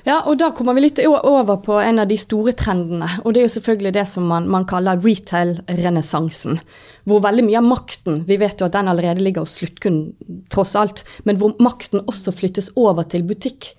Ja, 0.06 0.20
og 0.26 0.38
da 0.40 0.50
kommer 0.54 0.76
vi 0.76 0.84
litt 0.84 1.00
over 1.02 1.58
på 1.64 1.76
en 1.82 2.00
av 2.02 2.08
de 2.10 2.18
store 2.20 2.54
trendene. 2.58 3.08
Og 3.22 3.34
det 3.34 3.42
er 3.42 3.46
jo 3.48 3.54
selvfølgelig 3.56 3.94
det 3.96 4.06
som 4.10 4.26
man, 4.30 4.48
man 4.50 4.66
kaller 4.68 5.00
retail-renessansen. 5.02 6.60
Hvor 7.08 7.22
veldig 7.24 7.42
mye 7.48 7.58
av 7.58 7.66
makten 7.66 8.20
Vi 8.28 8.36
vet 8.38 8.60
jo 8.60 8.68
at 8.68 8.76
den 8.76 8.90
allerede 8.92 9.24
ligger 9.24 9.42
hos 9.42 9.56
sluttkunden, 9.58 10.44
tross 10.52 10.76
alt. 10.78 11.04
Men 11.26 11.40
hvor 11.40 11.56
makten 11.62 12.04
også 12.06 12.34
flyttes 12.34 12.70
over 12.78 13.06
til 13.10 13.26
butikk. 13.26 13.72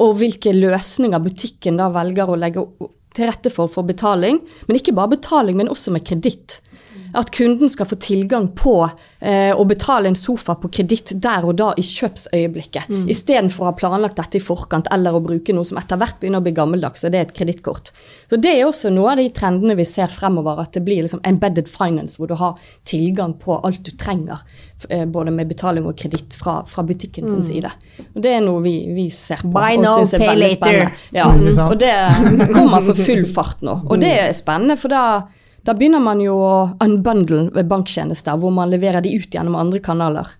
Og 0.00 0.16
hvilke 0.20 0.54
løsninger 0.56 1.20
butikken 1.20 1.80
da 1.80 1.90
velger 1.92 2.32
å 2.32 2.38
legge 2.40 2.64
til 3.12 3.28
rette 3.28 3.52
for 3.52 3.68
for 3.68 3.84
betaling. 3.88 4.40
Men 4.68 4.78
ikke 4.78 4.96
bare 4.96 5.18
betaling, 5.18 5.58
men 5.60 5.72
også 5.72 5.92
med 5.92 6.06
kreditt. 6.08 6.60
At 7.14 7.30
kunden 7.34 7.68
skal 7.68 7.86
få 7.86 7.96
tilgang 8.00 8.48
på 8.56 8.76
eh, 9.20 9.50
å 9.52 9.64
betale 9.68 10.08
en 10.08 10.16
sofa 10.16 10.54
på 10.56 10.70
kreditt 10.72 11.12
der 11.22 11.44
og 11.44 11.56
da 11.60 11.72
i 11.76 11.82
kjøpsøyeblikket. 11.84 12.88
Mm. 12.88 13.08
Istedenfor 13.12 13.66
å 13.66 13.68
ha 13.70 13.74
planlagt 13.76 14.16
dette 14.16 14.38
i 14.38 14.42
forkant 14.42 14.88
eller 14.94 15.14
å 15.18 15.20
bruke 15.24 15.52
noe 15.54 15.64
som 15.68 15.78
etter 15.80 16.00
hvert 16.00 16.18
begynner 16.20 16.40
å 16.40 16.46
bli 16.46 16.54
gammeldags, 16.56 17.04
og 17.04 17.12
det 17.12 17.20
er 17.20 17.26
et 17.28 17.34
kredittkort. 17.36 17.90
Så 18.30 18.38
det 18.40 18.54
er 18.56 18.64
også 18.68 18.90
noe 18.94 19.12
av 19.12 19.20
de 19.20 19.28
trendene 19.34 19.76
vi 19.78 19.84
ser 19.88 20.08
fremover, 20.12 20.62
at 20.64 20.72
det 20.76 20.84
blir 20.86 21.02
liksom 21.04 21.20
embedded 21.28 21.68
finance, 21.68 22.16
hvor 22.20 22.30
du 22.30 22.36
har 22.40 22.56
tilgang 22.88 23.34
på 23.42 23.58
alt 23.60 23.82
du 23.84 23.92
trenger, 23.98 24.40
eh, 24.88 25.04
både 25.04 25.30
med 25.34 25.48
betaling 25.52 25.86
og 25.86 25.96
kreditt 26.00 26.32
fra, 26.38 26.60
fra 26.68 26.82
butikken 26.88 27.28
sin 27.30 27.42
side. 27.44 27.70
Og 28.14 28.22
det 28.24 28.32
er 28.38 28.40
noe 28.44 28.62
vi, 28.64 28.74
vi 28.96 29.08
ser 29.12 29.44
på 29.44 29.52
Buy 29.52 29.76
og 29.76 29.84
now, 29.84 29.98
synes 30.00 30.14
er 30.16 30.24
pay 30.24 30.32
veldig 30.32 30.48
later. 30.48 30.56
spennende. 30.56 30.90
Ja, 31.12 31.28
Mm. 31.32 31.58
og 31.70 31.78
det 31.78 31.92
kommer 32.54 32.80
for 32.86 32.94
full 32.98 33.24
fart 33.28 33.62
nå. 33.64 33.76
Og 33.90 34.00
det 34.00 34.10
er 34.20 34.32
spennende, 34.36 34.76
for 34.80 34.88
da 34.92 35.04
da 35.62 35.74
begynner 35.78 36.02
man 36.02 36.20
jo 36.22 36.36
å 36.42 36.54
unbundle 36.82 37.64
banktjenester, 37.68 38.38
hvor 38.38 38.54
man 38.54 38.72
leverer 38.72 39.04
de 39.04 39.14
ut 39.14 39.34
gjennom 39.34 39.58
andre 39.58 39.82
kanaler. 39.84 40.32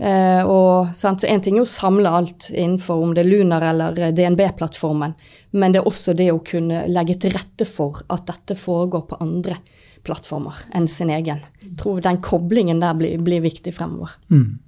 Eh, 0.00 0.44
og 0.44 0.92
sant, 0.94 1.22
så 1.22 1.26
En 1.26 1.40
ting 1.40 1.56
er 1.56 1.64
å 1.64 1.68
samle 1.68 2.10
alt 2.12 2.50
innenfor 2.52 3.02
om 3.02 3.14
det 3.16 3.24
er 3.24 3.30
Lunar 3.30 3.64
eller 3.70 4.12
DNB-plattformen, 4.12 5.14
men 5.56 5.72
det 5.72 5.80
er 5.80 5.88
også 5.88 6.14
det 6.16 6.30
å 6.32 6.42
kunne 6.44 6.84
legge 6.92 7.16
til 7.22 7.32
rette 7.32 7.64
for 7.68 8.02
at 8.08 8.26
dette 8.28 8.56
foregår 8.58 9.06
på 9.08 9.20
andre 9.24 9.56
plattformer 10.04 10.54
enn 10.76 10.88
sin 10.88 11.10
egen. 11.10 11.40
Jeg 11.62 11.76
tror 11.80 12.02
den 12.04 12.20
koblingen 12.24 12.80
der 12.80 12.96
blir, 12.98 13.18
blir 13.24 13.44
viktig 13.44 13.74
fremover. 13.76 14.16
Mm. 14.28 14.58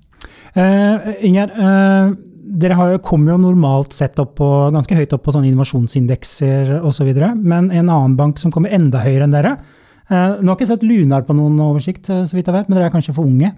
Eh, 0.54 1.24
Inger, 1.28 1.52
eh, 1.52 2.12
dere 2.50 2.98
kommer 3.04 3.34
jo 3.34 3.42
normalt 3.44 3.94
sett 3.94 4.18
opp 4.22 4.34
på, 4.40 4.46
ganske 4.74 4.96
høyt 4.96 5.12
opp 5.14 5.22
på 5.26 5.34
sånne 5.34 5.50
innovasjonsindekser 5.50 6.80
osv., 6.86 7.10
men 7.36 7.70
en 7.70 7.90
annen 7.90 8.16
bank 8.18 8.40
som 8.42 8.52
kommer 8.54 8.74
enda 8.74 9.02
høyere 9.04 9.28
enn 9.28 9.36
dere 9.36 9.52
eh, 9.54 10.40
Nå 10.40 10.50
har 10.50 10.56
jeg 10.56 10.58
ikke 10.58 10.70
sett 10.72 10.86
Lunar 10.86 11.26
på 11.28 11.36
noen 11.38 11.60
oversikt, 11.62 12.10
eh, 12.10 12.24
så 12.26 12.38
vidt 12.38 12.50
jeg 12.50 12.56
vet, 12.56 12.68
men 12.68 12.78
dere 12.78 12.90
er 12.90 12.94
kanskje 12.94 13.14
for 13.14 13.28
unge 13.28 13.52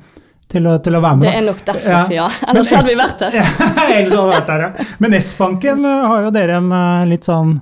til 0.52 0.68
å, 0.68 0.76
til 0.84 0.98
å 0.98 1.02
være 1.02 1.20
med? 1.20 1.26
Det 1.26 1.36
er 1.38 1.46
nok 1.46 1.62
derfor, 1.68 1.94
ja. 1.94 2.02
ja. 2.12 2.26
Ellers 2.52 2.72
hadde 2.76 2.90
vi 2.90 2.98
vært 2.98 3.22
der. 3.24 3.36
Ja, 3.40 3.46
ellers 3.86 4.12
hadde 4.12 4.26
vi 4.26 4.34
vært 4.34 4.50
der, 4.50 4.66
ja. 4.66 4.90
Men 5.04 5.16
S-banken 5.20 5.86
eh, 5.88 6.10
har 6.12 6.26
jo 6.26 6.34
dere 6.34 6.58
en 6.60 6.68
eh, 6.76 7.06
litt 7.14 7.28
sånn 7.28 7.56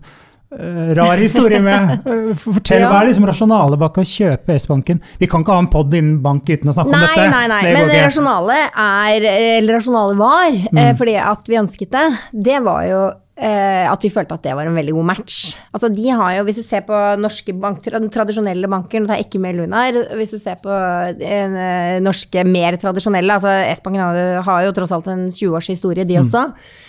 rar 0.50 1.16
historie 1.22 1.60
med. 1.62 2.00
Eh, 2.06 2.34
Fortell, 2.34 2.80
Ja. 2.82 2.90
hva 2.90 3.02
er 3.02 3.10
liksom 3.10 3.26
rasjonalet 3.28 3.78
bak 3.78 3.94
å 4.00 4.02
kjøpe 4.02 4.54
S-banken? 4.58 5.00
Vi 5.20 5.26
kan 5.30 5.44
ikke 5.44 5.52
ha 5.54 5.58
en 5.62 5.70
pod 5.70 5.94
innen 5.94 6.20
bank 6.22 6.44
uten 6.50 6.70
å 6.70 6.74
snakke 6.74 6.90
om 6.90 7.00
dette. 7.06 7.30
nei, 7.30 7.46
nei. 7.46 7.62
Det 7.62 7.74
Men 7.74 7.88
det 7.88 8.02
rasjonale 8.08 8.56
er, 8.74 9.26
eller 9.60 9.78
rasjonale 9.78 10.16
var, 10.18 10.50
eh, 10.50 10.92
fordi 10.98 11.16
at 11.22 11.46
vi 11.46 11.60
ønsket 11.60 11.90
det, 11.90 12.06
det 12.50 12.62
var 12.64 12.82
jo 12.88 13.00
eh, 13.40 13.86
at 13.88 14.02
vi 14.02 14.10
følte 14.10 14.34
at 14.36 14.42
det 14.42 14.54
var 14.54 14.66
en 14.66 14.74
veldig 14.74 14.92
god 14.92 15.06
match. 15.14 15.56
Altså 15.72 15.88
de 15.94 16.08
har 16.10 16.34
jo, 16.36 16.44
Hvis 16.44 16.56
du 16.56 16.62
ser 16.62 16.82
på 16.82 16.98
norske 17.16 17.54
banker, 17.56 17.92
den 17.92 18.10
tradisjonelle 18.10 18.68
banker, 18.68 19.06
det 19.06 19.10
er 19.16 19.24
ikke 19.24 19.40
med 19.40 19.56
Lunar, 19.56 19.92
hvis 20.18 20.34
du 20.34 20.38
ser 20.38 20.56
på 20.60 20.68
eh, 20.68 22.00
norske 22.04 22.44
mer 22.44 22.76
tradisjonelle, 22.76 23.38
altså 23.38 23.54
S-banken 23.72 24.42
har, 24.44 24.62
jo 24.66 24.72
tross 24.72 24.92
alt 24.92 25.08
en 25.08 25.30
20 25.30 25.56
års 25.56 25.68
historie, 25.72 26.04
de 26.04 26.18
også. 26.20 26.48
Eh, 26.50 26.88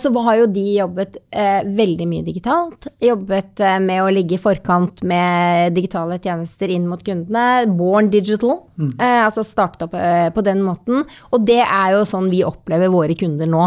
Så 0.00 0.12
har 0.24 0.38
jo 0.40 0.46
de 0.52 0.64
jobbet 0.78 1.18
eh, 1.30 1.60
veldig 1.64 2.06
mye 2.08 2.24
digitalt. 2.26 2.88
Jobbet 3.02 3.60
eh, 3.64 3.78
med 3.82 4.02
å 4.04 4.10
ligge 4.12 4.36
i 4.36 4.40
forkant 4.42 5.02
med 5.06 5.74
digitale 5.76 6.18
tjenester 6.22 6.72
inn 6.72 6.86
mot 6.88 7.02
kundene. 7.04 7.66
Born 7.78 8.10
digital. 8.12 8.62
Mm. 8.78 8.92
altså 9.00 9.42
startet 9.42 9.88
opp 9.88 9.96
eh, 9.98 10.28
på 10.34 10.44
den 10.46 10.62
måten. 10.62 11.02
Og 11.32 11.44
det 11.46 11.60
er 11.64 11.96
jo 11.96 12.06
sånn 12.08 12.30
vi 12.30 12.44
opplever 12.46 12.92
våre 12.92 13.16
kunder 13.18 13.50
nå. 13.50 13.66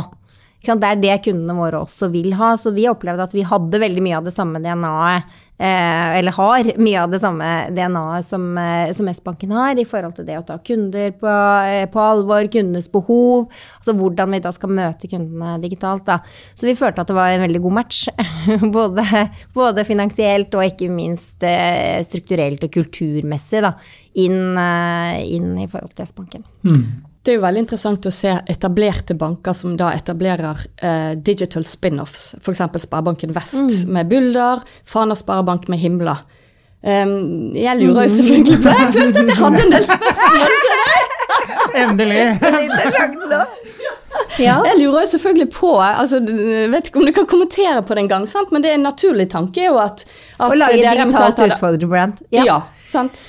Det 0.61 0.77
er 0.77 0.99
det 1.01 1.21
kundene 1.25 1.57
våre 1.57 1.81
også 1.81 2.11
vil 2.13 2.35
ha. 2.37 2.53
Så 2.59 2.73
vi 2.75 2.89
opplevde 2.89 3.25
at 3.25 3.33
vi 3.33 3.45
hadde 3.47 3.81
veldig 3.81 4.03
mye 4.05 4.19
av 4.19 4.27
det 4.27 4.33
samme 4.35 4.61
DNA-et, 4.61 5.39
eh, 5.57 6.19
eller 6.19 6.35
har 6.37 6.69
mye 6.77 7.01
av 7.01 7.09
det 7.09 7.19
samme 7.23 7.47
DNA-et 7.73 8.27
som, 8.27 8.45
eh, 8.61 8.91
som 8.93 9.09
S-banken 9.09 9.51
har, 9.57 9.73
i 9.79 9.87
forhold 9.89 10.15
til 10.19 10.29
det 10.29 10.37
å 10.37 10.45
ta 10.45 10.59
kunder 10.59 11.11
på, 11.17 11.33
eh, 11.65 11.87
på 11.89 11.99
alvor, 11.99 12.45
kundenes 12.45 12.91
behov, 12.93 13.49
altså 13.79 13.97
hvordan 13.97 14.31
vi 14.31 14.39
da 14.39 14.51
skal 14.51 14.69
møte 14.69 15.09
kundene 15.09 15.59
digitalt. 15.61 16.05
Da. 16.05 16.19
Så 16.53 16.69
vi 16.69 16.77
følte 16.77 17.01
at 17.01 17.07
det 17.07 17.17
var 17.17 17.29
en 17.33 17.47
veldig 17.47 17.61
god 17.61 17.77
match, 17.81 18.07
både, 18.77 19.29
både 19.53 19.85
finansielt 19.85 20.53
og 20.53 20.67
ikke 20.69 20.93
minst 20.93 21.41
eh, 21.41 22.03
strukturelt 22.05 22.61
og 22.63 22.69
kulturmessig, 22.69 23.65
da, 23.65 23.73
inn, 24.13 24.53
inn 24.57 25.55
i 25.57 25.65
forhold 25.65 25.95
til 25.95 26.05
S-banken. 26.05 26.45
Det 27.21 27.33
er 27.33 27.37
jo 27.37 27.43
veldig 27.43 27.61
interessant 27.61 28.05
å 28.09 28.11
se 28.13 28.31
etablerte 28.49 29.13
banker 29.13 29.53
som 29.53 29.75
da 29.77 29.91
etablerer 29.93 30.63
eh, 30.81 31.11
digital 31.21 31.65
spin-offs. 31.69 32.31
F.eks. 32.41 32.63
Sparebanken 32.81 33.35
Vest 33.35 33.85
med 33.85 34.09
Bulder, 34.09 34.63
Fana 34.89 35.17
Sparebank 35.17 35.67
med 35.69 35.83
Himla. 35.83 36.17
Um, 36.81 37.51
jeg 37.53 37.77
lurer 37.77 38.07
jo 38.07 38.13
selvfølgelig 38.15 38.55
på 38.63 38.71
Jeg 38.73 38.93
følte 38.95 39.21
at 39.21 39.27
jeg 39.29 39.37
hadde 39.37 39.59
en 39.61 39.73
del 39.75 39.83
spørsmål 39.91 40.55
til 40.63 40.79
deg! 40.81 41.11
Endelig! 41.83 42.23
Ja. 44.39 44.57
Jeg 44.65 44.79
lurer 44.79 45.03
jo 45.05 45.07
selvfølgelig 45.11 45.47
på 45.53 45.69
altså, 45.79 46.19
Vet 46.71 46.89
ikke 46.89 46.99
om 46.99 47.05
du 47.07 47.11
kan 47.15 47.27
kommentere 47.29 47.81
på 47.83 47.95
det 47.95 48.03
en 48.05 48.09
gang, 48.11 48.25
men 48.51 48.63
det 48.63 48.71
er 48.71 48.79
en 48.79 48.85
naturlig 48.87 49.27
tanke 49.31 49.65
jo 49.65 49.77
at, 49.79 50.03
at 50.37 50.51
Å 50.51 50.57
lage 50.57 50.79
digitalt 50.79 51.13
utfordrende 51.13 51.37
brand. 51.37 51.53
utfordrerbrand. 51.55 52.23
Ja. 52.35 52.57
sant? 52.87 53.21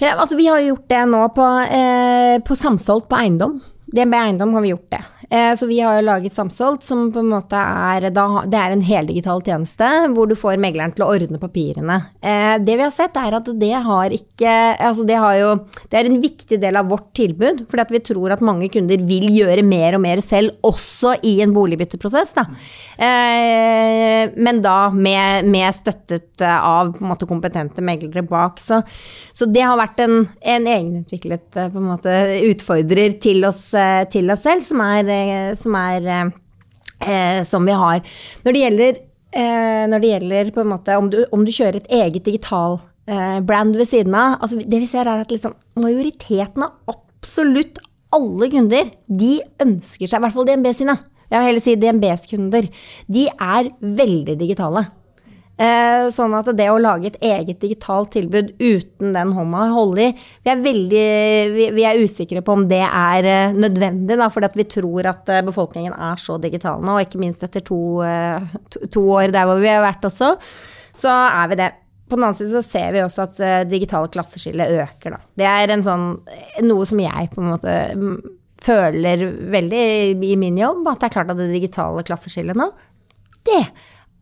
Ja, 0.00 0.14
altså, 0.18 0.36
vi 0.36 0.46
har 0.46 0.60
gjort 0.60 0.88
det 0.90 1.02
nå 1.06 1.22
på, 1.36 1.44
eh, 1.70 2.38
på 2.42 2.56
Samsolgt 2.58 3.08
på 3.08 3.18
eiendom. 3.20 3.60
DNB 3.94 4.14
Eiendom 4.18 4.54
har 4.54 4.64
vi 4.64 4.72
gjort 4.72 4.90
det. 4.90 5.02
Eh, 5.34 5.54
så 5.56 5.66
vi 5.66 5.80
har 5.80 5.96
jo 5.98 6.04
laget 6.06 6.34
Samsolgt, 6.34 6.84
som 6.86 7.08
på 7.12 7.18
en 7.18 7.30
måte 7.32 7.58
er 7.58 8.06
Det 8.12 8.58
er 8.58 8.74
en 8.74 8.84
heldigital 8.84 9.40
tjeneste 9.42 9.88
hvor 10.14 10.28
du 10.30 10.36
får 10.38 10.60
megleren 10.62 10.92
til 10.94 11.06
å 11.06 11.10
ordne 11.10 11.40
papirene. 11.42 11.96
Eh, 12.22 12.54
det 12.62 12.76
vi 12.78 12.84
har 12.84 12.92
sett, 12.94 13.16
er 13.18 13.38
at 13.40 13.48
det 13.58 13.72
har 13.86 14.14
ikke 14.14 14.52
Altså, 14.84 15.06
det 15.08 15.18
har 15.18 15.34
jo 15.40 15.50
Det 15.90 15.98
er 15.98 16.10
en 16.10 16.20
viktig 16.22 16.60
del 16.62 16.78
av 16.78 16.90
vårt 16.90 17.10
tilbud, 17.16 17.64
fordi 17.70 17.96
vi 17.96 18.02
tror 18.10 18.34
at 18.34 18.44
mange 18.44 18.68
kunder 18.72 19.00
vil 19.08 19.26
gjøre 19.32 19.64
mer 19.66 19.96
og 19.98 20.04
mer 20.04 20.22
selv, 20.24 20.54
også 20.64 21.16
i 21.26 21.36
en 21.42 21.52
boligbytteprosess, 21.54 22.32
da. 22.36 22.44
Eh, 22.94 24.30
men 24.36 24.60
da 24.62 24.90
med, 24.90 25.48
med 25.50 25.74
støttet 25.74 26.42
av 26.44 26.94
måte 27.02 27.26
kompetente 27.28 27.82
meglere 27.84 28.24
bak. 28.26 28.60
Så, 28.62 28.80
så 29.34 29.48
det 29.50 29.64
har 29.64 29.78
vært 29.78 30.02
en, 30.04 30.16
en 30.54 30.68
egenutviklet 30.70 31.58
en 31.64 31.88
måte 31.88 32.14
utfordrer 32.50 33.18
til 33.22 33.44
oss 33.48 33.66
til 34.12 34.30
oss 34.32 34.44
selv, 34.46 34.66
som 34.66 34.82
er, 34.84 35.08
som, 35.58 35.76
er, 35.78 36.32
eh, 37.00 37.40
som 37.48 37.66
vi 37.66 37.76
har. 37.84 38.02
Når 38.44 38.56
det 38.56 38.64
gjelder, 38.64 39.02
når 39.34 39.98
det 39.98 40.10
gjelder 40.12 40.50
måte 40.70 40.94
om 40.94 41.08
du, 41.10 41.24
om 41.34 41.42
du 41.42 41.50
kjører 41.50 41.80
et 41.80 41.88
eget 41.90 42.22
digital 42.22 42.76
brand 43.42 43.74
ved 43.74 43.88
siden 43.90 44.14
av 44.14 44.36
altså 44.46 44.60
Det 44.62 44.78
vi 44.78 44.86
ser, 44.86 45.08
er 45.10 45.24
at 45.24 45.32
liksom, 45.34 45.56
majoriteten 45.82 46.62
av 46.62 46.94
absolutt 46.94 47.80
alle 48.14 48.46
kunder, 48.52 48.92
de 49.10 49.32
ønsker 49.64 50.06
seg, 50.06 50.20
i 50.20 50.22
hvert 50.22 50.36
fall 50.36 50.46
DNB 50.46 50.70
sine, 50.70 50.94
jeg 51.34 51.40
vil 51.40 51.48
heller 51.48 51.64
si 51.64 51.74
DNBs 51.80 52.28
kunder, 52.30 52.68
de 53.10 53.24
er 53.32 53.70
veldig 53.80 54.36
digitale. 54.38 54.84
Eh, 55.54 56.08
sånn 56.10 56.32
at 56.34 56.48
det 56.58 56.64
å 56.66 56.80
lage 56.82 57.12
et 57.12 57.20
eget 57.22 57.60
digitalt 57.62 58.10
tilbud 58.16 58.48
uten 58.58 59.12
den 59.14 59.34
hånda 59.36 59.60
å 59.68 59.76
holde 59.76 60.08
i 60.08 60.14
Vi 60.42 60.50
er 60.50 60.64
veldig 60.64 61.04
vi, 61.52 61.68
vi 61.76 61.84
er 61.86 62.00
usikre 62.02 62.42
på 62.42 62.56
om 62.56 62.64
det 62.66 62.80
er 62.82 63.28
eh, 63.30 63.54
nødvendig, 63.54 64.18
fordi 64.34 64.50
vi 64.58 64.66
tror 64.74 65.06
at 65.12 65.30
eh, 65.30 65.44
befolkningen 65.46 65.94
er 65.94 66.18
så 66.18 66.40
digital 66.42 66.82
nå, 66.82 66.96
og 66.96 67.06
ikke 67.06 67.22
minst 67.22 67.46
etter 67.46 67.62
to, 67.62 67.78
to, 68.66 68.82
to, 68.90 69.04
år 69.14 69.30
der 69.30 69.46
hvor 69.46 69.62
vi 69.62 69.70
har 69.70 69.86
vært 69.86 70.10
også, 70.10 70.32
så 70.98 71.14
er 71.28 71.52
vi 71.52 71.60
det. 71.62 71.70
På 72.10 72.18
den 72.18 72.26
annen 72.26 72.40
side 72.40 72.50
så 72.50 72.66
ser 72.66 72.90
vi 72.92 73.00
også 73.00 73.22
at 73.22 73.38
uh, 73.40 73.62
digitale 73.64 74.10
klasseskille 74.12 74.66
øker, 74.82 75.14
da. 75.14 75.22
Det 75.40 75.46
er 75.48 75.70
sånn, 75.86 76.10
noe 76.66 76.84
som 76.86 77.00
jeg 77.00 77.30
på 77.32 77.40
en 77.40 77.48
måte 77.48 77.76
føler 78.64 79.24
veldig 79.54 79.86
i 80.28 80.34
min 80.40 80.58
jobb, 80.60 80.82
at 80.90 81.00
det 81.00 81.08
er 81.08 81.14
klart 81.14 81.32
at 81.32 81.40
det 81.40 81.48
digitale 81.54 82.04
klasseskillet 82.06 82.58
nå, 82.58 82.68
det 83.48 83.62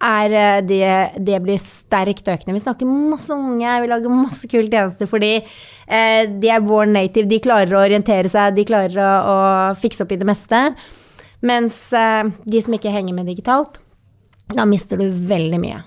er 0.02 0.34
eh, 0.34 0.62
det, 0.66 0.88
det, 1.22 1.38
blir 1.44 1.60
sterkt 1.62 2.26
økende. 2.26 2.56
Vi 2.56 2.64
snakker 2.64 2.88
masse 2.88 3.32
unge, 3.34 3.76
vi 3.82 3.90
lager 3.90 4.14
masse 4.14 4.50
kule 4.50 4.68
tjenester 4.70 5.10
fordi 5.10 5.36
eh, 5.38 6.24
de 6.26 6.50
er 6.50 6.64
born 6.64 6.94
native, 6.96 7.28
de 7.30 7.40
klarer 7.42 7.76
å 7.76 7.84
orientere 7.84 8.30
seg, 8.32 8.56
de 8.56 8.66
klarer 8.68 8.98
å, 8.98 9.12
å 9.32 9.38
fikse 9.78 10.04
opp 10.04 10.12
i 10.14 10.20
det 10.20 10.28
meste. 10.28 10.64
Mens 11.46 11.78
eh, 11.96 12.28
de 12.44 12.62
som 12.62 12.74
ikke 12.76 12.92
henger 12.94 13.16
med 13.16 13.30
digitalt, 13.30 13.80
da 14.52 14.66
mister 14.68 15.00
du 15.00 15.08
veldig 15.08 15.62
mye. 15.62 15.80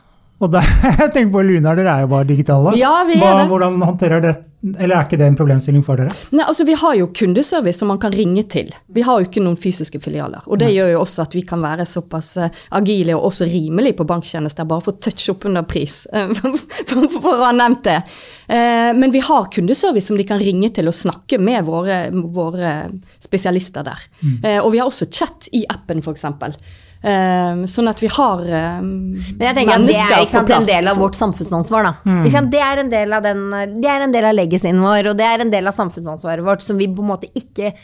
Og 0.43 0.51
der, 0.51 0.67
jeg 0.99 1.11
tenker 1.15 1.31
på 1.37 1.45
Lunar, 1.47 1.77
dere 1.79 1.93
er 1.93 2.05
jo 2.05 2.11
bare 2.11 2.27
digitale. 2.27 2.75
Ja, 2.79 2.97
vi 3.07 3.19
er 3.19 3.23
Hva, 3.23 3.35
det. 3.39 3.49
Hvordan 3.51 3.79
håndterer 3.83 4.23
det 4.23 4.35
eller 4.79 4.95
er 4.95 5.05
ikke 5.05 5.17
det 5.19 5.27
en 5.29 5.37
problemstilling 5.37 5.83
for 5.85 5.99
dere? 5.99 6.13
Nei, 6.33 6.45
altså 6.47 6.65
Vi 6.65 6.75
har 6.79 6.95
jo 6.97 7.07
kundeservice 7.13 7.81
som 7.81 7.91
man 7.91 7.99
kan 8.01 8.13
ringe 8.15 8.43
til. 8.49 8.71
Vi 8.87 9.03
har 9.05 9.21
jo 9.21 9.27
ikke 9.27 9.43
noen 9.43 9.57
fysiske 9.59 9.99
filialer. 10.01 10.45
og 10.45 10.59
Det 10.59 10.69
Nei. 10.69 10.77
gjør 10.77 10.93
jo 10.95 11.01
også 11.03 11.25
at 11.25 11.35
vi 11.37 11.43
kan 11.45 11.61
være 11.61 11.85
såpass 11.85 12.31
uh, 12.41 12.47
agile 12.79 13.17
og 13.17 13.29
også 13.29 13.47
rimelig 13.49 13.95
på 13.99 14.07
banktjenester, 14.09 14.65
bare 14.65 14.85
for 14.85 14.95
å 14.95 15.01
touche 15.05 15.35
opp 15.35 15.45
under 15.49 15.67
pris, 15.69 16.03
uh, 16.13 16.33
for, 16.89 17.29
å 17.31 17.35
ha 17.43 17.51
nevnt 17.55 17.83
det. 17.85 17.99
Uh, 18.49 18.91
men 18.97 19.13
vi 19.13 19.21
har 19.25 19.51
kundeservice 19.53 20.09
som 20.09 20.17
de 20.17 20.25
kan 20.27 20.41
ringe 20.41 20.71
til 20.73 20.89
og 20.89 20.97
snakke 20.97 21.39
med 21.41 21.65
våre, 21.67 22.07
våre 22.11 22.73
spesialister 23.21 23.85
der. 23.85 24.01
Mm. 24.21 24.35
og 24.63 24.71
vi 24.73 24.79
har 24.79 24.89
også 24.89 25.07
chat 25.11 25.47
i 25.53 25.65
appen, 25.69 26.01
f.eks. 26.01 26.25
Um, 27.05 27.65
sånn 27.69 27.85
at 27.91 27.99
vi 28.01 28.07
har 28.09 28.39
um, 28.79 28.85
Men 29.37 29.43
jeg 29.43 29.55
tenker 29.59 29.75
at 29.75 29.83
det 29.85 29.97
er 29.99 30.29
sant, 30.31 30.49
en 30.55 30.63
del 30.65 30.87
av 30.89 30.97
vårt 30.97 31.17
samfunnsansvar, 31.19 31.85
da. 31.85 31.91
Mm. 32.01 32.47
Det 32.49 32.61
er 32.65 32.81
en 32.81 32.89
del 32.89 33.13
av 33.13 33.21
den 33.21 33.43
Det 33.83 33.91
er 33.91 34.05
en 34.07 34.15
del 34.15 34.25
av 34.25 34.33
legacyen 34.55 34.81
vår, 34.81 35.11
og 35.11 35.19
det 35.19 35.27
er 35.27 35.43
en 35.43 35.53
del 35.53 35.67
av 35.67 35.75
samfunnsansvaret 35.77 36.45
vårt 36.45 36.65
som 36.65 36.79
vi 36.79 36.87
på 36.87 37.03
en 37.03 37.13
måte 37.13 37.31
ikke 37.35 37.75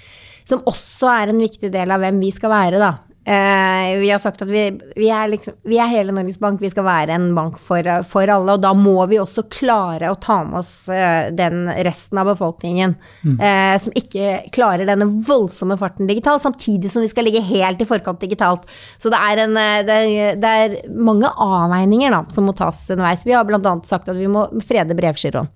Som 0.48 0.64
også 0.66 1.06
er 1.06 1.30
en 1.30 1.38
viktig 1.38 1.70
del 1.72 1.92
av 1.94 2.02
hvem 2.02 2.18
vi 2.20 2.32
skal 2.34 2.50
være, 2.50 2.80
da. 2.82 2.96
Uh, 3.22 4.00
vi 4.02 4.08
har 4.10 4.18
sagt 4.18 4.42
at 4.42 4.50
vi, 4.50 4.64
vi, 4.96 5.10
er 5.14 5.28
liksom, 5.30 5.54
vi, 5.70 5.78
er 5.78 5.92
hele 5.92 6.16
Norges 6.16 6.40
Bank, 6.42 6.58
vi 6.58 6.72
skal 6.74 6.88
være 6.88 7.14
en 7.14 7.28
bank 7.38 7.60
for, 7.62 7.86
for, 8.10 8.26
alle. 8.26 8.56
Og 8.56 8.64
da 8.64 8.72
må 8.74 8.96
vi 9.12 9.20
også 9.22 9.44
klare 9.54 10.10
å 10.10 10.18
ta 10.18 10.40
med 10.42 10.58
oss 10.64 10.72
uh, 10.90 11.30
den 11.30 11.70
resten 11.86 12.18
av 12.18 12.32
befolkningen 12.32 12.98
mm. 12.98 13.38
uh, 13.38 13.78
som 13.86 13.94
ikke 14.02 14.50
klarer 14.58 14.90
denne 14.90 15.06
voldsomme 15.30 15.78
farten 15.78 16.10
digitalt, 16.10 16.42
samtidig 16.42 16.90
som 16.90 17.06
vi 17.06 17.14
skal 17.14 17.30
ligge 17.30 17.46
helt 17.46 17.86
i 17.86 17.90
forkant 17.94 18.26
digitalt. 18.26 18.66
Så 18.98 19.14
det 19.14 19.22
er, 19.22 19.46
en, 19.46 19.64
det 19.86 20.02
er, 20.02 20.42
det 20.42 20.58
er 20.66 20.78
mange 20.90 21.30
avveininger 21.30 22.18
da, 22.18 22.26
som 22.34 22.50
må 22.50 22.58
tas 22.58 22.88
underveis. 22.90 23.30
Vi 23.30 23.38
har 23.38 23.46
bl.a. 23.46 23.78
sagt 23.86 24.10
at 24.10 24.18
vi 24.18 24.34
må 24.34 24.50
frede 24.66 24.98
brevgiroen. 24.98 25.54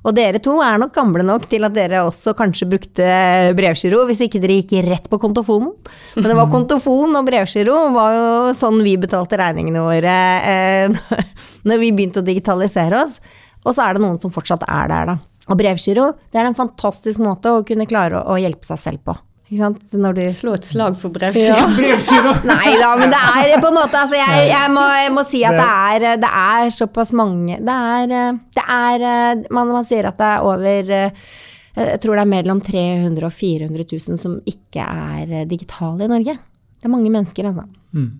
Og 0.00 0.14
dere 0.16 0.40
to 0.40 0.54
er 0.64 0.78
nok 0.80 0.94
gamle 0.96 1.24
nok 1.26 1.44
til 1.50 1.66
at 1.66 1.74
dere 1.76 2.04
også 2.06 2.32
kanskje 2.38 2.68
brukte 2.70 3.08
brevgiro, 3.56 4.04
hvis 4.08 4.22
ikke 4.24 4.40
dere 4.40 4.60
gikk 4.62 4.76
rett 4.88 5.10
på 5.12 5.20
kontofonen. 5.20 5.74
Men 6.16 6.28
det 6.30 6.38
var 6.38 6.52
kontofon 6.54 7.18
og 7.18 7.28
brevgiro 7.28 7.76
var 7.96 8.16
jo 8.16 8.28
sånn 8.56 8.80
vi 8.86 8.96
betalte 9.00 9.38
regningene 9.40 9.84
våre 9.84 10.16
eh, 10.40 11.00
når 11.68 11.82
vi 11.84 11.92
begynte 11.92 12.24
å 12.24 12.26
digitalisere 12.26 13.04
oss. 13.04 13.18
Og 13.66 13.76
så 13.76 13.84
er 13.84 13.96
det 13.96 14.04
noen 14.06 14.20
som 14.20 14.32
fortsatt 14.32 14.64
er 14.64 14.88
der, 14.88 15.12
da. 15.12 15.18
Og 15.50 15.58
brevgiro, 15.58 16.12
det 16.30 16.40
er 16.40 16.48
en 16.48 16.56
fantastisk 16.56 17.20
måte 17.22 17.52
å 17.52 17.64
kunne 17.66 17.88
klare 17.90 18.22
å, 18.22 18.38
hjelpe 18.40 18.64
seg 18.64 18.80
selv 18.80 19.04
på. 19.04 19.16
Du... 19.50 20.20
Slå 20.30 20.52
et 20.54 20.66
slag 20.68 20.94
for 21.00 21.10
brevskiva. 21.10 21.56
Ja. 21.58 22.34
Nei 22.52 22.74
da, 22.78 22.92
men 23.00 23.10
det 23.10 23.18
er 23.18 23.56
på 23.58 23.72
en 23.72 23.78
måte 23.80 23.98
altså 23.98 24.14
jeg, 24.14 24.44
jeg, 24.52 24.70
må, 24.70 24.84
jeg, 24.94 25.12
må, 25.16 25.24
si 25.26 25.40
at 25.42 25.58
det 25.58 25.66
er, 25.66 26.20
det 26.22 26.30
er 26.30 26.70
såpass 26.70 27.10
mange 27.18 27.58
Det 27.58 27.74
er, 27.74 28.38
det 28.54 28.64
er 28.64 29.42
man, 29.50 29.72
man, 29.72 29.86
sier 29.88 30.06
at 30.12 30.20
det 30.20 30.28
er 30.28 30.46
over 30.46 30.94
Jeg 30.94 31.98
tror 32.04 32.14
det 32.14 32.22
er 32.22 32.30
mellom 32.36 32.62
300 32.62 33.26
og 33.26 33.34
400 33.34 33.88
000 33.90 34.22
som 34.22 34.38
ikke 34.46 34.86
er 34.86 35.50
digitale 35.50 36.06
i 36.06 36.12
Norge. 36.14 36.38
Det 36.80 36.88
er 36.88 36.94
mange 36.94 37.10
mennesker, 37.12 37.50
altså. 37.50 37.66
Mm. 37.92 38.10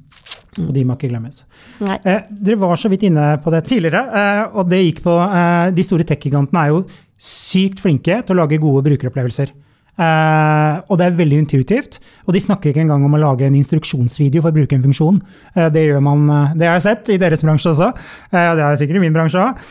Og 0.66 0.75
de 0.75 0.83
må 0.85 0.97
ikke 0.99 1.09
glemmes. 1.12 1.45
Eh, 1.87 2.27
dere 2.29 2.59
var 2.61 2.77
så 2.81 2.90
vidt 2.90 3.07
inne 3.09 3.33
på 3.43 3.53
det 3.55 3.62
tidligere, 3.71 4.03
eh, 4.21 4.43
og 4.51 4.69
det 4.69 4.83
gikk 4.83 5.03
på 5.07 5.14
eh, 5.25 5.71
De 5.77 5.87
store 5.87 6.07
tech-gigantene 6.09 6.64
er 6.66 6.75
jo 6.75 6.83
sykt 7.21 7.81
flinke 7.81 8.19
til 8.27 8.35
å 8.35 8.43
lage 8.43 8.59
gode 8.61 8.83
brukeropplevelser. 8.88 9.55
Uh, 10.01 10.81
og 10.89 10.97
det 10.97 11.07
er 11.07 11.19
veldig 11.19 11.43
intuitivt. 11.43 11.99
Og 12.25 12.33
de 12.33 12.41
snakker 12.41 12.73
ikke 12.73 12.85
engang 12.87 13.05
om 13.05 13.17
å 13.17 13.21
lage 13.21 13.45
en 13.45 13.59
instruksjonsvideo 13.59 14.41
for 14.41 14.53
å 14.53 14.57
bruke 14.57 14.79
en 14.79 14.87
funksjon. 14.87 15.21
Uh, 15.57 15.67
det, 15.75 15.85
man, 16.05 16.25
uh, 16.31 16.55
det 16.57 16.71
har 16.71 16.79
jeg 16.79 16.87
sett 16.87 17.13
i 17.13 17.19
deres 17.21 17.45
bransje 17.45 17.75
også, 17.75 17.91
og 17.91 18.57
det 18.57 18.65
har 18.65 18.73
jeg 18.73 18.83
sikkert 18.85 19.01
i 19.01 19.05
min 19.05 19.15
bransje 19.15 19.43
òg. 19.43 19.69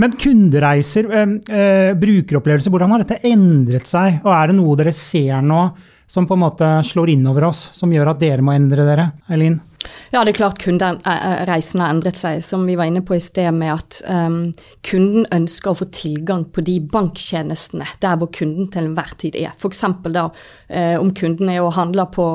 men 0.00 0.14
kundereiser, 0.18 1.08
brukeropplevelser, 2.00 2.72
hvordan 2.72 2.94
har 2.94 3.04
dette 3.04 3.20
endret 3.28 3.88
seg? 3.90 4.20
Og 4.24 4.32
er 4.34 4.50
det 4.50 4.58
noe 4.58 4.76
dere 4.80 4.94
ser 4.96 5.44
nå 5.44 5.62
som 6.10 6.26
på 6.26 6.34
en 6.34 6.42
måte 6.42 6.70
slår 6.86 7.14
innover 7.14 7.50
oss, 7.50 7.68
som 7.76 7.92
gjør 7.92 8.14
at 8.14 8.22
dere 8.22 8.44
må 8.44 8.56
endre 8.56 8.86
dere, 8.88 9.10
Eileen? 9.30 9.60
Ja, 10.10 10.24
det 10.24 10.34
er 10.34 10.38
klart 10.40 10.58
kundereisen 10.60 11.80
har 11.80 11.92
endret 11.94 12.18
seg, 12.18 12.40
som 12.44 12.66
vi 12.68 12.74
var 12.76 12.88
inne 12.90 13.00
på 13.06 13.14
i 13.16 13.22
sted, 13.22 13.48
med 13.56 13.72
at 13.72 14.00
um, 14.10 14.50
kunden 14.86 15.24
ønsker 15.32 15.72
å 15.72 15.78
få 15.78 15.86
tilgang 15.94 16.44
på 16.52 16.64
de 16.66 16.76
banktjenestene 16.92 17.86
der 18.02 18.18
hvor 18.20 18.28
kunden 18.34 18.68
til 18.72 18.90
enhver 18.90 19.14
tid 19.20 19.38
er. 19.40 19.54
F.eks. 19.56 19.84
da 20.10 20.26
uh, 20.28 20.96
om 21.00 21.14
kunden 21.16 21.52
er 21.52 21.62
og 21.64 21.72
handler 21.78 22.10
på, 22.12 22.26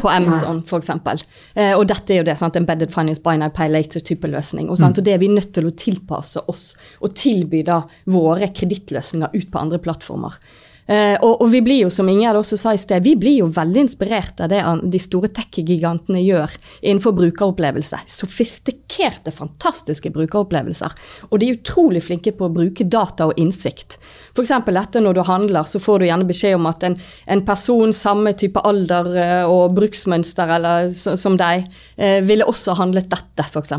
på 0.00 0.12
Amazon, 0.12 0.62
f.eks. 0.64 0.92
Uh, 0.94 1.74
og 1.74 1.84
dette 1.90 2.14
er 2.14 2.22
jo 2.22 2.28
det, 2.30 2.38
sant, 2.40 2.56
embedded 2.60 2.94
finance 2.94 3.22
buy 3.24 3.36
now 3.42 3.52
pay 3.52 3.68
later-type 3.72 4.30
løsning. 4.30 4.70
Og, 4.70 4.80
sant, 4.80 5.00
og 5.00 5.04
det 5.04 5.16
er 5.16 5.22
vi 5.22 5.32
nødt 5.34 5.52
til 5.56 5.68
å 5.68 5.74
tilpasse 5.76 6.46
oss 6.48 6.72
og 7.04 7.12
tilby 7.18 7.64
da 7.66 7.82
våre 8.14 8.48
kredittløsninger 8.54 9.34
ut 9.34 9.50
på 9.50 9.60
andre 9.60 9.82
plattformer. 9.82 10.38
Uh, 10.84 11.16
og, 11.24 11.38
og, 11.40 11.46
vi 11.48 11.62
blir 11.64 11.78
jo, 11.86 11.90
som 11.92 12.08
Ingjerd 12.12 12.36
også 12.36 12.58
sa 12.60 12.74
i 12.76 12.80
sted, 12.80 13.00
vi 13.06 13.14
blir 13.16 13.38
jo 13.38 13.46
veldig 13.48 13.86
inspirert 13.86 14.40
av 14.44 14.50
det 14.52 14.60
de 14.92 14.98
store 15.00 15.30
tech-gigantene 15.32 16.20
gjør 16.20 16.52
innenfor 16.82 17.14
brukeropplevelse. 17.16 18.02
Sofistikerte, 18.10 19.32
fantastiske 19.32 20.12
brukeropplevelser. 20.12 20.92
Og 21.30 21.40
de 21.40 21.48
er 21.48 21.56
utrolig 21.56 22.04
flinke 22.04 22.34
på 22.36 22.48
å 22.48 22.52
bruke 22.52 22.84
data 22.84 23.30
og 23.30 23.40
innsikt. 23.40 23.96
F.eks. 24.34 24.52
dette 24.68 25.00
når 25.00 25.16
du 25.16 25.22
handler, 25.24 25.64
så 25.64 25.80
får 25.80 26.02
du 26.02 26.08
gjerne 26.10 26.28
beskjed 26.28 26.58
om 26.58 26.68
at 26.68 26.84
en, 26.84 26.98
en 27.32 27.44
person 27.46 27.94
samme 27.96 28.34
type 28.36 28.60
alder 28.60 29.08
uh, 29.16 29.54
og 29.54 29.72
bruksmønster 29.78 30.52
eller 30.58 30.92
som 30.92 31.40
deg, 31.40 31.64
uh, 31.96 32.20
ville 32.28 32.44
også 32.44 32.76
handlet 32.76 33.08
dette, 33.08 33.48
f.eks. 33.48 33.72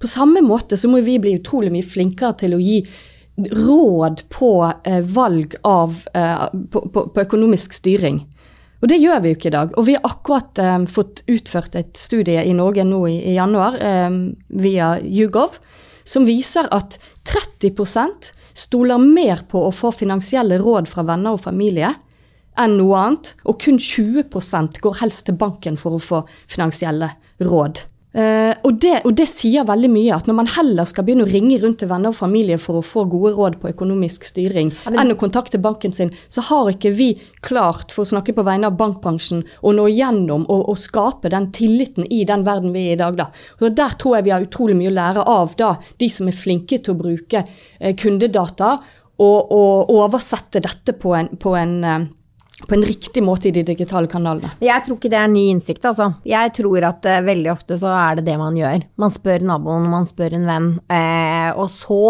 På 0.00 0.10
samme 0.10 0.42
måte 0.42 0.80
så 0.80 0.90
må 0.90 0.98
vi 1.06 1.20
bli 1.22 1.36
utrolig 1.38 1.70
mye 1.70 1.86
flinkere 1.86 2.34
til 2.42 2.58
å 2.58 2.62
gi 2.64 2.80
råd 3.48 4.24
på 4.32 4.52
eh, 4.84 5.00
valg 5.00 5.56
av 5.66 6.02
eh, 6.14 6.46
på, 6.72 6.84
på, 6.92 7.06
på, 7.14 7.24
økonomisk 7.24 7.74
styring. 7.76 8.22
Og 8.80 8.88
det 8.88 9.00
gjør 9.00 9.20
vi 9.20 9.32
jo 9.32 9.38
ikke 9.38 9.50
i 9.50 9.54
dag. 9.56 9.74
Og 9.76 9.86
vi 9.88 9.96
har 9.96 10.06
akkurat 10.08 10.60
eh, 10.62 10.76
fått 10.90 11.24
utført 11.30 11.76
et 11.78 11.92
studie 12.00 12.44
i 12.44 12.56
Norge 12.56 12.84
nå 12.88 13.04
i, 13.10 13.16
i 13.32 13.36
januar 13.36 13.78
eh, 13.80 14.10
via 14.60 14.94
YouGov 15.00 15.60
som 16.04 16.26
viser 16.26 16.68
at 16.74 16.98
30% 17.28 18.32
stoler 18.56 18.98
mer 19.02 19.44
på 19.48 19.62
å 19.66 19.74
få 19.74 19.92
finansielle 19.94 20.58
råd 20.60 20.88
fra 20.90 21.04
venner 21.06 21.36
og 21.36 21.44
familie 21.44 21.92
enn 22.58 22.76
noe 22.80 22.98
annet, 22.98 23.34
og 23.46 23.60
kun 23.62 23.78
20% 23.80 24.80
går 24.82 24.98
helst 25.00 25.28
til 25.28 25.38
banken 25.38 25.78
for 25.80 25.96
å 25.96 26.02
få 26.02 26.24
finansielle 26.50 27.12
råd. 27.40 27.84
Uh, 28.10 28.56
og, 28.66 28.78
det, 28.82 28.96
og, 29.06 29.12
det, 29.18 29.28
sier 29.30 29.66
veldig 29.68 29.90
mye, 29.92 30.14
at 30.16 30.26
når 30.26 30.36
man 30.40 30.48
heller 30.50 30.88
skal 30.88 31.06
begynne 31.06 31.26
å 31.26 31.30
ringe 31.30 31.60
rundt 31.62 31.78
til 31.82 31.90
venner 31.92 32.10
og 32.10 32.18
familie 32.18 32.58
for 32.58 32.80
å 32.80 32.84
få 32.84 33.04
gode 33.10 33.36
råd 33.36 33.58
på 33.62 33.70
økonomisk 33.70 34.26
styring, 34.26 34.72
ja, 34.74 34.90
men... 34.90 35.02
enn 35.04 35.14
å 35.14 35.18
kontakte 35.20 35.60
banken 35.62 35.94
sin, 35.94 36.10
så 36.26 36.42
har 36.48 36.72
ikke 36.72 36.90
vi 36.96 37.12
klart, 37.46 37.94
for 37.94 38.02
å 38.02 38.10
snakke 38.10 38.34
på 38.34 38.44
vegne 38.46 38.70
av 38.70 38.78
bankbransjen, 38.80 39.44
å 39.62 39.74
nå 39.76 39.86
gjennom 39.92 40.48
og, 40.50 40.64
og 40.72 40.80
skape 40.82 41.30
den 41.30 41.50
tilliten 41.54 42.08
i 42.10 42.24
den 42.26 42.42
verden 42.46 42.74
vi 42.74 42.88
er 42.88 42.96
i 42.96 42.98
i 42.98 43.02
dag. 43.02 43.16
Da. 43.16 43.28
Og 43.60 43.74
der 43.76 43.96
tror 43.98 44.18
jeg 44.18 44.26
vi 44.26 44.34
har 44.34 44.44
utrolig 44.44 44.76
mye 44.78 44.90
å 44.90 44.96
lære 44.96 45.26
av 45.30 45.54
da, 45.58 45.74
de 46.00 46.08
som 46.12 46.28
er 46.30 46.36
flinke 46.36 46.80
til 46.80 46.94
å 46.94 47.00
bruke 47.00 47.44
uh, 47.46 47.92
kundedata 47.98 48.76
og, 49.20 49.52
og, 49.52 49.92
oversette 49.92 50.62
dette 50.64 50.96
på 50.98 51.14
en, 51.16 51.30
på 51.40 51.54
en 51.58 51.76
uh, 51.84 52.08
på 52.68 52.76
en 52.76 52.84
riktig 52.86 53.22
måte 53.24 53.48
i 53.48 53.54
de 53.54 53.64
digitale 53.66 54.10
kanalene. 54.10 54.52
Jeg 54.64 54.84
tror 54.86 54.98
ikke 54.98 55.12
det 55.12 55.20
er 55.20 55.30
ny 55.32 55.46
innsikt, 55.52 55.84
altså. 55.88 56.10
Jeg 56.28 56.52
tror 56.56 56.86
at 56.88 57.08
uh, 57.08 57.20
veldig 57.26 57.52
ofte 57.52 57.78
så 57.80 57.92
er 57.94 58.18
det 58.18 58.26
det 58.28 58.36
man 58.40 58.58
gjør. 58.58 58.84
Man 59.00 59.14
spør 59.14 59.46
naboen, 59.52 59.88
man 59.92 60.08
spør 60.08 60.36
en 60.38 60.46
venn. 60.48 60.68
Uh, 60.90 61.50
og 61.60 61.70
så, 61.72 62.02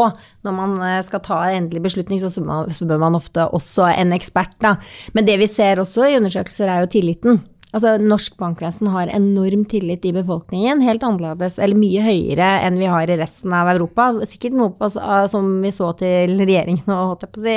når 0.47 0.57
man 0.57 0.77
uh, 0.83 0.99
skal 1.07 1.25
ta 1.27 1.43
en 1.47 1.65
endelig 1.65 1.85
beslutning, 1.91 2.23
så, 2.23 2.33
spør 2.33 3.03
man 3.03 3.19
ofte 3.19 3.47
også 3.47 3.91
en 3.95 4.17
ekspert, 4.17 4.57
da. 4.65 4.77
Men 5.17 5.29
det 5.29 5.39
vi 5.41 5.51
ser 5.51 5.83
også 5.83 6.09
i 6.09 6.19
undersøkelser, 6.21 6.71
er 6.71 6.85
jo 6.85 6.93
tilliten. 6.99 7.43
Altså, 7.71 7.93
norsk 8.03 8.35
bankvesen 8.41 8.89
har 8.91 9.11
enorm 9.15 9.63
tillit 9.71 10.03
i 10.09 10.11
befolkningen, 10.15 10.81
helt 10.83 11.05
annerledes, 11.07 11.55
eller 11.63 11.79
mye 11.79 12.03
høyere 12.03 12.49
enn 12.67 12.81
vi 12.81 12.89
har 12.91 13.07
i 13.07 13.19
resten 13.21 13.55
av 13.55 13.71
Europa. 13.71 14.09
Sikkert 14.27 14.57
noe 14.59 14.73
på, 14.75 14.89
som 14.91 15.53
vi 15.63 15.71
så 15.75 15.93
til 16.01 16.35
regjeringen 16.41 16.91
og, 16.91 17.23
si, 17.39 17.55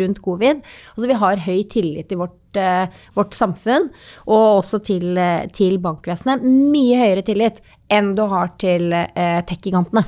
rundt 0.00 0.22
covid. 0.24 0.64
Altså, 0.94 1.10
vi 1.10 1.20
har 1.20 1.44
høy 1.44 1.60
tillit 1.74 2.14
i 2.14 2.20
vårt, 2.22 2.38
uh, 2.56 2.86
vårt 3.18 3.36
samfunn, 3.36 3.90
og 4.24 4.46
også 4.62 4.80
til, 4.88 5.10
uh, 5.20 5.44
til, 5.52 5.76
bankvesenet. 5.84 6.46
Mye 6.48 7.02
høyere 7.02 7.26
tillit 7.28 7.60
enn 7.92 8.14
du 8.16 8.24
har 8.32 8.54
til 8.56 8.96
uh, 8.96 9.42
tech-gigantene. 9.44 10.06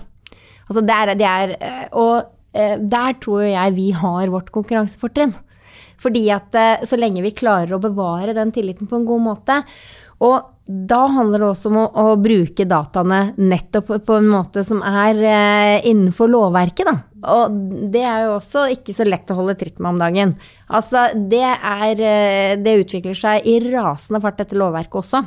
Altså, 0.65 0.81
det 0.81 0.97
er, 0.97 1.17
det 1.21 1.29
er, 1.29 1.59
og 1.93 2.33
der 2.57 3.19
tror 3.21 3.43
jeg 3.45 3.75
vi 3.77 3.91
har 3.93 4.31
vårt 4.33 4.49
konkurransefortrinn. 4.55 5.35
Fordi 6.03 6.27
at 6.35 6.59
eh, 6.59 6.83
så 6.87 6.99
lenge 7.01 7.25
vi 7.25 7.37
klarer 7.37 7.77
å 7.77 7.83
bevare 7.83 8.37
den 8.37 8.53
tilliten 8.55 8.91
på 8.91 9.01
en 9.01 9.09
god 9.09 9.25
måte 9.31 9.63
og 10.25 10.53
da 10.67 11.03
handler 11.13 11.43
det 11.43 11.49
også 11.51 11.71
om 11.71 11.77
å, 11.79 11.85
å 11.87 12.15
bruke 12.19 12.65
dataene 12.67 13.21
nettopp 13.37 13.91
på 14.07 14.17
en 14.19 14.31
måte 14.33 14.65
som 14.67 14.81
er 14.83 15.19
eh, 15.21 15.87
innenfor 15.87 16.31
lovverket, 16.33 16.89
da. 16.89 16.97
Og 17.37 17.59
det 17.93 18.03
er 18.07 18.25
jo 18.25 18.37
også 18.39 18.65
ikke 18.75 18.95
så 18.97 19.07
lett 19.07 19.31
å 19.31 19.37
holde 19.39 19.57
tritt 19.61 19.79
med 19.79 19.93
om 19.93 20.01
dagen. 20.01 20.33
Altså, 20.67 21.09
det 21.15 21.45
er 21.45 22.03
eh, 22.03 22.55
Det 22.63 22.79
utvikler 22.83 23.19
seg 23.19 23.47
i 23.47 23.59
rasende 23.69 24.23
fart, 24.25 24.41
dette 24.41 24.59
lovverket 24.59 24.99
også. 25.03 25.23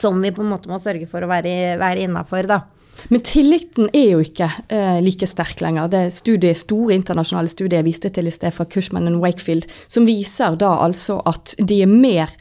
Som 0.00 0.18
vi 0.24 0.32
på 0.34 0.42
en 0.42 0.50
måte 0.50 0.70
må 0.72 0.80
sørge 0.82 1.06
for 1.10 1.22
å 1.22 1.30
være, 1.30 1.76
være 1.78 2.08
innafor, 2.08 2.48
da. 2.50 2.64
Men 3.12 3.24
tilliten 3.26 3.90
er 3.94 4.12
jo 4.14 4.20
ikke 4.24 4.48
eh, 4.72 5.00
like 5.04 5.28
sterk 5.28 5.60
lenger. 5.64 5.90
Det 5.92 6.04
studiet, 6.14 6.58
store 6.60 6.96
internasjonale 6.96 7.50
studiet 7.52 7.80
jeg 7.80 7.88
viste 7.88 8.12
til 8.14 8.28
i 8.28 8.34
sted 8.34 8.54
fra 8.54 8.68
Cushman 8.70 9.10
og 9.12 9.20
Wakefield, 9.24 9.68
som 9.88 10.08
viser 10.08 10.56
da 10.60 10.76
altså 10.86 11.20
at 11.28 11.56
de 11.62 11.82
er 11.84 11.90
mer 11.90 12.32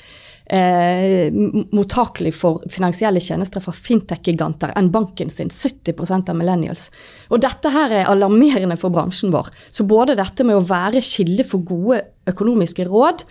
eh, 0.45 1.31
mottakelig 1.75 2.33
for 2.37 2.63
finansielle 2.71 3.21
tjenester 3.23 3.63
fra 3.63 3.73
fintech-giganter 3.75 4.75
enn 4.77 4.91
banken 4.93 5.31
sin. 5.33 5.51
70 5.53 6.29
av 6.29 6.37
millennials. 6.37 6.89
Og 7.29 7.41
dette 7.45 7.71
her 7.73 8.01
er 8.01 8.11
alarmerende 8.11 8.77
for 8.81 8.93
bransjen 8.93 9.33
vår. 9.35 9.51
Så 9.69 9.87
både 9.87 10.17
dette 10.19 10.47
med 10.47 10.59
å 10.59 10.65
være 10.65 11.03
kilde 11.05 11.47
for 11.47 11.65
gode 11.65 12.03
økonomiske 12.29 12.87
råd, 12.89 13.25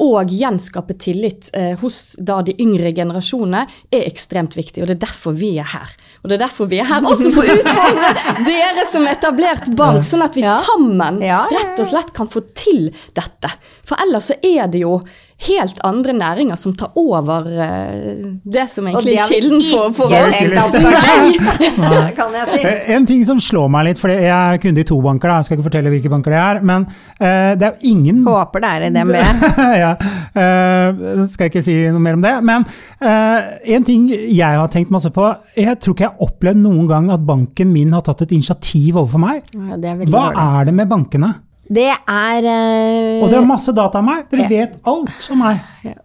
og 0.00 0.30
gjenskape 0.32 0.96
tillit 1.00 1.50
eh, 1.56 1.74
hos 1.82 2.16
da 2.18 2.40
de 2.46 2.54
yngre 2.62 2.92
generasjonene 2.96 3.66
er 3.92 4.06
ekstremt 4.08 4.56
viktig. 4.56 4.82
Og 4.82 4.88
det 4.88 4.96
er 4.96 5.04
derfor 5.04 5.36
vi 5.36 5.54
er 5.60 5.68
her. 5.68 5.94
Og 6.22 6.30
det 6.30 6.38
er 6.38 6.44
derfor 6.46 6.70
vi 6.70 6.80
er 6.80 6.88
her 6.88 7.04
også 7.04 7.32
for 7.34 7.44
å 7.44 7.58
utfordre 7.60 8.12
dere 8.48 8.86
som 8.88 9.06
etablert 9.10 9.70
bank, 9.76 10.06
sånn 10.08 10.24
at 10.24 10.38
vi 10.38 10.46
sammen 10.46 11.22
rett 11.22 11.78
og 11.78 11.88
slett 11.88 12.14
kan 12.16 12.30
få 12.32 12.46
til 12.56 12.88
dette. 13.16 13.52
For 13.86 14.00
ellers 14.00 14.32
så 14.32 14.38
er 14.44 14.70
det 14.72 14.84
jo 14.86 14.98
helt 15.46 15.78
andre 15.86 16.12
næringer 16.18 16.58
som 16.58 16.72
tar 16.74 16.90
over 16.98 17.46
uh, 17.46 18.24
det 18.42 18.64
som 18.70 18.86
egentlig 18.90 19.14
er 19.14 19.28
kilden 19.30 19.62
for, 19.62 19.92
for 19.94 20.10
oss. 20.10 20.40
kan 22.18 22.34
jeg 22.34 22.48
si. 22.50 22.62
Eh, 22.66 22.90
en 22.96 23.06
ting 23.06 23.22
som 23.26 23.38
slår 23.42 23.70
meg 23.70 23.86
litt, 23.90 24.02
for 24.02 24.10
jeg 24.10 24.26
er 24.26 24.58
kunde 24.62 24.82
i 24.82 24.88
to 24.88 24.98
banker, 25.04 25.30
da. 25.30 25.38
jeg 25.38 25.48
skal 25.48 25.58
ikke 25.58 25.68
fortelle 25.68 25.94
hvilke 25.94 26.12
banker 26.12 26.34
det 26.34 26.42
er, 26.42 26.62
men 26.66 26.88
uh, 26.90 27.54
det 27.54 27.68
er 27.68 27.70
jo 27.70 27.92
ingen 27.94 28.24
Håper 28.26 28.64
det 28.64 28.72
er 28.74 28.86
i 28.88 28.90
DNB. 28.96 29.14
ja, 29.84 29.94
uh, 29.94 31.24
skal 31.30 31.46
jeg 31.46 31.54
ikke 31.54 31.64
si 31.64 31.78
noe 31.86 32.02
mer 32.02 32.18
om 32.18 32.24
det. 32.24 32.34
Men 32.48 32.66
en 32.98 33.84
ting 33.86 34.08
jeg 34.10 34.58
har 34.58 34.70
tenkt 34.72 34.90
masse 34.92 35.10
på, 35.14 35.30
jeg 35.54 35.78
tror 35.78 35.94
ikke 35.94 36.08
jeg 36.08 36.14
har 36.16 36.28
opplevd 36.28 36.64
noen 36.64 36.88
gang 36.90 37.12
at 37.14 37.22
banken 37.26 37.70
min 37.70 37.94
har 37.94 38.02
tatt 38.06 38.26
et 38.26 38.34
initiativ 38.34 38.98
overfor 38.98 39.22
meg. 39.22 39.46
Ja, 39.54 39.76
er 39.78 40.02
Hva 40.02 40.30
dårlig. 40.32 40.48
er 40.48 40.68
det 40.68 40.74
med 40.80 40.90
bankene? 40.90 41.36
Det 41.68 41.88
er 41.92 42.46
uh, 42.48 43.22
Og 43.22 43.28
dere 43.28 43.42
har 43.42 43.48
masse 43.48 43.72
data 43.76 44.00
om 44.00 44.08
meg! 44.08 44.24
Dere 44.32 44.46
ja. 44.46 44.52
vet 44.52 44.78
alt 44.88 45.26
om 45.34 45.42
meg. 45.44 45.60
Ja. 45.84 45.98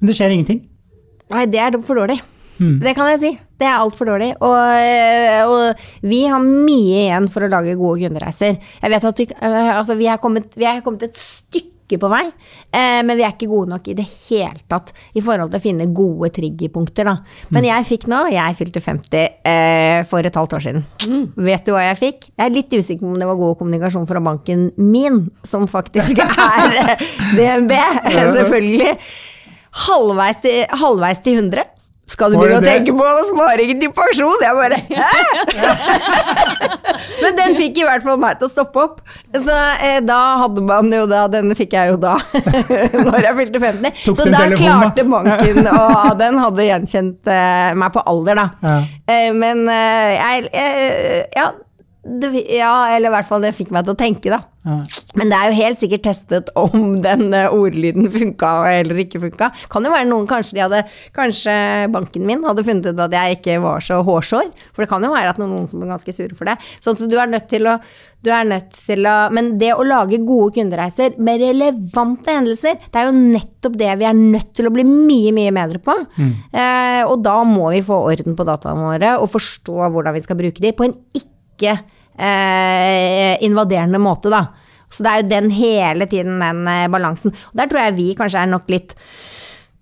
Men 0.00 0.10
det 0.10 0.16
skjer 0.16 0.32
ingenting? 0.32 0.64
Nei, 1.32 1.44
det 1.50 1.60
er 1.60 1.76
for 1.84 1.98
dårlig. 1.98 2.18
Mm. 2.56 2.78
Det 2.80 2.92
kan 2.96 3.10
jeg 3.12 3.20
si. 3.20 3.30
Det 3.60 3.66
er 3.68 3.78
altfor 3.80 4.08
dårlig. 4.08 4.30
Og, 4.44 4.56
eh, 4.80 5.42
og, 5.44 5.86
vi 6.04 6.22
har 6.28 6.42
mye 6.42 7.06
igjen 7.06 7.28
for 7.32 7.44
å 7.44 7.50
lage 7.52 7.76
gode 7.76 8.04
kundereiser. 8.04 8.58
Jeg 8.82 8.92
vet 8.92 9.08
at 9.10 9.22
vi, 9.22 9.28
uh, 9.34 9.72
altså, 9.78 9.96
vi, 9.98 10.08
er 10.12 10.20
kommet, 10.22 10.56
vi 10.56 10.68
har 10.68 10.82
kommet 10.84 11.08
et 11.08 11.20
stykke 11.20 11.75
stykke 11.86 12.00
på 12.02 12.10
vei, 12.10 12.24
eh, 12.74 13.02
men 13.06 13.16
vi 13.16 13.24
er 13.24 13.34
ikke 13.34 13.48
gode 13.50 13.70
nok 13.70 13.86
i 13.88 13.94
det 13.96 14.06
hele 14.28 14.58
tatt 14.68 14.92
i 15.14 15.22
forhold 15.22 15.52
til 15.52 15.60
å 15.60 15.62
finne 15.62 15.86
gode 15.94 16.30
triggerpunkter, 16.34 17.06
da. 17.06 17.16
Men 17.50 17.62
mm. 17.62 17.68
jeg 17.70 17.86
fikk 17.92 18.08
nå, 18.10 18.22
jeg 18.34 18.58
fylte 18.58 18.82
50 18.82 19.18
eh, 19.46 20.00
for 20.10 20.26
et 20.26 20.36
halvt 20.36 20.56
år 20.58 20.66
siden. 20.66 20.84
Mm. 21.06 21.24
Vet 21.46 21.66
du 21.66 21.72
hva 21.74 21.86
jeg 21.86 22.00
fikk? 22.00 22.28
Jeg 22.34 22.44
er 22.44 22.54
litt 22.54 22.74
usikker 22.74 23.06
på 23.06 23.12
om 23.12 23.20
det 23.20 23.30
var 23.30 23.38
god 23.38 23.56
kommunikasjon 23.60 24.08
fra 24.10 24.22
banken 24.24 24.68
min, 24.76 25.22
som 25.46 25.68
faktisk 25.70 26.18
er 26.26 26.96
DNB, 27.38 27.72
selvfølgelig. 28.10 28.96
Halvveis 29.86 30.42
til, 30.42 30.62
halvveis 30.82 31.22
til 31.24 31.42
100. 31.44 31.75
Skal 32.06 32.30
du 32.30 32.36
begynne 32.38 32.60
å 32.60 32.64
tenke 32.64 32.92
på 32.94 33.06
sparingen 33.32 33.80
til 33.82 33.90
pensjon? 33.94 34.42
Jeg 34.44 34.54
bare 34.54 34.78
Hæ?! 34.86 35.08
Men 37.22 37.34
den 37.38 37.56
fikk 37.58 37.80
i 37.80 37.86
hvert 37.86 38.04
fall 38.06 38.20
meg 38.22 38.38
til 38.38 38.46
å 38.46 38.52
stoppe 38.52 38.82
opp. 38.84 39.00
Så 39.34 39.56
eh, 39.82 39.98
da 40.06 40.20
hadde 40.42 40.62
man 40.66 40.90
jo 40.92 41.02
da 41.10 41.24
Den 41.32 41.50
fikk 41.58 41.74
jeg 41.74 41.90
jo 41.92 41.98
da, 42.00 42.14
når 43.08 43.26
jeg 43.26 43.38
fylte 43.40 43.62
50. 43.66 44.00
Så 44.06 44.28
da 44.30 44.44
klarte 44.54 45.06
banken 45.10 45.70
Og 45.72 46.14
den 46.22 46.40
hadde 46.44 46.68
gjenkjent 46.70 47.32
eh, 47.32 47.70
meg 47.78 47.94
på 47.96 48.04
alder, 48.06 48.42
da. 48.42 48.48
Ja. 48.62 48.78
Eh, 49.10 49.30
men 49.34 49.66
eh, 49.66 50.14
jeg, 50.14 50.50
jeg 50.54 51.24
Ja, 51.36 51.50
det, 52.06 52.30
ja, 52.54 52.72
eller 52.94 53.10
i 53.10 53.14
hvert 53.16 53.28
fall 53.28 53.42
det 53.42 53.54
fikk 53.56 53.72
meg 53.74 53.86
til 53.86 53.96
å 53.96 53.98
tenke, 53.98 54.30
da. 54.30 54.40
Ja. 54.66 54.80
Men 55.18 55.30
det 55.30 55.36
er 55.38 55.50
jo 55.50 55.58
helt 55.60 55.78
sikkert 55.78 56.04
testet 56.08 56.48
om 56.58 56.96
den 57.06 57.28
eh, 57.36 57.52
ordlyden 57.52 58.08
funka 58.12 58.52
eller 58.70 59.02
ikke 59.04 59.22
funka. 59.22 59.50
Kan 59.72 59.86
jo 59.86 59.94
være 59.94 60.08
noen, 60.10 60.26
kanskje 60.30 60.56
de 60.56 60.64
hadde 60.64 60.82
Kanskje 61.16 61.54
banken 61.94 62.26
min 62.26 62.42
hadde 62.46 62.64
funnet 62.66 62.90
ut 62.90 63.06
at 63.06 63.14
jeg 63.14 63.38
ikke 63.38 63.60
var 63.64 63.84
så 63.84 64.00
hårsår. 64.06 64.50
For 64.74 64.84
det 64.84 64.90
kan 64.90 65.06
jo 65.06 65.14
være 65.14 65.32
at 65.34 65.40
noen 65.42 65.70
som 65.70 65.82
er 65.84 65.94
ganske 65.94 66.14
sure 66.14 66.36
for 66.38 66.50
det. 66.50 66.58
Så 66.82 66.96
du 66.98 67.16
er 67.16 67.30
nødt 67.30 67.48
til 67.52 67.70
å 67.70 67.78
du 68.26 68.30
er 68.32 68.46
nødt 68.48 68.72
til 68.86 69.06
å 69.06 69.14
Men 69.34 69.52
det 69.60 69.72
å 69.76 69.84
lage 69.86 70.18
gode 70.26 70.56
kundereiser 70.56 71.14
med 71.22 71.42
relevante 71.44 72.32
hendelser, 72.32 72.78
det 72.90 73.00
er 73.00 73.10
jo 73.10 73.16
nettopp 73.16 73.76
det 73.78 73.92
vi 74.00 74.08
er 74.08 74.16
nødt 74.16 74.50
til 74.56 74.66
å 74.66 74.72
bli 74.74 74.82
mye, 74.88 75.34
mye 75.36 75.52
bedre 75.54 75.82
på. 75.84 75.94
Mm. 76.16 76.32
Eh, 76.50 77.02
og 77.06 77.20
da 77.22 77.36
må 77.46 77.70
vi 77.74 77.84
få 77.86 78.00
orden 78.08 78.34
på 78.38 78.48
dataene 78.48 78.88
våre 78.88 79.12
og 79.20 79.30
forstå 79.30 79.92
hvordan 79.92 80.16
vi 80.16 80.24
skal 80.24 80.40
bruke 80.40 80.64
de 80.64 80.74
på 80.74 80.88
en 80.88 80.96
ikke 81.14 81.76
eh, 82.18 83.36
invaderende 83.46 84.00
måte, 84.02 84.32
da. 84.32 84.46
Så 84.90 85.04
det 85.04 85.12
er 85.12 85.22
jo 85.22 85.30
den 85.30 85.50
hele 85.54 86.06
tiden, 86.10 86.38
den 86.42 86.66
eh, 86.70 86.86
balansen. 86.92 87.34
Og 87.52 87.58
der 87.60 87.70
tror 87.70 87.86
jeg 87.86 87.98
vi 87.98 88.10
kanskje 88.18 88.44
er 88.44 88.52
nok 88.52 88.70
litt 88.72 88.96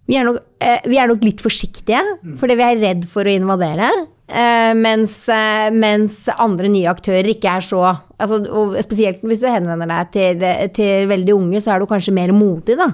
vi 0.04 0.18
er, 0.20 0.26
nok, 0.26 0.36
eh, 0.60 0.82
vi 0.84 0.98
er 1.00 1.08
nok 1.08 1.22
litt 1.24 1.40
forsiktige, 1.40 2.02
mm. 2.20 2.34
fordi 2.40 2.56
vi 2.60 2.64
er 2.66 2.82
redd 2.82 3.06
for 3.08 3.24
å 3.24 3.32
invadere. 3.32 3.88
Eh, 4.24 4.72
mens, 4.76 5.28
eh, 5.28 5.70
mens, 5.72 6.14
andre 6.40 6.68
nye 6.72 6.88
aktører 6.88 7.26
ikke 7.28 7.58
er 7.58 7.60
så 7.60 7.82
altså, 7.84 8.38
Spesielt 8.80 9.20
hvis 9.20 9.42
du 9.42 9.50
henvender 9.52 9.90
deg 9.90 10.12
til, 10.14 10.44
til, 10.72 11.08
veldig 11.10 11.34
unge, 11.36 11.60
så 11.60 11.74
er 11.74 11.82
du 11.82 11.88
kanskje 11.90 12.14
mer 12.16 12.32
modig 12.32 12.78
da, 12.80 12.86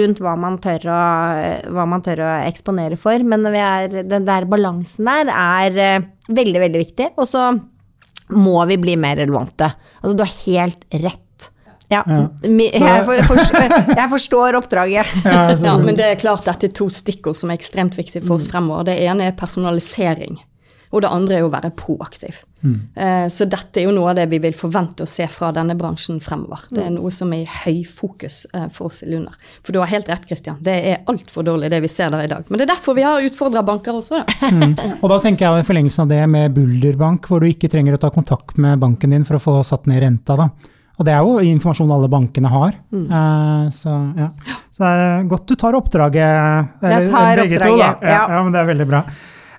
rundt 0.00 0.20
hva 0.20 0.34
man, 0.36 0.58
tør 0.60 0.84
å, 0.92 0.98
hva 1.72 1.86
man 1.88 2.04
tør 2.04 2.26
å 2.26 2.32
eksponere 2.50 3.00
for. 3.00 3.24
Men 3.24 3.48
er, 3.52 4.02
den 4.04 4.28
der 4.28 4.48
balansen 4.48 5.08
der 5.08 5.32
er 5.32 5.80
eh, 5.80 6.08
veldig, 6.28 6.60
veldig 6.66 6.84
viktig. 6.84 7.12
Og 7.16 7.32
så 7.32 7.48
må 8.32 8.64
vi 8.70 8.78
bli 8.80 8.96
mer 9.00 9.18
relevante. 9.20 9.68
Altså, 10.00 10.16
du 10.16 10.24
har 10.24 10.32
helt 10.46 10.86
rett. 11.04 11.20
Ja. 11.92 12.00
ja. 12.06 12.22
Jeg, 12.42 13.26
forstår, 13.28 13.74
jeg, 13.96 14.08
forstår 14.10 14.58
oppdraget. 14.58 15.12
Ja, 15.24 15.52
ja, 15.52 15.76
men 15.78 15.98
det 15.98 16.08
er 16.08 16.20
klart 16.20 16.46
dette 16.48 16.70
er 16.70 16.74
to 16.76 16.88
stikkord 16.92 17.36
som 17.38 17.52
er 17.52 17.60
ekstremt 17.60 17.98
viktige 17.98 18.24
for 18.24 18.38
oss 18.38 18.48
mm. 18.48 18.54
fremover. 18.54 18.88
Det 18.88 18.96
ene 19.04 19.28
er 19.28 19.36
personalisering. 19.38 20.40
Og 20.94 21.02
det 21.02 21.10
andre 21.10 21.40
er 21.40 21.46
å 21.46 21.50
være 21.50 21.72
proaktiv. 21.74 22.36
Eh, 22.64 23.26
så 23.28 23.44
dette 23.50 23.80
er 23.80 23.88
jo 23.88 23.92
noe 23.92 24.12
av 24.12 24.16
det 24.16 24.24
vi 24.30 24.38
vil 24.40 24.54
forvente 24.56 25.04
å 25.04 25.10
se 25.10 25.26
fra 25.28 25.50
denne 25.52 25.74
bransjen 25.76 26.20
fremover. 26.22 26.62
Det 26.70 26.84
er 26.86 26.92
noe 26.94 27.10
som 27.12 27.32
er 27.34 27.42
i 27.42 27.48
høyfokus 27.50 28.44
eh, 28.54 28.68
for 28.72 28.88
oss 28.92 29.02
i 29.04 29.10
Lunar. 29.10 29.34
For 29.66 29.74
du 29.74 29.80
har 29.82 29.90
helt 29.90 30.08
rett, 30.08 30.24
Christian. 30.28 30.60
Det 30.64 30.76
er 30.92 31.02
altfor 31.10 31.44
dårlig 31.44 31.72
det 31.74 31.82
vi 31.84 31.90
ser 31.92 32.14
der 32.14 32.24
i 32.24 32.30
dag. 32.30 32.46
Men 32.48 32.60
det 32.60 32.68
er 32.68 32.72
derfor 32.76 32.96
vi 32.96 33.04
har 33.04 33.26
utfordra 33.26 33.64
banker 33.66 33.98
også, 33.98 34.22
da. 34.22 34.52
Og 35.02 35.10
da 35.12 35.18
tenker 35.26 35.48
jeg 35.48 35.64
i 35.64 35.66
forlengelsen 35.68 36.06
av 36.06 36.14
det 36.14 36.22
med 36.30 36.54
Bulderbank, 36.56 37.28
hvor 37.28 37.42
du 37.42 37.50
ikke 37.50 37.68
trenger 37.72 37.98
å 37.98 38.00
ta 38.06 38.12
kontakt 38.14 38.56
med 38.62 38.78
banken 38.80 39.12
din 39.12 39.26
for 39.28 39.40
å 39.40 39.42
få 39.42 39.58
satt 39.66 39.90
ned 39.90 40.00
renta. 40.06 40.38
da. 40.40 40.48
Og 40.94 41.06
det 41.08 41.10
er 41.10 41.26
jo 41.26 41.42
informasjon 41.42 41.90
alle 41.90 42.08
bankene 42.10 42.50
har. 42.52 42.76
Eh, 42.94 43.68
så, 43.74 43.94
ja. 44.14 44.30
så 44.70 44.84
det 44.86 44.90
er 44.94 45.28
godt 45.30 45.48
du 45.50 45.56
tar 45.58 45.74
oppdraget, 45.74 46.82
Jeg 46.86 47.08
tar 47.10 47.40
begge 47.42 47.58
to. 47.58 47.76
da. 47.76 47.88
oppdraget, 47.90 48.06
Ja, 48.06 48.12
ja. 48.14 48.26
ja, 48.38 48.42
men 48.46 48.54
det 48.54 48.60
er 48.62 48.68
veldig 48.70 48.86
bra. 48.92 49.00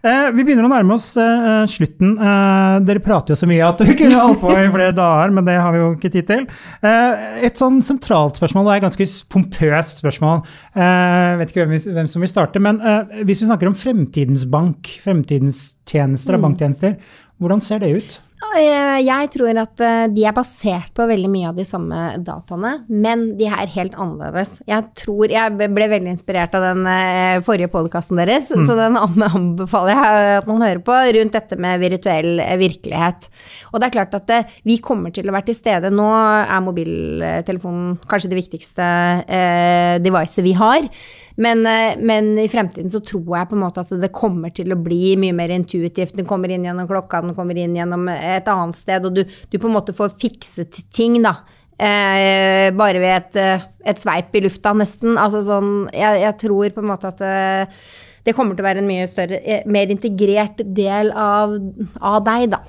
Eh, 0.06 0.28
vi 0.38 0.44
begynner 0.46 0.68
å 0.68 0.70
nærme 0.70 0.94
oss 1.00 1.08
eh, 1.18 1.64
slutten. 1.72 2.12
Eh, 2.22 2.76
dere 2.86 3.02
prater 3.02 3.34
jo 3.34 3.40
så 3.40 3.48
mye 3.50 3.64
at 3.66 3.82
vi 3.88 3.96
kunne 3.98 4.20
holdt 4.22 4.42
på 4.44 4.52
i 4.54 4.68
flere 4.74 4.94
dager, 4.94 5.34
men 5.34 5.48
det 5.48 5.56
har 5.58 5.74
vi 5.74 5.80
jo 5.82 5.88
ikke 5.96 6.12
tid 6.14 6.28
til. 6.30 6.44
Eh, 6.86 7.26
et 7.50 7.58
sånn 7.58 7.80
sentralt 7.86 8.38
spørsmål, 8.38 8.70
og 8.70 8.76
et 8.78 8.86
ganske 8.86 9.08
pompøst 9.34 10.04
spørsmål. 10.04 10.44
Eh, 10.78 11.32
vet 11.42 11.52
ikke 11.56 11.64
hvem, 11.66 11.74
vi- 11.74 11.96
hvem 11.98 12.12
som 12.12 12.22
vil 12.22 12.30
starte, 12.32 12.62
men 12.62 12.78
eh, 12.86 13.24
hvis 13.26 13.42
vi 13.42 13.50
snakker 13.50 13.72
om 13.72 13.78
fremtidens 13.82 14.46
bank, 14.54 14.94
fremtidens 15.04 15.64
tjenester 15.90 16.38
og 16.38 16.46
banktjenester, 16.46 17.00
hvordan 17.42 17.66
ser 17.66 17.82
det 17.82 17.96
ut? 17.98 18.20
Eh, 18.56 19.00
Jeg 19.06 19.30
tror 19.34 19.58
at 19.60 19.82
eh, 19.84 20.06
de 20.14 20.24
er 20.28 20.36
basert 20.36 20.92
på 20.96 21.06
veldig 21.10 21.30
mye 21.32 21.50
av 21.50 21.58
de 21.58 21.66
samme 21.68 21.98
dataene, 22.24 22.72
men 22.88 23.26
de 23.40 23.48
er 23.50 23.72
helt 23.74 23.98
annerledes. 24.00 24.60
Jeg 24.70 24.86
tror, 24.96 25.32
jeg 25.34 25.56
ble 25.58 25.90
veldig 25.92 26.14
inspirert 26.14 26.56
av 26.56 26.64
den 26.70 26.86
eh, 26.88 27.42
forrige 27.46 27.72
podkasten 27.74 28.22
deres, 28.22 28.48
så 28.54 28.78
den 28.80 28.96
anbefaler 29.02 29.98
jeg 29.98 30.38
at 30.44 30.48
man 30.50 30.64
hører 30.64 30.84
på, 30.86 30.96
rundt 31.18 31.36
dette 31.36 31.60
med 31.60 31.84
virtuell 31.84 32.40
eh, 32.46 32.56
virkelighet. 32.62 33.28
Og 33.74 33.82
det 33.82 33.90
er 33.90 33.98
klart 33.98 34.16
at 34.22 34.34
eh, 34.38 34.56
vi 34.68 34.80
kommer 34.84 35.12
til 35.16 35.28
å 35.28 35.36
være 35.36 35.50
til 35.52 35.60
stede. 35.60 35.92
Nå 35.92 36.08
er 36.16 36.66
mobiltelefonen 36.70 38.00
kanskje 38.08 38.32
det 38.32 38.42
viktigste 38.44 38.90
eh, 39.28 39.94
devicet 40.06 40.46
vi 40.46 40.56
har. 40.56 40.90
Men, 41.36 41.66
eh, 41.68 41.98
men 42.00 42.38
i 42.40 42.48
fremtiden 42.48 42.88
så 42.92 43.02
tror 43.04 43.34
jeg 43.36 43.50
på 43.52 43.58
en 43.58 43.64
måte 43.66 43.84
at 43.84 43.92
det 44.00 44.14
kommer 44.16 44.54
til 44.56 44.72
å 44.72 44.78
bli 44.80 45.18
mye 45.20 45.36
mer 45.36 45.52
intuitivt. 45.52 46.16
Den 46.16 46.28
kommer 46.30 46.52
inn 46.54 46.64
gjennom 46.64 46.88
klokka, 46.88 47.20
den 47.26 47.36
kommer 47.36 47.60
inn 47.60 47.76
gjennom 47.76 48.08
et 48.38 48.48
annet 48.54 48.76
sted, 48.80 49.06
og 49.06 49.14
du, 49.16 49.24
du 49.24 49.58
på 49.60 49.68
en 49.70 49.76
måte 49.78 49.94
får 49.98 50.14
fikset 50.22 50.82
ting, 50.94 51.22
da. 51.26 51.36
Eh, 51.76 52.70
bare 52.72 53.02
ved 53.04 53.16
et, 53.18 53.36
eh, 53.42 53.66
et 53.92 54.00
sveip 54.00 54.36
i 54.40 54.46
lufta, 54.46 54.72
nesten. 54.74 55.18
Altså 55.20 55.42
sånn 55.44 55.90
Jeg, 55.92 56.22
jeg 56.24 56.38
tror 56.46 56.70
på 56.72 56.80
en 56.86 56.88
måte 56.94 57.10
at 57.12 57.20
eh, 57.28 57.66
det 58.26 58.34
kommer 58.34 58.56
til 58.56 58.64
å 58.64 58.70
være 58.70 58.80
en 58.82 58.88
mye 58.88 59.04
større, 59.12 59.42
eh, 59.44 59.66
mer 59.70 59.92
integrert 59.92 60.64
del 60.74 61.12
av, 61.12 61.52
av 62.02 62.24
deg, 62.26 62.48
da. 62.56 62.62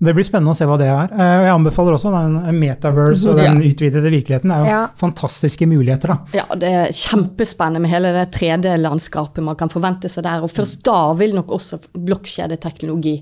Det 0.00 0.14
blir 0.16 0.24
spennende 0.24 0.54
å 0.54 0.56
se 0.56 0.64
hva 0.64 0.78
det 0.80 0.86
er. 0.88 1.10
Eh, 1.12 1.42
Jeg 1.44 1.52
anbefaler 1.52 1.92
også 1.98 2.08
den 2.14 2.38
metaverse 2.62 3.28
og 3.28 3.36
den 3.42 3.58
utvidede 3.66 4.08
virkeligheten. 4.14 4.48
Det 4.48 4.56
er 4.56 4.64
jo 4.64 4.70
Ja. 4.70 4.86
fantastiske 4.96 5.66
muligheter, 5.68 6.14
da. 6.14 6.18
Ja, 6.38 6.46
det 6.54 6.70
er 6.72 6.86
kjempespennende 6.96 7.82
med 7.84 7.90
hele 7.90 8.14
det 8.14 8.30
3D-landskapet 8.38 9.42
man 9.44 9.56
kan 9.60 9.68
forvente 9.68 10.08
seg 10.08 10.24
der. 10.24 10.40
Og 10.46 10.48
først 10.54 10.80
da 10.86 11.12
vil 11.18 11.34
nok 11.36 11.48
også 11.58 11.82
blokkjedeteknologi 11.98 13.18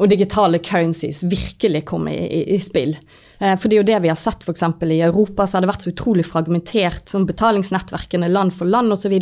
og 0.00 0.08
digitale 0.08 0.58
currencies 0.64 1.20
virkelig 1.28 1.82
komme 1.90 2.14
i, 2.16 2.22
i, 2.24 2.54
i 2.56 2.58
spill. 2.60 2.94
Eh, 3.38 3.56
For 3.60 3.68
det 3.68 3.74
er 3.76 3.82
jo 3.82 3.90
det 3.90 4.02
vi 4.06 4.12
har 4.12 4.18
sett 4.18 4.42
f.eks. 4.46 4.62
i 4.88 5.04
Europa, 5.04 5.46
så 5.46 5.56
har 5.56 5.62
det 5.64 5.72
vært 5.72 5.84
så 5.84 5.92
utrolig 5.92 6.24
fragmentert, 6.26 7.04
som 7.12 7.26
betalingsnettverkene 7.28 8.28
land 8.32 8.50
for 8.56 8.66
land 8.70 8.88
osv. 8.96 9.14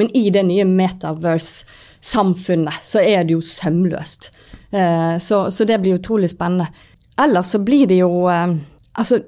Men 0.00 0.08
i 0.18 0.24
det 0.34 0.44
nye 0.48 0.66
metaverse-samfunnet 0.66 2.76
så 2.82 2.98
er 3.02 3.24
det 3.24 3.32
jo 3.36 3.42
sømløst. 3.42 4.30
Eh, 4.70 5.16
Så, 5.22 5.50
så 5.50 5.64
det 5.64 5.78
blir 5.82 5.94
utrolig 6.00 6.30
spennende. 6.34 6.66
Ellers 7.16 7.46
så 7.54 7.58
blir 7.62 7.86
det 7.86 7.98
jo 8.02 8.28
eh, 8.30 8.56
Altså, 8.96 9.18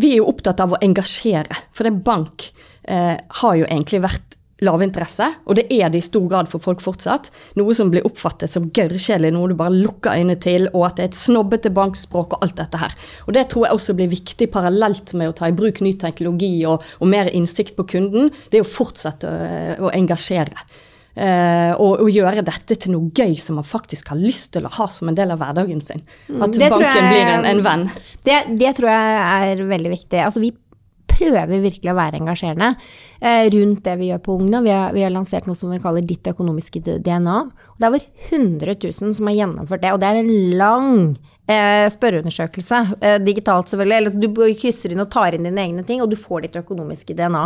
vi 0.00 0.14
er 0.14 0.18
jo 0.22 0.30
opptatt 0.30 0.60
av 0.64 0.72
å 0.72 0.80
engasjere, 0.80 1.52
for 1.76 1.84
det 1.84 2.00
bank 2.06 2.46
har 2.88 3.54
jo 3.58 3.66
egentlig 3.66 4.00
vært 4.00 4.29
lavinteresse, 4.64 5.26
og 5.48 5.56
det 5.56 5.66
er 5.72 5.88
det 5.92 6.02
i 6.02 6.04
stor 6.04 6.26
grad 6.30 6.50
for 6.50 6.62
folk 6.62 6.82
fortsatt. 6.84 7.30
Noe 7.58 7.74
som 7.76 7.90
blir 7.92 8.04
oppfattet 8.08 8.52
som 8.52 8.68
gørrkjedelig, 8.76 9.32
noe 9.34 9.48
du 9.50 9.56
bare 9.58 9.76
lukker 9.76 10.18
øynene 10.18 10.36
til, 10.40 10.68
og 10.74 10.86
at 10.90 10.98
det 10.98 11.06
er 11.06 11.10
et 11.12 11.20
snobbete 11.20 11.72
bankspråk 11.76 12.36
og 12.36 12.44
alt 12.44 12.58
dette 12.60 12.82
her. 12.82 12.94
Og 13.26 13.34
det 13.36 13.46
tror 13.52 13.66
jeg 13.66 13.78
også 13.78 13.96
blir 13.98 14.12
viktig 14.12 14.50
parallelt 14.52 15.14
med 15.16 15.32
å 15.32 15.36
ta 15.40 15.48
i 15.48 15.56
bruk 15.56 15.80
ny 15.84 15.94
teknologi 16.00 16.52
og, 16.68 16.84
og 17.00 17.10
mer 17.10 17.32
innsikt 17.32 17.76
på 17.78 17.88
kunden. 17.96 18.30
Det 18.52 18.60
er 18.60 18.66
å 18.66 18.70
fortsette 18.70 19.30
å, 19.30 19.88
å 19.88 19.92
engasjere. 19.96 20.68
Uh, 21.10 21.74
og, 21.82 22.04
og 22.04 22.08
gjøre 22.14 22.44
dette 22.46 22.76
til 22.78 22.92
noe 22.94 23.10
gøy 23.10 23.34
som 23.42 23.56
man 23.58 23.66
faktisk 23.66 24.12
har 24.12 24.20
lyst 24.20 24.52
til 24.54 24.64
å 24.64 24.70
ha 24.76 24.86
som 24.88 25.10
en 25.10 25.16
del 25.18 25.32
av 25.34 25.40
hverdagen 25.42 25.82
sin. 25.82 26.04
At 26.38 26.54
det 26.54 26.68
banken 26.70 26.94
jeg- 26.94 27.10
blir 27.10 27.32
en, 27.34 27.48
en 27.50 27.62
venn. 27.66 27.88
Det, 28.24 28.36
det 28.60 28.76
tror 28.78 28.92
jeg 28.92 29.16
er 29.50 29.64
veldig 29.72 29.90
viktig. 29.96 30.20
Altså, 30.22 30.40
vi 30.44 30.52
prøver 31.20 31.62
virkelig 31.62 31.92
å 31.92 31.96
være 31.98 32.20
engasjerende 32.20 32.70
eh, 33.20 33.46
rundt 33.54 33.82
det 33.86 33.96
vi 34.00 34.10
gjør 34.10 34.22
på 34.24 34.38
Ungdom. 34.40 34.64
Vi 34.66 34.74
har, 34.74 34.94
vi 34.96 35.04
har 35.04 35.12
lansert 35.14 35.48
noe 35.48 35.58
som 35.58 35.72
vi 35.72 35.80
kaller 35.82 36.06
Ditt 36.06 36.26
økonomiske 36.30 36.82
DNA. 37.04 37.40
Og 37.44 37.76
det 37.76 37.86
er 37.86 37.92
over 37.92 38.06
100 38.30 38.78
000 38.80 39.18
som 39.18 39.30
har 39.30 39.38
gjennomført 39.42 39.84
det, 39.84 39.92
og 39.94 40.00
det 40.02 40.10
er 40.10 40.20
en 40.22 40.32
lang 40.60 40.94
eh, 41.50 41.86
spørreundersøkelse. 41.92 42.80
Eh, 43.00 43.18
digitalt, 43.24 43.68
selvfølgelig. 43.68 43.96
Eller, 43.96 44.14
så 44.14 44.22
du 44.22 44.56
krysser 44.60 44.94
inn 44.94 45.04
og 45.04 45.10
tar 45.12 45.36
inn 45.36 45.46
dine 45.48 45.64
egne 45.64 45.84
ting, 45.86 46.02
og 46.02 46.10
du 46.12 46.18
får 46.20 46.46
ditt 46.46 46.60
økonomiske 46.62 47.16
DNA. 47.18 47.44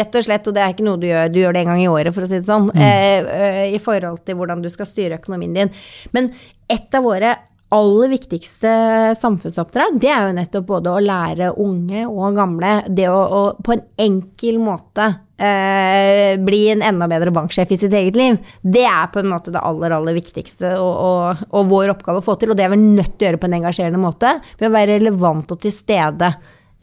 Rett 0.00 0.18
og 0.18 0.26
slett, 0.26 0.48
og 0.48 0.56
det 0.56 0.64
er 0.64 0.74
ikke 0.74 0.88
noe 0.88 1.00
du 1.00 1.08
gjør, 1.10 1.30
du 1.32 1.40
gjør 1.42 1.56
det 1.56 1.64
en 1.64 1.72
gang 1.72 1.84
i 1.84 1.90
året, 1.92 2.14
for 2.16 2.26
å 2.26 2.30
si 2.30 2.40
det 2.40 2.48
sånn, 2.48 2.70
eh, 2.76 3.22
eh, 3.22 3.62
i 3.76 3.80
forhold 3.82 4.24
til 4.26 4.38
hvordan 4.40 4.64
du 4.64 4.70
skal 4.72 4.88
styre 4.88 5.20
økonomien 5.20 5.56
din. 5.56 5.72
Men 6.16 6.32
et 6.72 6.94
av 6.96 7.04
våre 7.04 7.36
aller 7.72 8.12
viktigste 8.12 8.70
samfunnsoppdrag, 9.18 9.96
det 10.00 10.10
er 10.12 10.28
jo 10.28 10.36
nettopp 10.36 10.68
både 10.68 10.92
å 10.92 11.02
lære 11.02 11.52
unge 11.62 12.04
og 12.08 12.36
gamle 12.36 12.72
det 12.92 13.08
å, 13.08 13.16
å 13.16 13.42
på 13.64 13.74
en 13.74 13.84
enkel 14.04 14.58
måte 14.60 15.06
eh, 15.40 16.36
bli 16.42 16.60
en 16.74 16.84
enda 16.84 17.08
bedre 17.10 17.32
banksjef 17.34 17.72
i 17.72 17.78
sitt 17.80 17.96
eget 17.96 18.18
liv. 18.18 18.38
Det 18.60 18.84
er 18.88 19.08
på 19.12 19.22
en 19.22 19.30
måte 19.32 19.54
det 19.54 19.62
aller, 19.64 19.94
aller 19.96 20.16
viktigste 20.16 20.74
og, 20.78 20.92
og, 20.92 21.44
og 21.50 21.70
vår 21.72 21.94
oppgave 21.94 22.22
å 22.22 22.26
få 22.26 22.36
til. 22.40 22.52
Og 22.52 22.60
det 22.60 22.66
er 22.66 22.74
vi 22.74 22.80
nødt 22.82 23.16
til 23.16 23.26
å 23.26 23.30
gjøre 23.30 23.42
på 23.42 23.50
en 23.50 23.60
engasjerende 23.62 24.02
måte 24.02 24.36
ved 24.60 24.68
å 24.68 24.74
være 24.76 24.98
relevant 24.98 25.54
og 25.56 25.62
til 25.62 25.74
stede 25.74 26.32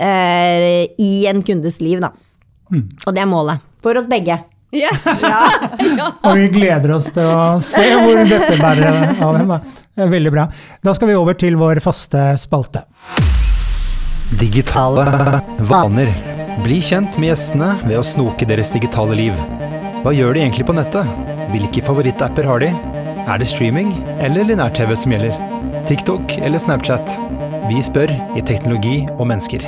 eh, 0.02 0.88
i 0.98 1.14
en 1.30 1.44
kundes 1.46 1.82
liv, 1.86 2.02
da. 2.04 2.14
Og 3.06 3.14
det 3.14 3.24
er 3.24 3.30
målet. 3.30 3.66
For 3.86 3.98
oss 3.98 4.10
begge. 4.10 4.42
Yes! 4.72 5.06
Og 6.28 6.36
vi 6.38 6.48
gleder 6.54 6.94
oss 6.94 7.10
til 7.14 7.26
å 7.26 7.58
se 7.64 7.86
hvor 7.98 8.22
dette 8.30 8.58
bærer 8.60 9.16
av 9.26 9.38
hen. 9.40 9.54
Veldig 10.14 10.34
bra. 10.34 10.46
Da 10.86 10.94
skal 10.96 11.10
vi 11.12 11.18
over 11.18 11.38
til 11.40 11.58
vår 11.60 11.82
faste 11.84 12.32
spalte. 12.40 12.86
Digitale 14.40 15.08
vaner. 15.72 16.12
Bli 16.64 16.78
kjent 16.84 17.18
med 17.18 17.32
gjestene 17.32 17.72
ved 17.86 17.98
å 17.98 18.06
snoke 18.06 18.46
deres 18.46 18.70
digitale 18.76 19.18
liv. 19.18 19.42
Hva 20.04 20.14
gjør 20.16 20.38
de 20.38 20.44
egentlig 20.46 20.68
på 20.70 20.76
nettet? 20.78 21.10
Hvilke 21.50 21.84
favorittapper 21.84 22.46
har 22.48 22.62
de? 22.64 22.70
Er 23.26 23.42
det 23.42 23.50
streaming 23.50 23.92
eller 24.22 24.46
linær-TV 24.48 24.94
som 24.98 25.16
gjelder? 25.16 25.36
TikTok 25.90 26.38
eller 26.44 26.62
Snapchat? 26.62 27.18
Vi 27.70 27.82
spør 27.86 28.14
i 28.38 28.46
Teknologi 28.46 29.02
og 29.18 29.28
mennesker. 29.32 29.66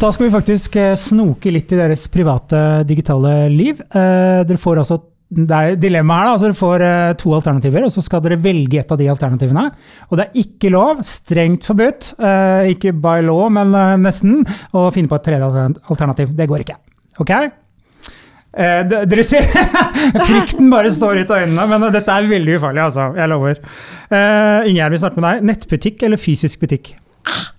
Da 0.00 0.08
skal 0.08 0.30
vi 0.30 0.32
faktisk 0.32 0.76
eh, 0.80 0.94
snoke 0.96 1.50
litt 1.52 1.72
i 1.74 1.76
deres 1.76 2.06
private 2.08 2.82
digitale 2.88 3.50
liv. 3.52 3.82
Eh, 3.84 4.40
Dere 4.48 4.60
får 4.60 4.80
altså 4.80 5.02
det 5.30 5.54
er 5.54 5.76
dilemma 5.78 6.16
her, 6.18 6.26
da. 6.26 6.30
Altså, 6.34 6.48
dere 6.48 6.58
får 6.58 6.82
eh, 6.82 7.10
to 7.20 7.34
alternativer, 7.36 7.84
og 7.86 7.92
så 7.94 8.02
skal 8.02 8.22
dere 8.24 8.40
velge 8.42 8.80
et 8.80 8.90
av 8.90 8.98
de 8.98 9.06
alternativene. 9.12 9.62
Og 10.08 10.16
det 10.18 10.24
er 10.24 10.40
ikke 10.40 10.72
lov, 10.74 11.04
strengt 11.06 11.68
forbudt, 11.68 12.08
eh, 12.18 12.70
ikke 12.72 12.94
by 12.98 13.20
law, 13.28 13.44
men 13.54 13.76
nesten, 14.02 14.40
å 14.74 14.88
finne 14.90 15.12
på 15.12 15.20
et 15.20 15.26
tredje 15.28 15.66
alternativ. 15.92 16.32
Det 16.34 16.48
går 16.50 16.64
ikke. 16.64 16.78
Ok? 17.22 17.30
Eh, 17.36 18.80
dere 18.90 19.26
ser 19.28 19.46
Frykten 20.32 20.72
bare 20.72 20.90
står 20.90 21.22
ut 21.22 21.30
av 21.30 21.44
øynene, 21.44 21.68
men 21.76 21.86
dette 21.94 22.16
er 22.16 22.32
veldig 22.32 22.56
ufarlig, 22.56 22.82
altså. 22.88 23.10
Jeg 23.20 23.30
lover. 23.30 23.62
Uh, 24.08 24.66
Ingjerd, 24.66 24.96
vi 24.96 25.02
starter 25.04 25.20
med 25.22 25.28
deg. 25.28 25.46
Nettbutikk 25.52 26.02
eller 26.08 26.18
fysisk 26.18 26.64
butikk? 26.64 26.94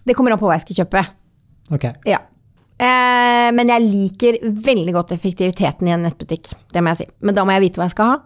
Det 0.03 0.17
kommer 0.17 0.33
an 0.33 0.41
på 0.41 0.49
hva 0.49 0.57
jeg 0.57 0.65
skal 0.65 0.81
kjøpe. 0.81 1.05
Ok. 1.71 1.87
Ja. 2.09 2.19
Eh, 2.81 3.47
men 3.53 3.69
jeg 3.69 3.85
liker 3.85 4.39
veldig 4.41 4.93
godt 4.95 5.13
effektiviteten 5.13 5.89
i 5.89 5.93
en 5.93 6.05
nettbutikk. 6.07 6.49
Det 6.73 6.81
må 6.81 6.93
jeg 6.93 7.03
si. 7.03 7.09
Men 7.21 7.37
da 7.37 7.45
må 7.45 7.53
jeg 7.55 7.67
vite 7.67 7.81
hva 7.81 7.89
jeg 7.89 7.95
skal 7.95 8.13
ha. 8.13 8.19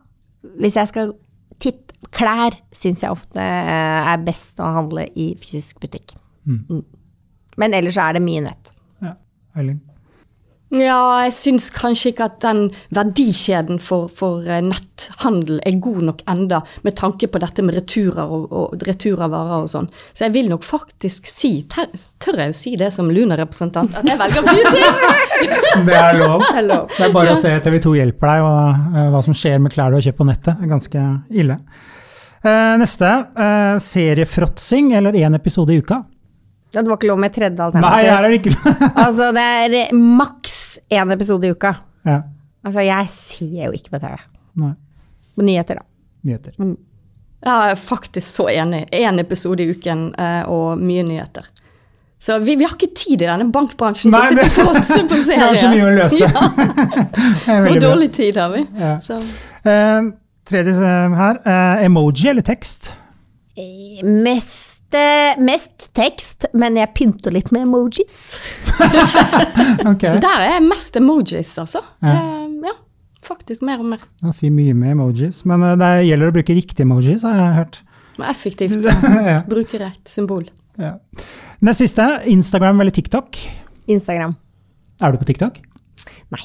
Hvis 0.62 0.78
jeg 0.80 0.92
skal 0.94 1.16
titte 1.60 1.82
Klær 2.16 2.54
syns 2.76 3.02
jeg 3.02 3.12
ofte 3.12 3.42
eh, 3.42 4.12
er 4.12 4.22
best 4.24 4.60
å 4.62 4.68
handle 4.76 5.08
i 5.18 5.32
fysisk 5.42 5.80
butikk. 5.84 6.14
Mm. 6.46 6.84
Men 7.60 7.76
ellers 7.76 7.98
så 7.98 8.06
er 8.06 8.18
det 8.18 8.22
mye 8.24 8.44
nett. 8.46 8.72
Ja. 9.04 9.16
Eileen? 9.58 9.82
Ja, 10.82 11.00
jeg 11.24 11.34
syns 11.36 11.70
kanskje 11.74 12.12
ikke 12.12 12.28
at 12.28 12.40
den 12.44 12.66
verdikjeden 12.96 13.78
for, 13.84 14.10
for 14.12 14.44
eh, 14.50 14.62
netthandel 14.66 15.60
er 15.66 15.78
god 15.84 16.02
nok 16.10 16.24
enda, 16.32 16.62
med 16.86 16.98
tanke 17.00 17.30
på 17.32 17.42
dette 17.44 17.64
med 17.66 17.78
returer 17.78 18.24
og, 18.26 18.46
og 18.52 18.86
retur 18.88 19.22
av 19.24 19.34
varer 19.36 19.66
og 19.66 19.72
sånn. 19.72 19.90
Så 20.12 20.26
jeg 20.28 20.36
vil 20.36 20.50
nok 20.52 20.66
faktisk 20.68 21.30
si, 21.30 21.54
tør, 21.72 21.92
tør 22.24 22.42
jeg 22.44 22.54
jo 22.54 22.58
si 22.60 22.76
det 22.80 22.92
som 22.96 23.12
Luna-representant, 23.14 23.96
at 23.96 24.10
jeg 24.10 24.20
velger 24.22 24.48
fysisk! 24.50 25.06
Det 25.86 25.96
er 25.96 26.16
lov. 26.18 26.40
Det 26.96 27.04
er 27.04 27.12
bare 27.14 27.34
å 27.36 27.40
se 27.40 27.52
TV 27.66 27.76
2 27.84 27.92
hjelper 27.98 28.32
deg, 28.32 28.46
og 28.48 28.96
eh, 28.96 29.10
hva 29.14 29.22
som 29.26 29.36
skjer 29.36 29.60
med 29.62 29.74
klær 29.76 29.92
du 29.92 30.00
har 30.00 30.06
kjøpt 30.08 30.22
på 30.22 30.28
nettet. 30.30 30.56
Det 30.56 30.66
er 30.66 30.72
ganske 30.72 31.06
ille. 31.44 31.58
Eh, 32.46 32.76
neste. 32.82 33.12
Eh, 33.46 33.78
seriefråtsing 33.84 34.94
eller 34.98 35.18
én 35.20 35.36
episode 35.36 35.76
i 35.76 35.82
uka? 35.84 36.04
Ja, 36.76 36.82
Det 36.82 36.90
var 36.90 36.98
ikke 36.98 37.08
lov 37.08 37.20
med 37.24 37.32
tredje 37.32 37.68
Nei, 37.80 38.04
her 38.04 38.26
er 38.26 38.34
det 38.34 38.40
ikke 38.42 38.74
Altså, 39.06 39.30
det 39.36 39.44
er 39.44 39.94
maks 39.96 40.45
én 40.90 41.12
episode 41.16 41.48
i 41.48 41.52
uka. 41.56 41.76
ja. 42.06 42.22
Altså, 42.66 42.82
jeg 42.82 43.10
ser 43.14 43.66
jo 43.68 43.72
ikke 43.78 43.92
på 43.94 44.00
TV. 44.02 44.16
Nei. 44.58 44.72
På 45.38 45.44
nyheter, 45.46 45.78
da. 45.78 45.84
Nyheter. 46.26 46.56
Jeg 47.46 47.70
er 47.72 47.76
faktisk 47.78 48.26
så 48.40 48.48
enig. 48.50 48.88
Én 48.90 49.20
episode 49.22 49.62
i 49.62 49.70
uken 49.70 50.08
eh, 50.18 50.42
og 50.50 50.82
mye 50.82 51.04
nyheter. 51.06 51.46
Så 52.26 52.40
vi, 52.42 52.56
vi 52.58 52.66
har 52.66 52.74
ikke 52.74 52.90
tid 52.98 53.22
i 53.22 53.28
denne 53.28 53.46
bankbransjen 53.54 54.10
Nei, 54.16 54.24
til 54.32 54.40
å 54.42 54.48
sitte 54.48 54.64
og 54.66 54.72
fråtse 54.80 54.98
på 55.12 55.14
Vi 55.20 55.24
serier. 55.28 55.44
har 55.44 55.60
så 55.62 55.70
mye 55.70 55.86
å 55.86 55.94
løse. 55.94 56.26
Ja, 56.26 57.60
og 57.70 57.78
dårlig 57.84 58.10
tid 58.18 58.40
har 58.42 58.50
vi. 58.56 58.64
Ja. 58.82 58.96
Så. 59.06 59.20
Eh, 59.62 60.08
tredje 60.50 60.74
eh, 60.80 61.18
her. 61.22 61.42
Eh, 61.46 61.86
emoji 61.86 62.32
eller 62.34 62.46
tekst? 62.50 62.96
Eh, 63.56 64.04
Mest, 64.04 64.94
eh, 64.94 65.40
mest 65.40 65.88
tekst, 65.96 66.50
men 66.54 66.76
jeg 66.76 66.92
pynter 66.92 67.32
litt 67.32 67.54
med 67.56 67.64
emojis. 67.64 68.36
okay. 69.92 70.18
Der 70.20 70.44
er 70.44 70.58
mest 70.64 70.98
emojis, 71.00 71.54
altså. 71.62 71.80
Ja. 72.04 72.12
Det, 72.12 72.68
ja, 72.68 72.74
faktisk 73.24 73.64
mer 73.64 73.80
og 73.80 73.88
mer. 73.94 74.04
Jeg 74.26 74.36
sier 74.36 74.52
mye 74.52 74.76
med 74.76 74.98
emojis, 74.98 75.46
men 75.48 75.64
eh, 75.64 75.78
det 75.80 75.92
gjelder 76.10 76.34
å 76.34 76.36
bruke 76.36 76.58
riktige 76.58 76.84
emojis, 76.84 77.24
har 77.24 77.40
jeg 77.40 77.56
hørt. 77.62 77.80
Effektivt. 78.34 78.90
ja. 79.32 79.40
Bruke 79.48 79.80
rett 79.80 80.12
symbol. 80.12 80.50
Ja. 80.82 80.98
Nest 81.64 81.86
siste, 81.86 82.10
Instagram 82.28 82.84
eller 82.84 82.92
TikTok? 82.96 83.40
Instagram. 83.88 84.36
Er 85.00 85.16
du 85.16 85.22
på 85.22 85.30
TikTok? 85.32 85.62
Nei. 86.36 86.44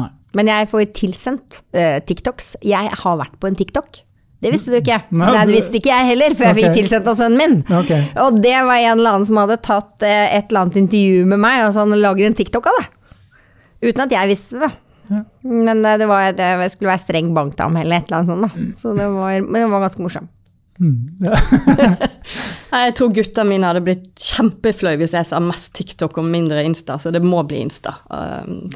Nei. 0.00 0.08
Men 0.36 0.48
jeg 0.54 0.72
får 0.72 0.88
tilsendt 0.96 1.60
uh, 1.76 1.98
TikToks. 2.04 2.54
Jeg 2.64 2.96
har 3.04 3.20
vært 3.20 3.36
på 3.40 3.48
en 3.48 3.56
TikTok. 3.60 4.05
Det 4.42 4.52
visste 4.52 4.74
du 4.74 4.78
ikke. 4.78 4.98
Nei, 5.10 5.30
Nei, 5.32 5.44
det 5.48 5.56
visste 5.56 5.78
ikke 5.80 5.92
jeg 5.92 6.10
heller, 6.12 6.36
før 6.38 6.50
jeg 6.50 6.58
fikk 6.60 6.78
tilsendt 6.80 7.12
av 7.12 7.18
sønnen 7.18 7.40
min. 7.40 7.56
Okay. 7.82 8.08
Og 8.24 8.40
det 8.44 8.56
var 8.68 8.80
en 8.80 8.98
eller 8.98 9.16
annen 9.16 9.28
som 9.28 9.40
hadde 9.42 9.58
tatt 9.64 10.06
eh, 10.06 10.26
et 10.36 10.50
eller 10.50 10.66
annet 10.66 10.80
intervju 10.84 11.28
med 11.32 11.42
meg, 11.42 11.56
og 11.66 11.70
så 11.74 11.86
han 11.86 12.02
lager 12.02 12.28
en 12.28 12.38
TikTok 12.38 12.64
av 12.70 12.80
det. 12.80 12.86
Uten 13.86 14.06
at 14.06 14.16
jeg 14.16 14.32
visste 14.32 14.54
det. 14.62 14.72
Men 15.46 15.84
eh, 15.84 15.98
det, 16.00 16.08
var, 16.10 16.20
det 16.36 16.48
skulle 16.72 16.92
være 16.92 17.04
streng 17.04 17.28
bankdame 17.36 17.84
eller 17.84 18.00
et 18.00 18.10
eller 18.10 18.22
annet 18.22 18.32
sånt. 18.32 18.44
Da. 18.46 18.50
Så 18.80 18.86
det 18.98 19.08
var, 19.14 19.30
men 19.40 19.60
det 19.60 19.72
var 19.72 19.86
ganske 19.86 20.06
morsom. 20.06 20.26
Jeg 22.76 22.92
tror 22.98 23.14
gutta 23.16 23.42
mine 23.48 23.64
hadde 23.64 23.80
blitt 23.86 24.10
kjempefløy 24.20 24.98
hvis 25.00 25.14
jeg 25.16 25.24
sa 25.24 25.38
mest 25.40 25.70
TikTok 25.78 26.18
og 26.20 26.26
mindre 26.28 26.60
Insta, 26.66 26.98
så 27.00 27.08
det 27.14 27.22
må 27.24 27.40
bli 27.48 27.62
Insta. 27.64 27.94
Um, 28.10 28.68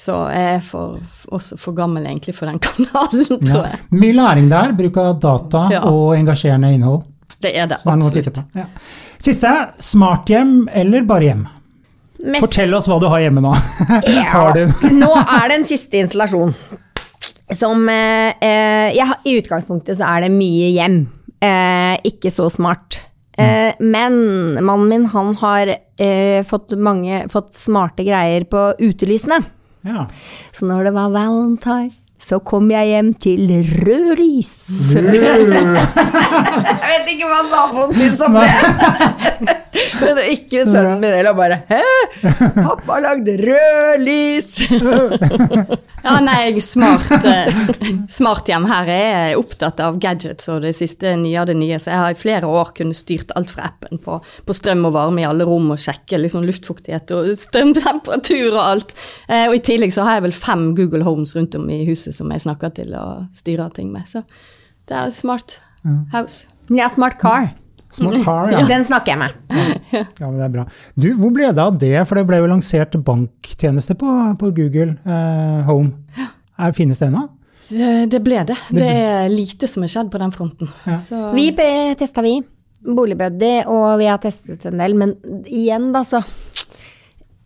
så 0.00 0.14
jeg 0.32 0.54
er 0.56 0.62
for, 0.64 0.96
også 1.36 1.58
for 1.60 1.76
gammel 1.76 2.06
egentlig 2.08 2.32
for 2.38 2.48
den 2.48 2.58
kanalen, 2.66 3.40
tror 3.44 3.66
jeg. 3.68 3.80
Mye 3.92 4.16
læring 4.16 4.48
der, 4.52 4.72
bruk 4.78 4.96
av 5.02 5.18
data 5.20 5.66
Ja. 5.74 5.82
og 5.90 6.14
engasjerende 6.16 6.72
innhold. 6.78 7.02
Det 7.40 7.52
er 7.56 7.68
det 7.70 7.78
er 7.84 7.92
absolutt. 7.92 8.30
på. 8.36 8.44
Ja. 8.60 8.64
Siste, 9.20 9.50
smarthjem 9.80 10.54
eller 10.76 11.04
bare 11.08 11.28
hjem? 11.28 11.42
Mest- 12.20 12.44
Fortell 12.44 12.74
oss 12.76 12.88
hva 12.88 12.98
du 13.00 13.06
har 13.12 13.20
hjemme 13.24 13.40
nå. 13.44 13.52
Har 14.32 14.56
nå 14.92 15.10
er 15.20 15.46
det 15.48 15.58
en 15.60 15.68
siste 15.68 16.00
installasjon. 16.02 16.52
Som 17.56 17.88
eh, 17.90 18.32
eh, 18.44 18.88
jeg, 18.94 19.14
I 19.26 19.38
utgangspunktet 19.40 19.96
så 19.98 20.08
er 20.14 20.26
det 20.26 20.32
mye 20.34 20.68
hjem. 20.74 20.98
Eh, 21.42 21.94
ikke 22.12 22.30
så 22.32 22.48
smart. 22.52 23.00
Eh, 23.40 23.72
men 23.80 24.20
mannen 24.60 24.88
min 24.90 25.06
han 25.14 25.32
har 25.40 25.72
eh, 25.72 26.42
fått, 26.46 26.76
mange, 26.76 27.24
fått 27.32 27.54
smarte 27.56 28.04
greier 28.06 28.44
på 28.52 28.66
utelysene. 28.84 29.40
Ja. 29.84 30.04
Så 30.52 30.66
når 30.66 30.82
det 30.84 30.94
var 30.94 31.08
valentine, 31.08 31.90
så 32.22 32.38
kom 32.44 32.70
jeg 32.72 32.90
hjem 32.92 33.12
til 33.22 33.52
rød 33.80 34.10
lys. 34.20 34.52
jeg 34.94 35.04
vet 36.90 37.08
ikke 37.14 37.30
hva 37.30 37.40
naboen 37.48 37.94
syns 37.96 38.20
om 38.26 38.36
det. 38.36 39.56
Men 40.00 40.16
det 40.16 40.24
er 40.24 40.32
ikke 40.34 40.64
sønnen 40.66 41.00
min 41.02 41.12
heller 41.14 41.36
bare 41.36 41.60
Hæ? 41.68 41.80
Pappa 42.56 42.98
lagde 43.04 43.36
rød 43.40 44.04
lys! 44.04 44.56
Ja, 46.00 46.14
nei, 46.24 46.54
smart, 46.64 47.10
eh, 47.28 47.50
smart 48.08 48.46
hjem 48.48 48.64
her 48.70 48.88
er 48.88 49.34
opptatt 49.36 49.82
av 49.84 49.98
gadgets 50.00 50.48
og 50.48 50.62
det 50.64 50.72
siste 50.78 51.12
nye 51.20 51.36
av 51.42 51.50
det 51.50 51.58
nye, 51.60 51.76
så 51.76 51.90
jeg 51.92 52.00
har 52.00 52.14
i 52.14 52.16
flere 52.16 52.48
år 52.48 52.70
kunnet 52.78 52.96
styrt 52.96 53.34
alt 53.36 53.52
fra 53.52 53.66
appen 53.68 54.00
på, 54.00 54.16
på 54.16 54.56
strøm 54.56 54.86
og 54.88 54.94
varme 54.96 55.20
i 55.20 55.26
alle 55.28 55.44
rom 55.44 55.68
og 55.74 55.82
sjekke 55.82 56.22
liksom 56.22 56.46
luftfuktighet 56.48 57.12
og 57.12 57.28
strømtemperatur 57.42 58.48
og 58.54 58.62
alt. 58.62 58.94
Eh, 59.28 59.44
og 59.50 59.58
i 59.58 59.62
tillegg 59.68 59.92
så 59.92 60.06
har 60.08 60.18
jeg 60.18 60.30
vel 60.30 60.36
fem 60.36 60.70
Google 60.78 61.04
Homes 61.04 61.36
rundt 61.36 61.58
om 61.60 61.68
i 61.68 61.82
huset 61.90 62.09
som 62.16 62.30
jeg 62.34 62.44
snakker 62.46 62.72
til 62.76 62.94
og 62.98 63.26
styrer 63.36 63.72
ting 63.74 63.90
med, 63.92 64.08
så 64.10 64.24
det 64.90 64.96
er 64.98 65.10
smart 65.14 65.60
house. 66.12 66.46
Ja, 66.70 66.88
smart 66.92 67.18
car. 67.20 67.50
Smart 67.90 68.22
car, 68.24 68.52
ja. 68.52 68.62
Den 68.72 68.84
snakker 68.86 69.14
jeg 69.14 69.18
med. 69.18 69.34
ja. 70.20 70.28
men 70.28 70.38
det 70.38 70.46
er 70.46 70.54
bra. 70.54 70.64
Du, 70.94 71.08
hvor 71.18 71.32
ble 71.34 71.50
det 71.50 71.62
av 71.62 71.78
det? 71.80 71.96
For 72.06 72.20
det 72.20 72.26
ble 72.28 72.38
jo 72.42 72.50
lansert 72.50 72.94
banktjeneste 73.06 73.96
på, 73.98 74.14
på 74.38 74.52
Google 74.54 74.94
eh, 74.94 75.60
Home. 75.66 76.26
Er, 76.60 76.74
finnes 76.76 77.02
det 77.02 77.10
ennå? 77.10 77.26
Det 78.10 78.18
ble 78.24 78.42
det. 78.48 78.56
Det 78.74 78.86
er 78.86 79.28
lite 79.30 79.68
som 79.70 79.84
er 79.86 79.92
skjedd 79.92 80.08
på 80.10 80.18
den 80.22 80.32
fronten. 80.34 80.70
Ja. 80.86 80.96
Så, 81.02 81.30
Vi 81.36 81.50
testa 81.98 82.24
vi. 82.26 82.40
Boligbuddy, 82.80 83.66
og 83.68 83.98
vi 84.00 84.06
har 84.08 84.16
testet 84.22 84.64
en 84.70 84.80
del, 84.80 84.94
men 84.96 85.10
igjen, 85.44 85.90
da, 85.92 86.00
så 86.00 86.22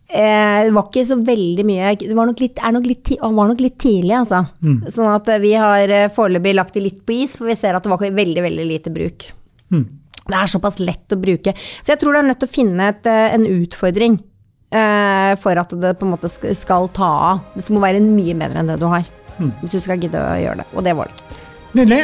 eh, 0.09 0.65
Det 0.65 0.73
var 0.75 0.87
ikke 0.89 1.05
så 1.07 1.17
veldig 1.25 1.65
mye 1.65 1.95
Det 2.01 2.15
var 2.15 2.29
nok 2.29 2.39
litt, 2.43 2.59
er 2.61 2.75
nok 2.75 2.85
litt, 2.89 3.11
var 3.21 3.49
nok 3.51 3.63
litt 3.63 3.77
tidlig, 3.81 4.13
altså. 4.19 4.43
Sånn 4.93 5.11
at 5.11 5.27
eh, 5.33 5.41
vi 5.43 5.53
har 5.57 5.89
eh, 5.89 6.09
foreløpig 6.13 6.55
lagt 6.55 6.73
det 6.77 6.85
litt 6.85 7.01
på 7.05 7.17
is, 7.23 7.37
for 7.37 7.49
vi 7.49 7.55
ser 7.57 7.75
at 7.77 7.83
det 7.83 7.91
var 7.91 8.01
veldig, 8.05 8.41
veldig 8.45 8.65
lite 8.69 8.93
bruk. 8.93 9.27
Det 10.25 10.33
er 10.39 10.49
såpass 10.49 10.79
lett 10.81 11.13
å 11.13 11.19
bruke. 11.21 11.53
Så 11.83 11.93
jeg 11.93 11.99
tror 12.01 12.13
du 12.15 12.19
er 12.19 12.29
nødt 12.29 12.39
til 12.41 12.49
å 12.49 12.55
finne 12.55 12.87
et, 12.89 13.05
en 13.05 13.45
utfordring 13.45 14.15
eh, 14.73 15.35
for 15.41 15.61
at 15.61 15.73
det 15.81 15.95
på 15.99 16.07
en 16.07 16.13
måte 16.15 16.29
skal 16.31 16.89
ta 16.95 17.11
av. 17.31 17.43
Det 17.53 17.65
må 17.75 17.83
være 17.83 18.01
mye 18.01 18.33
bedre 18.37 18.61
enn 18.63 18.71
det 18.73 18.79
du 18.81 18.87
har. 18.89 19.05
Hvis 19.61 19.75
du 19.75 19.81
skal 19.83 19.99
gidde 19.99 20.21
å 20.21 20.37
gjøre 20.39 20.63
det. 20.63 20.67
Og 20.73 20.85
det 20.85 20.93
var 20.95 21.09
det 21.11 21.17
ikke. 21.17 21.41
Nydelig. 21.75 22.03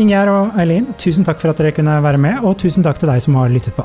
Ingjerd 0.00 0.30
og 0.32 0.54
Eileen, 0.56 0.86
tusen 0.96 1.26
takk 1.26 1.42
for 1.42 1.52
at 1.52 1.58
dere 1.60 1.74
kunne 1.76 1.98
være 2.00 2.20
med, 2.22 2.38
og 2.48 2.54
tusen 2.62 2.84
takk 2.86 3.02
til 3.02 3.10
deg 3.10 3.20
som 3.20 3.36
har 3.36 3.50
lyttet 3.52 3.76
på. 3.76 3.84